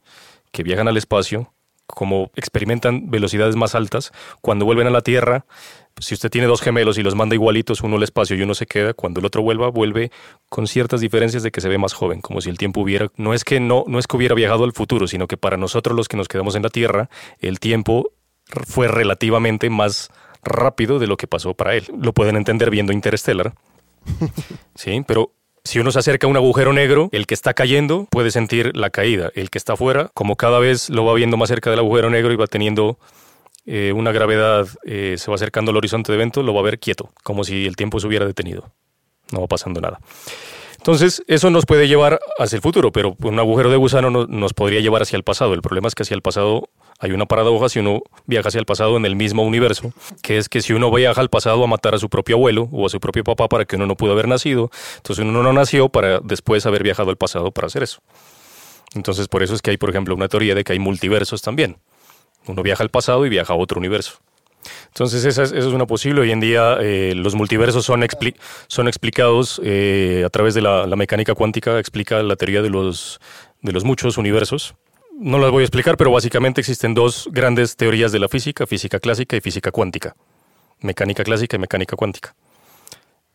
[0.51, 1.53] que viajan al espacio,
[1.87, 4.11] como experimentan velocidades más altas,
[4.41, 5.45] cuando vuelven a la Tierra,
[5.99, 8.65] si usted tiene dos gemelos y los manda igualitos, uno al espacio y uno se
[8.65, 10.11] queda, cuando el otro vuelva, vuelve
[10.49, 13.33] con ciertas diferencias de que se ve más joven, como si el tiempo hubiera, no
[13.33, 16.07] es que no, no es que hubiera viajado al futuro, sino que para nosotros los
[16.07, 18.11] que nos quedamos en la Tierra, el tiempo
[18.65, 20.09] fue relativamente más
[20.43, 21.85] rápido de lo que pasó para él.
[21.97, 23.53] Lo pueden entender viendo Interstellar.
[24.75, 25.31] Sí, pero
[25.63, 28.89] si uno se acerca a un agujero negro, el que está cayendo puede sentir la
[28.89, 29.31] caída.
[29.35, 32.33] El que está afuera, como cada vez lo va viendo más cerca del agujero negro
[32.33, 32.97] y va teniendo
[33.65, 36.79] eh, una gravedad, eh, se va acercando al horizonte de evento, lo va a ver
[36.79, 38.71] quieto, como si el tiempo se hubiera detenido.
[39.31, 39.99] No va pasando nada.
[40.77, 44.53] Entonces, eso nos puede llevar hacia el futuro, pero un agujero de gusano no- nos
[44.53, 45.53] podría llevar hacia el pasado.
[45.53, 46.67] El problema es que hacia el pasado
[47.03, 50.47] hay una paradoja si uno viaja hacia el pasado en el mismo universo, que es
[50.47, 53.01] que si uno viaja al pasado a matar a su propio abuelo o a su
[53.01, 56.65] propio papá para que uno no pudo haber nacido, entonces uno no nació para después
[56.65, 58.01] haber viajado al pasado para hacer eso.
[58.95, 61.75] Entonces, por eso es que hay, por ejemplo, una teoría de que hay multiversos también.
[62.47, 64.19] Uno viaja al pasado y viaja a otro universo.
[64.87, 66.21] Entonces, esa es, una posible.
[66.21, 68.05] Hoy en día, eh, los multiversos son,
[68.67, 73.19] son explicados eh, a través de la, la mecánica cuántica, explica la teoría de los,
[73.61, 74.75] de los muchos universos.
[75.19, 78.99] No las voy a explicar, pero básicamente existen dos grandes teorías de la física, física
[78.99, 80.15] clásica y física cuántica.
[80.81, 82.35] Mecánica clásica y mecánica cuántica.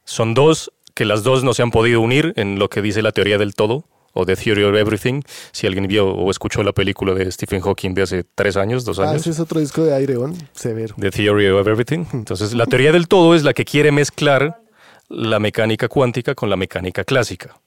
[0.04, 3.12] Son dos que las dos no se han podido unir en lo que dice la
[3.12, 5.22] teoría del todo, o The Theory of Everything.
[5.52, 8.98] Si alguien vio o escuchó la película de Stephen Hawking de hace tres años, dos
[8.98, 9.20] Ah, años.
[9.22, 10.94] ese es otro disco de Aireon, severo.
[10.98, 12.04] The Theory of Everything.
[12.12, 14.60] Entonces, la teoría del todo es la que quiere mezclar
[15.08, 17.60] la mecánica cuántica con la mecánica clásica,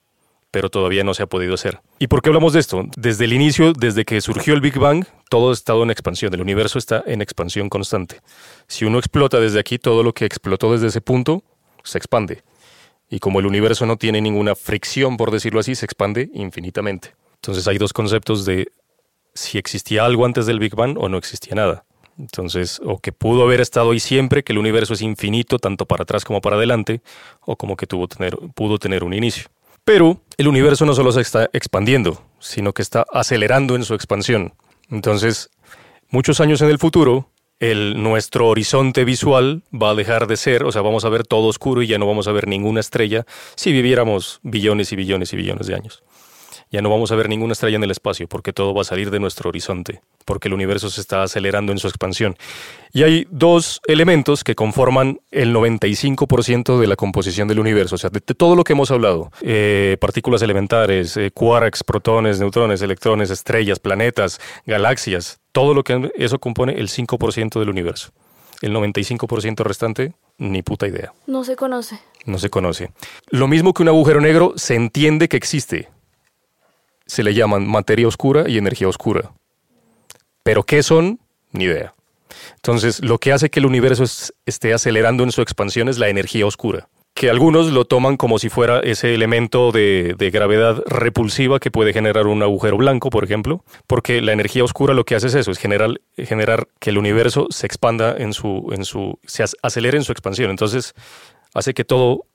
[0.51, 1.79] pero todavía no se ha podido hacer.
[1.97, 2.83] ¿Y por qué hablamos de esto?
[2.97, 6.41] Desde el inicio, desde que surgió el Big Bang, todo ha estado en expansión, el
[6.41, 8.19] universo está en expansión constante.
[8.67, 11.43] Si uno explota desde aquí, todo lo que explotó desde ese punto
[11.83, 12.43] se expande.
[13.09, 17.15] Y como el universo no tiene ninguna fricción, por decirlo así, se expande infinitamente.
[17.35, 18.71] Entonces hay dos conceptos de
[19.33, 21.85] si existía algo antes del Big Bang o no existía nada.
[22.17, 26.03] Entonces, o que pudo haber estado ahí siempre, que el universo es infinito, tanto para
[26.03, 27.01] atrás como para adelante,
[27.41, 28.07] o como que tuvo
[28.53, 29.49] pudo tener un inicio.
[29.83, 34.53] Pero el universo no solo se está expandiendo, sino que está acelerando en su expansión.
[34.89, 35.49] Entonces,
[36.09, 37.29] muchos años en el futuro,
[37.59, 41.47] el, nuestro horizonte visual va a dejar de ser, o sea, vamos a ver todo
[41.47, 43.25] oscuro y ya no vamos a ver ninguna estrella
[43.55, 46.03] si viviéramos billones y billones y billones de años.
[46.71, 49.11] Ya no vamos a ver ninguna estrella en el espacio porque todo va a salir
[49.11, 52.37] de nuestro horizonte, porque el universo se está acelerando en su expansión.
[52.93, 58.09] Y hay dos elementos que conforman el 95% de la composición del universo, o sea,
[58.09, 63.31] de, de todo lo que hemos hablado, eh, partículas elementares, eh, quarks, protones, neutrones, electrones,
[63.31, 68.11] estrellas, planetas, galaxias, todo lo que eso compone el 5% del universo.
[68.61, 71.11] El 95% restante, ni puta idea.
[71.27, 71.99] No se conoce.
[72.25, 72.91] No se conoce.
[73.29, 75.89] Lo mismo que un agujero negro se entiende que existe,
[77.11, 79.33] se le llaman materia oscura y energía oscura.
[80.43, 81.19] Pero ¿qué son?
[81.51, 81.93] Ni idea.
[82.55, 84.05] Entonces, lo que hace que el universo
[84.45, 88.47] esté acelerando en su expansión es la energía oscura, que algunos lo toman como si
[88.47, 94.21] fuera ese elemento de, gravedad repulsiva que puede generar un agujero blanco, por ejemplo, porque
[94.21, 97.67] la energía oscura lo que hace es eso, es generar, generar que el universo se
[97.67, 100.49] expanda en su, en su, se acelere en su expansión.
[100.49, 100.93] Entonces,
[101.53, 102.25] hace que todo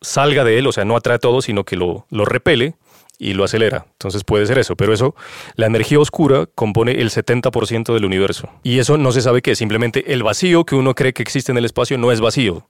[0.00, 2.76] salga de él, o sea, no atrae todo, sino que lo, lo repele
[3.18, 3.86] y lo acelera.
[3.92, 5.14] Entonces puede ser eso, pero eso,
[5.54, 8.48] la energía oscura compone el 70% del universo.
[8.62, 11.58] Y eso no se sabe qué, simplemente el vacío que uno cree que existe en
[11.58, 12.68] el espacio no es vacío,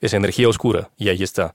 [0.00, 1.54] es energía oscura y ahí está.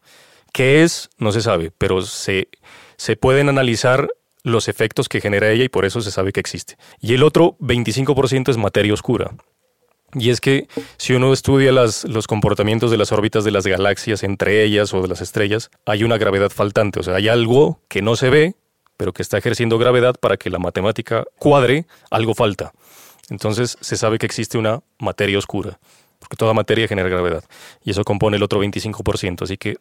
[0.54, 1.10] ¿Qué es?
[1.18, 2.50] No se sabe, pero se,
[2.98, 4.10] se pueden analizar
[4.44, 6.78] los efectos que genera ella y por eso se sabe que existe.
[7.00, 9.32] Y el otro 25% es materia oscura.
[10.14, 10.68] Y es que
[10.98, 15.08] si uno estudia los comportamientos de las órbitas de las galaxias entre ellas o de
[15.08, 18.56] las estrellas, hay una gravedad faltante, o sea, hay algo que no se ve,
[18.98, 22.74] pero que está ejerciendo gravedad para que la matemática cuadre, algo falta.
[23.30, 25.80] Entonces se sabe que existe una materia oscura
[26.32, 27.44] porque toda materia genera gravedad
[27.84, 29.42] y eso compone el otro 25%.
[29.42, 29.76] Así que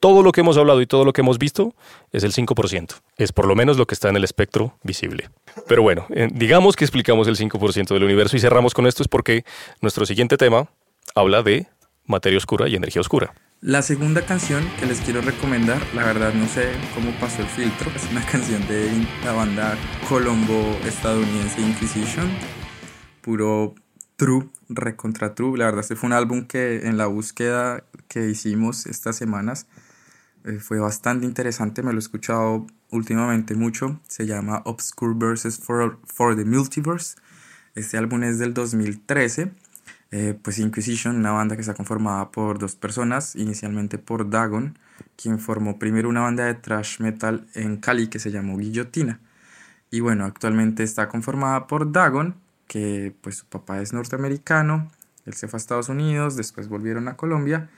[0.00, 1.74] todo lo que hemos hablado y todo lo que hemos visto
[2.10, 2.94] es el 5%.
[3.18, 5.30] Es por lo menos lo que está en el espectro visible.
[5.68, 9.08] Pero bueno, eh, digamos que explicamos el 5% del universo y cerramos con esto es
[9.08, 9.44] porque
[9.80, 10.68] nuestro siguiente tema
[11.14, 11.68] habla de
[12.04, 13.32] materia oscura y energía oscura.
[13.60, 17.92] La segunda canción que les quiero recomendar, la verdad no sé cómo pasó el filtro,
[17.94, 18.90] es una canción de
[19.24, 22.28] la banda colombo estadounidense Inquisition,
[23.20, 23.76] puro
[24.16, 25.58] True, Recontra True.
[25.58, 29.66] La verdad, este fue un álbum que en la búsqueda que hicimos estas semanas
[30.44, 31.82] eh, fue bastante interesante.
[31.82, 34.00] Me lo he escuchado últimamente mucho.
[34.08, 37.16] Se llama Obscure Verses for, for the Multiverse.
[37.74, 39.52] Este álbum es del 2013.
[40.14, 44.78] Eh, pues Inquisition, una banda que está conformada por dos personas, inicialmente por Dagon,
[45.16, 49.20] quien formó primero una banda de thrash metal en Cali que se llamó Guillotina.
[49.90, 52.36] Y bueno, actualmente está conformada por Dagon,
[52.72, 54.90] que pues su papá es norteamericano,
[55.26, 57.68] él se fue a Estados Unidos, después volvieron a Colombia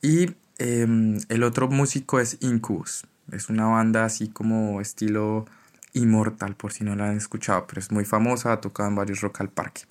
[0.00, 5.46] y em, el otro músico es Incubus, es una banda así como estilo
[5.92, 9.20] Immortal por si no la han escuchado, pero es muy famosa, ha tocado en varios
[9.20, 9.82] Rock al Parque.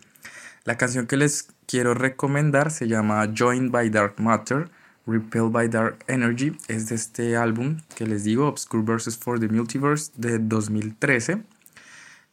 [0.65, 4.69] La canción que les quiero recomendar se llama Joined by Dark Matter,
[5.07, 9.47] Repelled by Dark Energy, es de este álbum que les digo, Obscure Verses for the
[9.47, 11.41] Multiverse de 2013.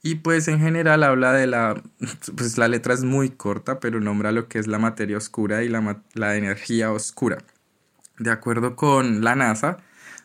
[0.02, 1.82] Y pues en general habla de la,
[2.36, 5.68] pues la letra es muy corta, pero nombra lo que es la materia oscura y
[5.68, 7.38] la, la energía oscura.
[8.18, 9.78] De acuerdo con la NASA,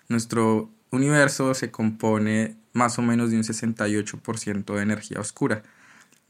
[0.10, 5.64] nuestro universo se compone más o menos de un 68% de energía oscura,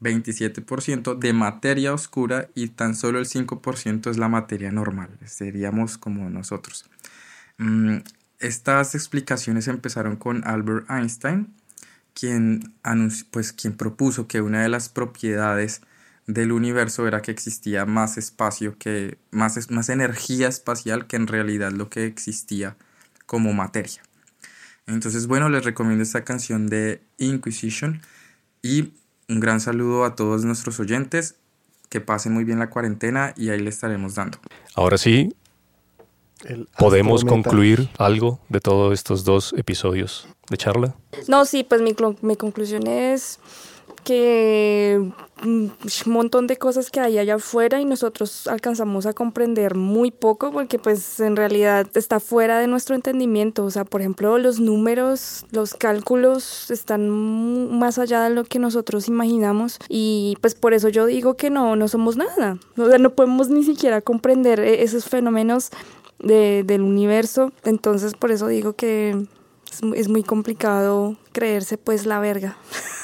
[0.00, 6.28] 27% de materia oscura y tan solo el 5% es la materia normal, seríamos como
[6.30, 6.88] nosotros.
[7.58, 7.98] Mm,
[8.38, 11.54] estas explicaciones empezaron con Albert Einstein,
[12.14, 12.74] quien,
[13.30, 15.82] pues, quien propuso que una de las propiedades
[16.26, 21.72] del universo era que existía más espacio que más, más energía espacial que en realidad
[21.72, 22.76] lo que existía
[23.26, 24.02] como materia.
[24.86, 28.00] Entonces, bueno, les recomiendo esta canción de Inquisition
[28.62, 28.94] y
[29.28, 31.36] un gran saludo a todos nuestros oyentes.
[31.88, 34.38] Que pasen muy bien la cuarentena y ahí le estaremos dando.
[34.74, 35.32] Ahora sí,
[36.78, 40.94] ¿podemos concluir algo de todos estos dos episodios de charla?
[41.28, 43.38] No, sí, pues mi, mi conclusión es
[44.04, 45.00] que
[45.42, 45.72] un
[46.06, 50.78] montón de cosas que hay allá afuera y nosotros alcanzamos a comprender muy poco porque
[50.78, 53.64] pues en realidad está fuera de nuestro entendimiento.
[53.64, 57.08] O sea, por ejemplo, los números, los cálculos están
[57.76, 61.74] más allá de lo que nosotros imaginamos y pues por eso yo digo que no,
[61.74, 62.58] no somos nada.
[62.76, 65.70] O sea, no podemos ni siquiera comprender e-, esos fenómenos
[66.24, 67.52] de, del universo.
[67.64, 69.26] Entonces por eso digo que
[69.94, 72.56] es, muy complicado creerse pues la verga.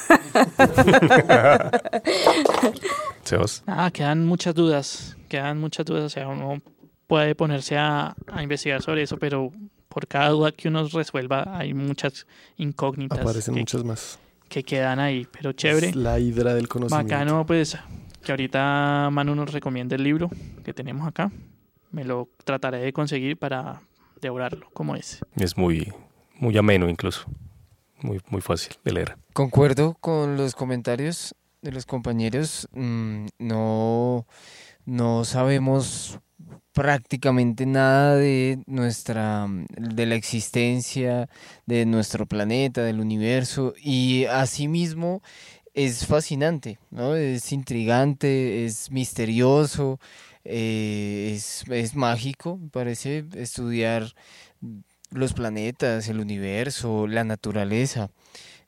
[3.66, 6.62] ah, quedan muchas dudas, quedan muchas dudas, o sea, uno
[7.06, 9.50] puede ponerse a, investigar sobre eso, pero
[9.88, 12.26] por cada duda que uno resuelva hay muchas
[12.56, 13.18] incógnitas.
[13.18, 14.18] Aparecen muchas más.
[14.48, 15.92] Que quedan ahí, pero chévere.
[15.94, 17.12] la hidra del conocimiento.
[17.12, 17.76] Bacano, pues,
[18.22, 20.30] que ahorita Manu nos recomiende el libro
[20.64, 21.30] que tenemos acá.
[21.90, 23.82] Me lo trataré de conseguir para
[24.20, 25.20] devorarlo, como es.
[25.36, 25.92] Es muy,
[26.36, 27.26] muy ameno incluso,
[28.02, 29.16] muy, muy fácil de leer.
[29.32, 34.26] Concuerdo con los comentarios de los compañeros, mm, no,
[34.84, 36.20] no sabemos
[36.72, 39.46] prácticamente nada de nuestra
[39.76, 41.28] de la existencia
[41.66, 45.20] de nuestro planeta del universo y asimismo
[45.74, 49.98] es fascinante no es intrigante es misterioso
[50.44, 54.14] eh, es, es mágico me parece estudiar
[55.10, 58.10] los planetas, el universo, la naturaleza.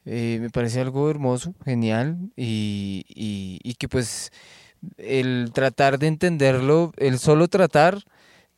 [0.04, 4.32] Eh, me parece algo hermoso, genial y, y, y que pues
[4.98, 8.02] el tratar de entenderlo, el solo tratar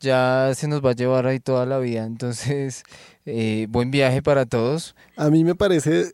[0.01, 2.05] ya se nos va a llevar ahí toda la vida.
[2.05, 2.85] Entonces,
[3.27, 4.95] eh, buen viaje para todos.
[5.17, 6.13] A mí me parece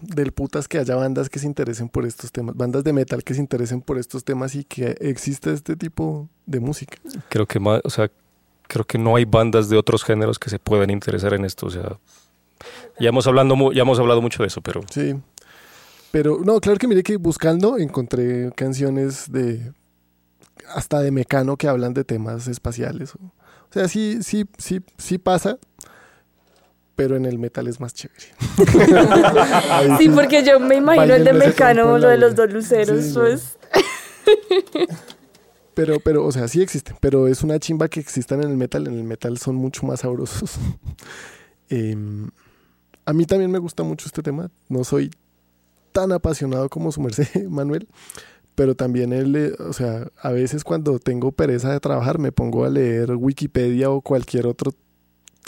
[0.00, 3.34] del putas que haya bandas que se interesen por estos temas, bandas de metal que
[3.34, 6.98] se interesen por estos temas y que exista este tipo de música.
[7.28, 8.10] Creo que más, o sea,
[8.66, 11.70] creo que no hay bandas de otros géneros que se puedan interesar en esto, o
[11.70, 11.98] sea,
[12.98, 15.14] ya hemos hablando ya hemos hablado mucho de eso, pero Sí.
[16.12, 19.72] Pero no, claro que mire que buscando encontré canciones de
[20.74, 23.14] hasta de Mecano que hablan de temas espaciales.
[23.14, 25.58] O sea, sí, sí, sí, sí pasa,
[27.00, 28.26] pero en el metal es más chévere.
[29.96, 33.58] Sí, porque yo me imagino el de Mecano, lo de los dos luceros, Sí, pues.
[35.72, 38.86] Pero, pero, o sea, sí existen, pero es una chimba que existan en el metal.
[38.86, 40.58] En el metal son mucho más sabrosos.
[41.70, 42.28] Em,
[43.06, 44.50] a mí también me gusta mucho este tema.
[44.68, 45.10] No soy
[45.92, 47.88] tan apasionado como su merced, Manuel.
[48.56, 52.68] Pero también él, o sea, a veces cuando tengo pereza de trabajar me pongo a
[52.68, 54.74] leer Wikipedia o cualquier otro,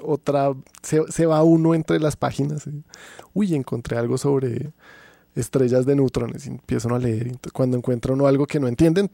[0.05, 0.53] otra,
[0.83, 2.67] se, se va uno entre las páginas.
[2.67, 2.73] eh.
[3.35, 4.71] Uy, encontré algo sobre
[5.35, 7.23] estrellas de neutrones y empiezo uno a leer.
[7.29, 9.11] Entonces, cuando encuentra uno algo que no entienden,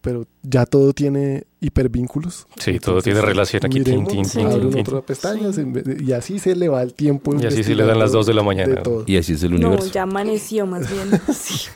[0.00, 2.48] pero ya todo tiene hipervínculos.
[2.56, 3.78] sí, todo tiene relación aquí.
[3.78, 4.80] Miremos, tin.
[4.80, 5.64] otra pestaña se-
[6.00, 7.36] y así se le va el tiempo.
[7.40, 8.74] Y así sí le dan las dos de la mañana.
[8.74, 9.04] de todo.
[9.06, 9.92] Y así es el No, universo.
[9.92, 11.20] ya amaneció más bien.
[11.32, 11.68] Sí.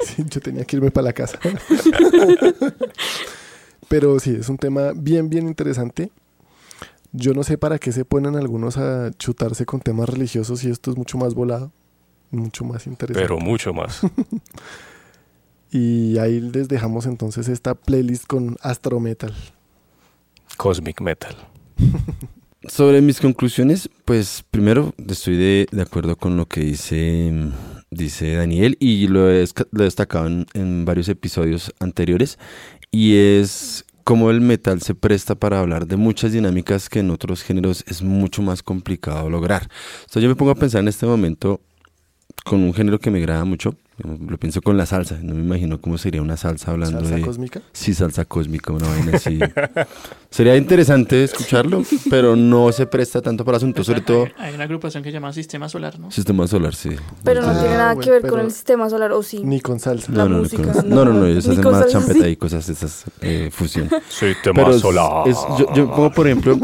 [0.00, 1.38] Sí, yo tenía que irme para la casa.
[3.88, 6.10] Pero sí, es un tema bien, bien interesante.
[7.12, 10.90] Yo no sé para qué se ponen algunos a chutarse con temas religiosos y esto
[10.90, 11.72] es mucho más volado,
[12.30, 13.26] mucho más interesante.
[13.26, 14.00] pero mucho más.
[15.70, 19.34] Y ahí les dejamos entonces esta playlist con Astro Metal.
[20.56, 21.36] Cosmic Metal.
[22.68, 27.32] Sobre mis conclusiones, pues primero estoy de, de acuerdo con lo que dice,
[27.90, 32.38] dice Daniel y lo he, lo he destacado en, en varios episodios anteriores
[32.90, 37.42] y es cómo el metal se presta para hablar de muchas dinámicas que en otros
[37.42, 39.68] géneros es mucho más complicado lograr.
[40.02, 41.60] Entonces yo me pongo a pensar en este momento
[42.44, 45.80] con un género que me agrada mucho, lo pienso con la salsa, no me imagino
[45.80, 47.22] cómo sería una salsa hablando Salsa de...
[47.22, 47.62] cósmica.
[47.72, 49.38] Sí, salsa cósmica, una vaina así.
[50.30, 54.64] Sería interesante escucharlo, pero no se presta tanto para asuntos, sobre todo Hay, hay una
[54.64, 56.10] agrupación que se llama Sistema Solar, ¿no?
[56.10, 56.90] sistema solar, sí.
[57.24, 59.40] Pero no Ah, tiene nada bueno, que ver con el sistema solar, ¿o sí?
[59.42, 60.12] Ni con salsa.
[60.12, 62.72] no, no, música, con- no, no, no, no, ellos hacen más champeta y cosas de
[62.74, 63.88] esas, eh, fusión.
[64.10, 65.26] Sistema Pero es- Solar.
[65.26, 66.58] es- yo, yo pongo, por ejemplo,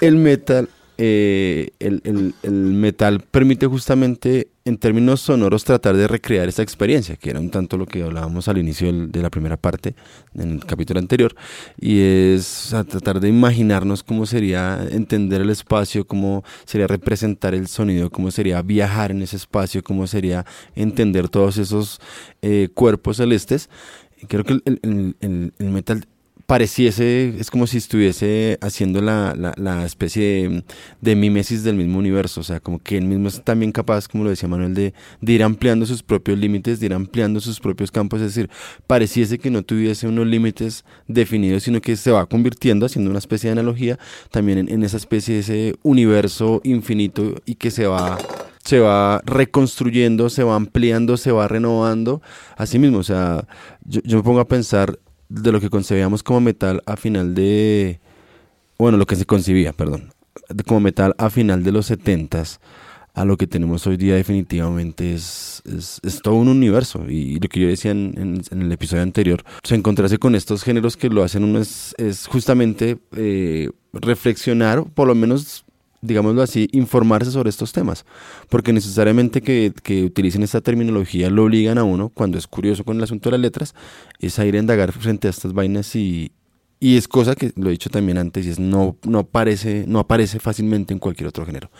[0.00, 0.68] el metal,
[1.00, 7.38] eh, el, metal permite justamente en términos sonoros tratar de recrear esa experiencia, que era
[7.38, 9.94] un tanto lo que hablábamos al inicio de la primera parte,
[10.34, 11.36] en el capítulo anterior,
[11.80, 18.10] y es tratar de imaginarnos cómo sería entender el espacio, cómo sería representar el sonido,
[18.10, 20.44] cómo sería viajar en ese espacio, cómo sería
[20.74, 22.00] entender todos esos
[22.42, 23.70] eh, cuerpos celestes.
[24.26, 26.08] Creo que el metal
[26.48, 30.64] pareciese, es como si estuviese haciendo la, la, la especie
[31.02, 34.24] de, mimesis del mismo universo, o sea, como que él mismo es también capaz, como
[34.24, 38.22] lo decía Manuel, de, ir ampliando sus propios límites, de ir ampliando sus propios campos,
[38.22, 38.48] es decir,
[38.86, 43.48] pareciese que no tuviese unos límites definidos, sino que se va convirtiendo, haciendo una especie
[43.48, 43.98] de analogía,
[44.30, 48.16] también en, en esa especie de ese universo infinito y que se va
[48.64, 52.20] se va reconstruyendo, se va ampliando, se va renovando.
[52.56, 53.46] Así mismo, o sea,
[53.84, 54.98] yo, yo me pongo a pensar
[55.28, 58.00] de lo que concebíamos como metal a final de,
[58.78, 60.12] bueno, lo que se concibía, perdón,
[60.66, 62.60] como metal a final de los setentas
[63.14, 67.04] a lo que tenemos hoy día definitivamente es, es, es todo un universo.
[67.08, 70.96] Y, lo que yo decía en, en- el episodio anterior, se encontrarse con estos géneros
[70.96, 75.64] que lo hacen uno es, es justamente eh, reflexionar, por lo menos
[76.00, 78.04] digámoslo así, informarse sobre estos temas,
[78.48, 82.96] porque necesariamente que, que utilicen esta terminología lo obligan a uno, cuando es curioso con
[82.98, 83.74] el asunto de las letras,
[84.20, 86.30] es a ir a indagar frente a estas vainas y,
[86.80, 89.98] y es cosa que lo he dicho también antes y es no, no, aparece, no
[89.98, 91.70] aparece fácilmente en cualquier otro género.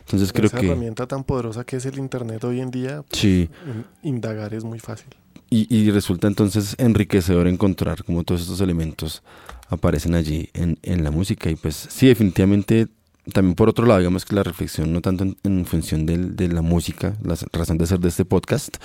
[0.00, 0.66] Entonces creo Esa que...
[0.66, 3.50] herramienta tan poderosa que es el Internet hoy en día, Sí,
[4.02, 5.08] in- indagar es muy fácil.
[5.50, 9.22] y, y resulta entonces enriquecedor encontrar cómo todos estos elementos
[9.68, 12.86] aparecen allí en, en la música y pues sí, definitivamente
[13.32, 17.16] también por otro lado, digamos que la reflexión no tanto en, función de la música,
[17.22, 18.76] la razón de ser de este podcast,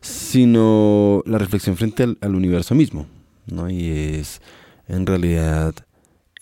[0.00, 3.06] sino la reflexión frente al, universo mismo,
[3.46, 3.68] ¿no?
[3.70, 4.40] Y es
[4.88, 5.74] en realidad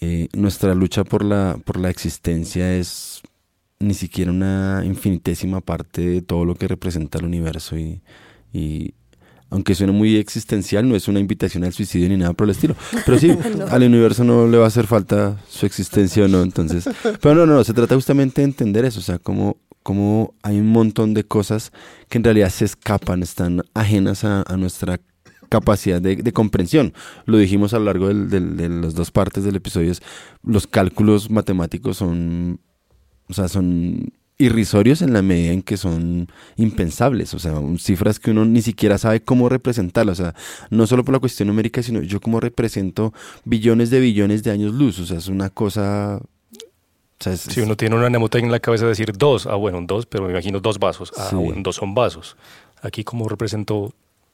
[0.00, 3.22] eh, nuestra lucha por la, por la existencia es
[3.78, 8.02] ni siquiera una infinitésima parte de todo lo que representa el universo y
[9.50, 12.76] aunque suene muy existencial, no es una invitación al suicidio ni nada por el estilo.
[13.04, 13.30] Pero sí,
[13.70, 16.88] al universo no le va a hacer falta su existencia o no, entonces.
[17.20, 20.58] Pero no, no, no, se trata justamente de entender eso, o sea, cómo, cómo hay
[20.58, 21.72] un montón de cosas
[22.08, 25.00] que en realidad se escapan, están ajenas a, a nuestra
[25.48, 26.94] capacidad de, de, comprensión.
[27.26, 30.00] Lo dijimos a lo largo del, del, de las dos partes del episodio, es,
[30.44, 32.60] los cálculos matemáticos son,
[33.28, 38.30] o sea, son irrisorios en la medida en que son impensables, o sea, cifras que
[38.30, 40.34] uno ni siquiera sabe cómo representarlas, o sea,
[40.70, 43.12] no solo por la cuestión numérica, sino yo cómo represento
[43.44, 46.20] billones de billones de años luz, o sea, es una cosa...
[46.22, 49.56] O sea, es, si uno tiene una mnemotecnia en la cabeza de decir dos, ah
[49.56, 51.36] bueno, dos, pero me imagino dos vasos, ah sí.
[51.36, 52.36] bueno, dos son vasos.
[52.80, 53.92] Aquí como represento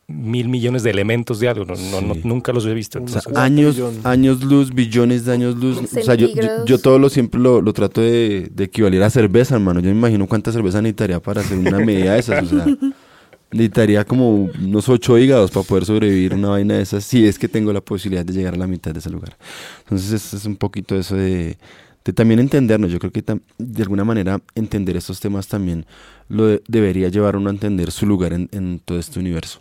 [0.09, 1.91] mil millones de elementos de algo, no, sí.
[1.91, 3.03] no, nunca los he visto.
[3.03, 5.79] O sea, años, años luz, billones de años luz.
[5.79, 9.11] O sea, yo, yo, yo, todo lo siempre lo, lo trato de, de, equivaler a
[9.11, 9.81] cerveza, hermano.
[9.81, 12.45] Yo me imagino cuánta cerveza necesitaría para hacer una medida de esas.
[12.45, 12.67] O sea,
[13.51, 17.49] necesitaría como unos ocho hígados para poder sobrevivir una vaina de esas, si es que
[17.49, 19.37] tengo la posibilidad de llegar a la mitad de ese lugar.
[19.81, 21.59] Entonces, es, es un poquito eso de,
[22.05, 22.93] de también entendernos.
[22.93, 23.25] Yo creo que
[23.59, 25.85] de alguna manera entender estos temas también
[26.29, 29.59] lo de, debería llevar a uno a entender su lugar en, en todo este universo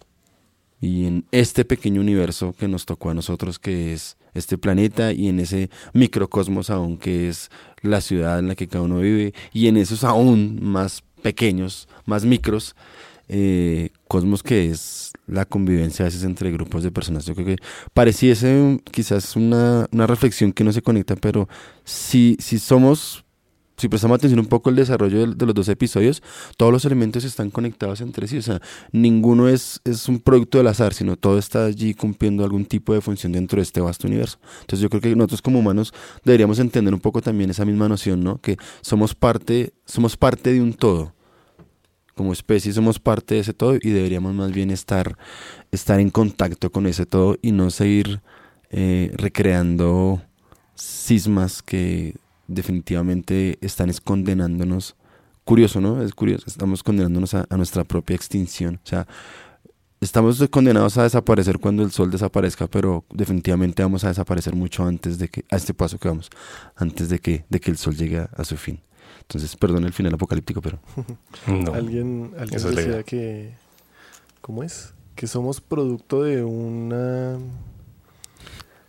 [0.86, 5.30] y en este pequeño universo que nos tocó a nosotros, que es este planeta, y
[5.30, 7.50] en ese microcosmos aún que es
[7.82, 12.24] la ciudad en la que cada uno vive, y en esos aún más pequeños, más
[12.24, 12.76] micros,
[13.28, 17.26] eh, cosmos que es la convivencia a veces entre grupos de personas.
[17.26, 17.58] Yo creo que
[17.94, 21.50] pareciese quizás una, una reflexión que no se conecta, pero
[21.84, 23.25] si, si somos
[23.78, 26.24] si prestamos atención un poco al desarrollo de, los dos episodios,
[26.58, 28.38] todos los elementos están conectados entre sí.
[28.38, 28.62] O sea,
[28.92, 33.02] ninguno es, es un producto del azar, sino todo está allí cumpliendo algún tipo de
[33.02, 34.40] función dentro de este vasto universo.
[34.62, 35.94] Entonces yo creo que nosotros como humanos
[36.24, 38.40] deberíamos entender un poco también esa misma noción, ¿no?
[38.40, 41.14] Que somos parte, somos parte de un todo.
[42.16, 45.18] Como especie somos parte de ese todo y deberíamos más bien estar,
[45.72, 48.22] estar en contacto con ese todo y no seguir
[48.70, 50.22] eh, recreando
[50.76, 52.16] sismas que
[52.48, 54.96] definitivamente están condenándonos.
[55.44, 56.02] Curioso, ¿no?
[56.02, 58.80] Es curioso, estamos condenándonos a, a, nuestra propia extinción.
[58.84, 59.08] O sea,
[60.02, 65.20] estamos condenados a desaparecer cuando el sol desaparezca, pero definitivamente vamos a desaparecer mucho antes
[65.20, 66.30] de que, a este paso que vamos,
[66.76, 68.80] antes de que, de que el sol llegue a su fin.
[69.22, 70.80] Entonces, perdón el final apocalíptico, pero...
[71.48, 73.54] No, alguien alguien decía que...
[74.42, 74.94] ¿Cómo es?
[75.16, 77.40] Que somos producto de una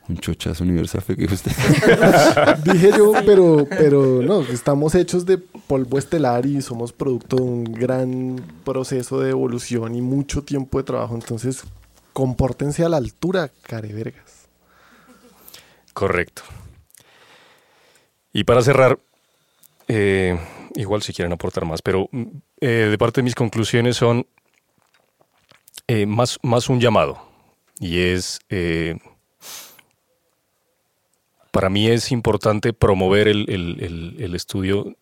[0.08, 1.52] un chochazo universal fue que usted.
[2.64, 7.64] Dije yo, pero, pero no, estamos hechos de polvo estelar y somos producto de un
[7.64, 11.14] gran proceso de evolución y mucho tiempo de trabajo.
[11.14, 11.64] Entonces,
[12.12, 14.48] compórtense a la altura, carevergas.
[15.92, 16.42] Correcto.
[18.32, 18.98] Y para cerrar,
[19.88, 20.38] eh,
[20.74, 22.08] igual si quieren aportar más, pero
[22.60, 24.26] eh, de parte de mis conclusiones son
[25.88, 27.18] eh, más, más un llamado.
[27.80, 28.38] Y es
[31.56, 34.94] para mí es importante promover el, estudio,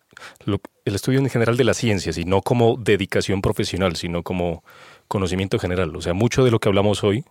[0.85, 4.63] el estudio en general de las ciencias, y no como dedicación profesional, sino como
[5.09, 5.93] conocimiento general.
[5.97, 7.25] O sea, mucho de lo que hablamos hoy,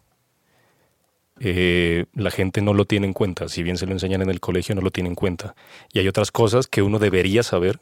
[1.40, 3.48] eh, la gente no lo tiene en cuenta.
[3.48, 5.54] Si bien se lo enseñan en el colegio, no lo tiene en cuenta.
[5.90, 7.80] Y hay otras cosas que uno debería saber,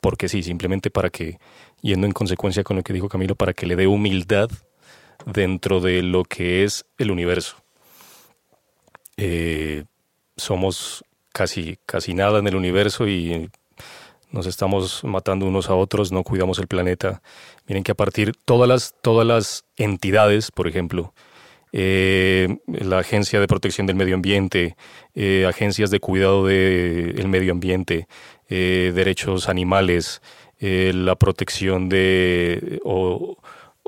[0.00, 1.40] porque sí, simplemente para que,
[1.82, 4.50] yendo en consecuencia con lo que dijo Camilo, para que le dé humildad
[5.26, 7.56] dentro de lo que es el universo.
[9.16, 9.82] Eh,
[10.36, 13.50] somos casi, casi nada en el universo y
[14.30, 17.22] nos estamos matando unos a otros, no cuidamos el planeta.
[17.66, 21.14] Miren que a partir todas las, todas las entidades, por ejemplo,
[21.76, 24.76] eh, la Agencia de Protección del Medio Ambiente,
[25.14, 28.06] eh, agencias de cuidado del de medio ambiente,
[28.48, 30.22] eh, derechos animales,
[30.60, 32.80] la protección de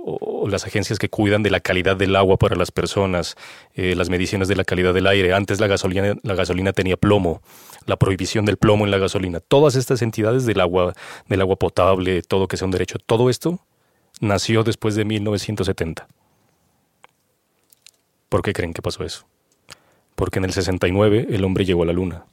[0.09, 3.35] o las agencias que cuidan de la calidad del agua para las personas,
[3.75, 5.35] eh, las mediciones de la calidad del aire.
[5.35, 7.43] Antes la gasolina, la gasolina tenía plomo,
[7.87, 9.41] la prohibición del plomo en la gasolina.
[9.41, 10.93] Todas estas entidades del agua,
[11.29, 13.59] del agua potable, todo que sea un derecho, todo esto
[14.21, 16.07] nació después de 1970.
[18.29, 19.27] ¿Por qué creen que pasó eso?
[20.15, 22.27] Porque en el 69 el hombre llegó a la luna.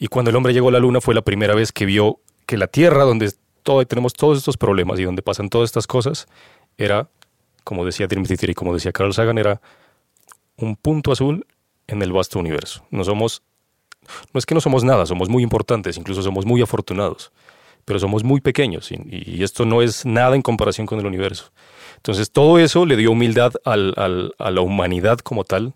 [0.00, 2.56] Y cuando el hombre llegó a la luna fue la primera vez que vio que
[2.56, 3.32] la Tierra, donde
[3.86, 6.26] tenemos todos estos problemas y donde pasan todas estas cosas,
[6.84, 7.08] era,
[7.64, 9.60] como decía Dimitri y como decía Carl Sagan, era
[10.56, 11.46] un punto azul
[11.86, 12.84] en el vasto universo.
[12.90, 13.42] No somos,
[14.32, 17.32] no es que no somos nada, somos muy importantes, incluso somos muy afortunados,
[17.84, 21.52] pero somos muy pequeños y, esto no es nada en comparación con el universo.
[21.96, 25.74] Entonces todo eso le dio humildad a la humanidad como tal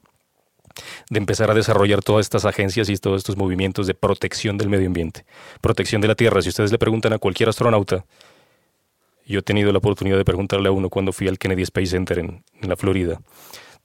[1.10, 4.86] de empezar a desarrollar todas estas agencias y todos estos movimientos de protección del medio
[4.86, 5.24] ambiente,
[5.60, 6.42] protección de la Tierra.
[6.42, 8.04] Si ustedes le preguntan a cualquier astronauta,
[9.26, 12.18] yo he tenido la oportunidad de preguntarle a uno cuando fui al Kennedy Space Center
[12.18, 13.20] en, en la Florida.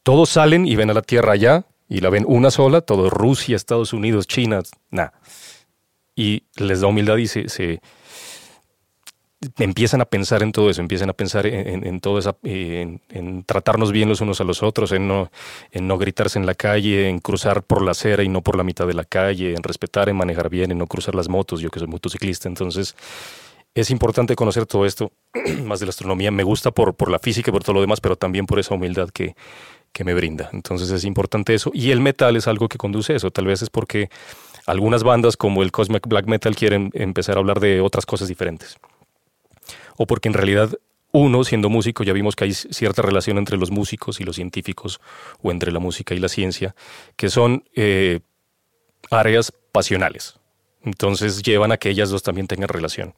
[0.03, 3.55] Todos salen y ven a la Tierra allá y la ven una sola, todo Rusia,
[3.55, 5.13] Estados Unidos, China, nada.
[6.15, 7.81] Y les da humildad y se, se,
[9.57, 13.43] empiezan a pensar en todo eso, empiezan a pensar en, en, todo esa, en, en,
[13.43, 15.31] tratarnos bien los unos a los otros, en no,
[15.71, 18.63] en no gritarse en la calle, en cruzar por la acera y no por la
[18.63, 21.69] mitad de la calle, en respetar, en manejar bien, en no cruzar las motos, yo
[21.69, 22.95] que soy motociclista, entonces
[23.73, 25.11] es importante conocer todo esto,
[25.65, 28.01] más de la astronomía, me gusta por, por la física y por todo lo demás,
[28.01, 29.35] pero también por esa humildad que,
[29.93, 33.15] que me brinda, entonces es importante eso, y el metal es algo que conduce a
[33.15, 34.09] eso, tal vez es porque
[34.65, 38.77] algunas bandas como el Cosmic Black Metal quieren empezar a hablar de otras cosas diferentes.
[39.97, 40.77] O porque en realidad
[41.11, 45.01] uno, siendo músico, ya vimos que hay cierta relación entre los músicos y los científicos,
[45.41, 46.75] o entre la música y la ciencia,
[47.17, 48.21] que son eh,
[49.09, 50.39] áreas pasionales.
[50.83, 53.13] Entonces llevan a que ellas dos también tengan relación.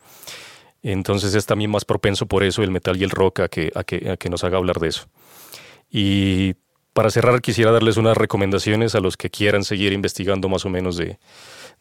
[0.83, 3.83] Entonces es también más propenso por eso el metal y el rock a que, a
[3.83, 5.07] que, a que nos haga hablar de eso.
[5.89, 6.55] Y
[6.93, 10.97] para cerrar, quisiera darles unas recomendaciones a los que quieran seguir investigando más o menos
[10.97, 11.17] de,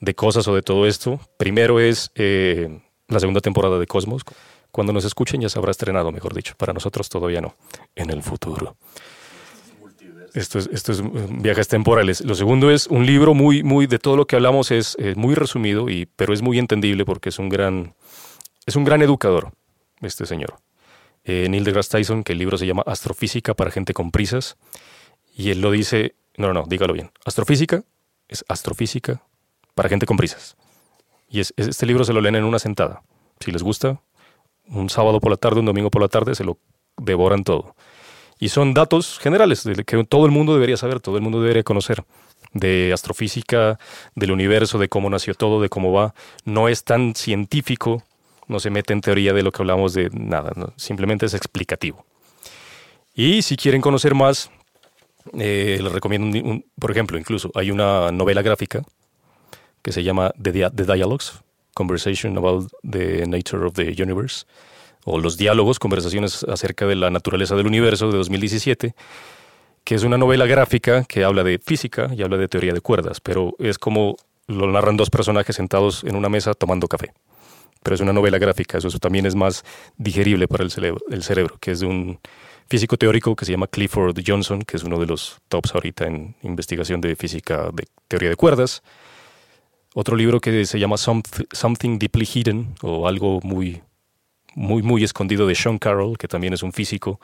[0.00, 1.20] de cosas o de todo esto.
[1.36, 4.22] Primero es eh, la segunda temporada de Cosmos.
[4.70, 6.54] Cuando nos escuchen ya se habrá estrenado, mejor dicho.
[6.56, 7.56] Para nosotros todavía no.
[7.94, 8.76] En el futuro.
[10.34, 11.02] Esto es, es
[11.42, 12.22] viajes temporales.
[12.22, 15.90] Lo segundo es un libro muy, muy, de todo lo que hablamos es, muy resumido,
[15.90, 17.94] y, pero es muy entendible porque es un gran,
[18.66, 19.52] es un gran educador,
[20.00, 20.56] este señor.
[21.24, 24.56] Eh, Neil deGrasse Tyson, que el libro se llama Astrofísica para gente con prisas,
[25.34, 27.10] y él lo dice, no, no, no, dígalo bien.
[27.24, 27.84] Astrofísica
[28.28, 29.22] es astrofísica
[29.74, 30.56] para gente con prisas.
[31.28, 33.02] Y es, este libro se lo leen en una sentada.
[33.40, 34.00] Si les gusta,
[34.66, 36.58] un sábado por la tarde, un domingo por la tarde, se lo
[36.96, 37.74] devoran todo.
[38.38, 42.04] Y son datos generales que todo el mundo debería saber, todo el mundo debería conocer
[42.52, 43.78] de astrofísica,
[44.14, 46.14] del universo, de cómo nació todo, de cómo va.
[46.44, 48.02] No es tan científico,
[48.52, 52.06] no se mete en teoría de lo que hablamos de nada, simplemente es explicativo.
[53.14, 54.50] Y si quieren conocer más,
[55.38, 58.82] eh, les recomiendo, por ejemplo, incluso hay una novela gráfica
[59.82, 61.40] que se llama The Dialogues,
[61.74, 64.44] Conversation About the Nature of the Universe,
[65.04, 68.94] o Los Diálogos, Conversaciones acerca de la naturaleza del universo de 2017,
[69.84, 73.20] que es una novela gráfica que habla de física y habla de teoría de cuerdas,
[73.20, 74.16] pero es como
[74.46, 77.12] lo narran dos personajes sentados en una mesa tomando café.
[77.82, 79.64] Pero es una novela gráfica, eso, también es más
[79.96, 82.18] digerible para el cerebro, que es de un
[82.68, 86.34] físico teórico que se llama Clifford Johnson, que es uno de los tops ahorita en
[86.42, 88.82] investigación de física de teoría de cuerdas.
[89.94, 93.82] Otro libro que se llama Something Deeply Hidden o algo muy,
[94.54, 97.20] muy, muy escondido de Sean Carroll, que también es un físico,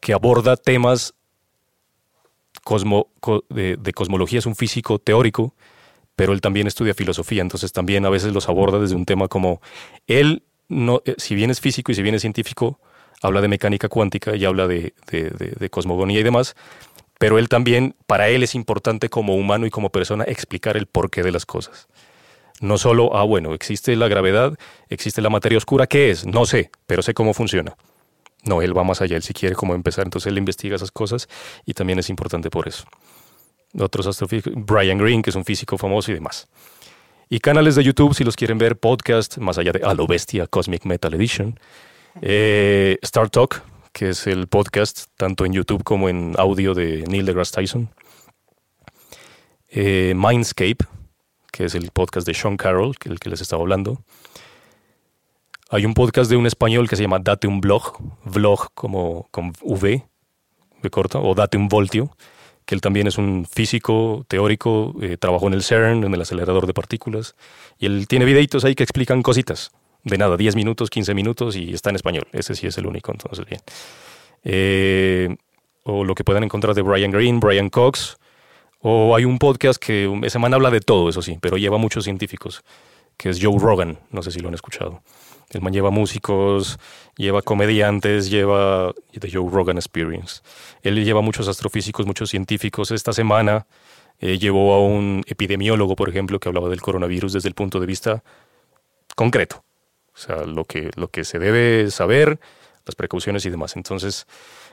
[0.00, 1.14] que aborda temas
[3.50, 5.54] de, cosmología, es un físico teórico,
[6.18, 9.62] pero él también estudia filosofía, entonces también a veces los aborda desde un tema como
[10.08, 12.80] él, no, eh, si bien es físico y si bien es científico,
[13.22, 16.56] habla de mecánica cuántica y habla de, de cosmogonía y demás,
[17.20, 21.22] pero él también, para él es importante como humano y como persona explicar el porqué
[21.22, 21.86] de las cosas.
[22.60, 24.58] No solo, ah, bueno, existe la gravedad,
[24.88, 26.26] existe la materia oscura, ¿qué es?
[26.26, 27.76] No sé, pero sé cómo funciona.
[28.42, 31.28] No, él va más allá, él sí quiere cómo empezar, entonces él investiga esas cosas
[31.64, 32.86] y también es importante por eso.
[33.78, 36.48] Otros astrofísicos, Brian Greene, que es un físico famoso y demás.
[37.28, 40.46] Y canales de YouTube, si los quieren ver, podcast, más allá de A lo Bestia,
[40.46, 41.58] Cosmic Metal Edition.
[42.22, 43.62] Eh, Star Talk,
[43.92, 47.90] que es el podcast, tanto en YouTube como en audio de Neil deGrasse Tyson.
[49.68, 50.86] Eh, Mindscape,
[51.52, 54.02] que es el podcast de Sean Carroll, que el que les estaba hablando.
[55.70, 59.52] Hay un podcast de un español que se llama Date un Blog, vlog como con
[59.60, 60.08] V,
[60.82, 62.16] de corta, o Date un Voltio,
[62.68, 66.66] que él también es un físico teórico, eh, trabajó en el CERN, en el acelerador
[66.66, 67.34] de partículas,
[67.78, 69.72] y él tiene videitos ahí que explican cositas,
[70.04, 73.10] de nada, 10 minutos, 15 minutos, y está en español, ese sí es el único,
[73.10, 73.62] entonces bien.
[74.44, 75.34] Eh,
[75.84, 78.18] o lo que puedan encontrar de Brian Green, Brian Cox,
[78.80, 82.04] o hay un podcast que esa semana habla de todo, eso sí, pero lleva muchos
[82.04, 82.64] científicos,
[83.16, 85.00] que es Joe Rogan, no sé si lo han escuchado.
[85.50, 86.78] El man lleva músicos,
[87.16, 90.42] lleva comediantes, lleva The Joe Rogan Experience.
[90.82, 92.90] Él lleva muchos astrofísicos, muchos científicos.
[92.90, 93.66] Esta semana
[94.20, 97.86] eh, llevó a un epidemiólogo, por ejemplo, que hablaba del coronavirus desde el punto de
[97.86, 98.22] vista
[99.14, 99.64] concreto.
[100.14, 102.40] O sea, lo que, lo que se debe saber,
[102.84, 103.76] las precauciones y demás.
[103.76, 104.26] Entonces,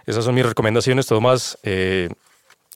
[0.05, 1.05] esas son mis recomendaciones.
[1.05, 2.09] Todo más, eh,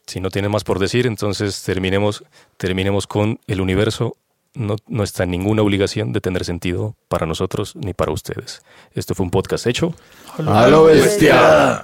[0.05, 2.23] si no tiene más por decir, entonces terminemos,
[2.57, 4.15] terminemos con el universo.
[4.55, 8.61] No, no está en ninguna obligación de tener sentido para nosotros ni para ustedes.
[8.93, 9.93] Esto fue un podcast hecho.
[10.47, 11.83] ¡A lo bestia!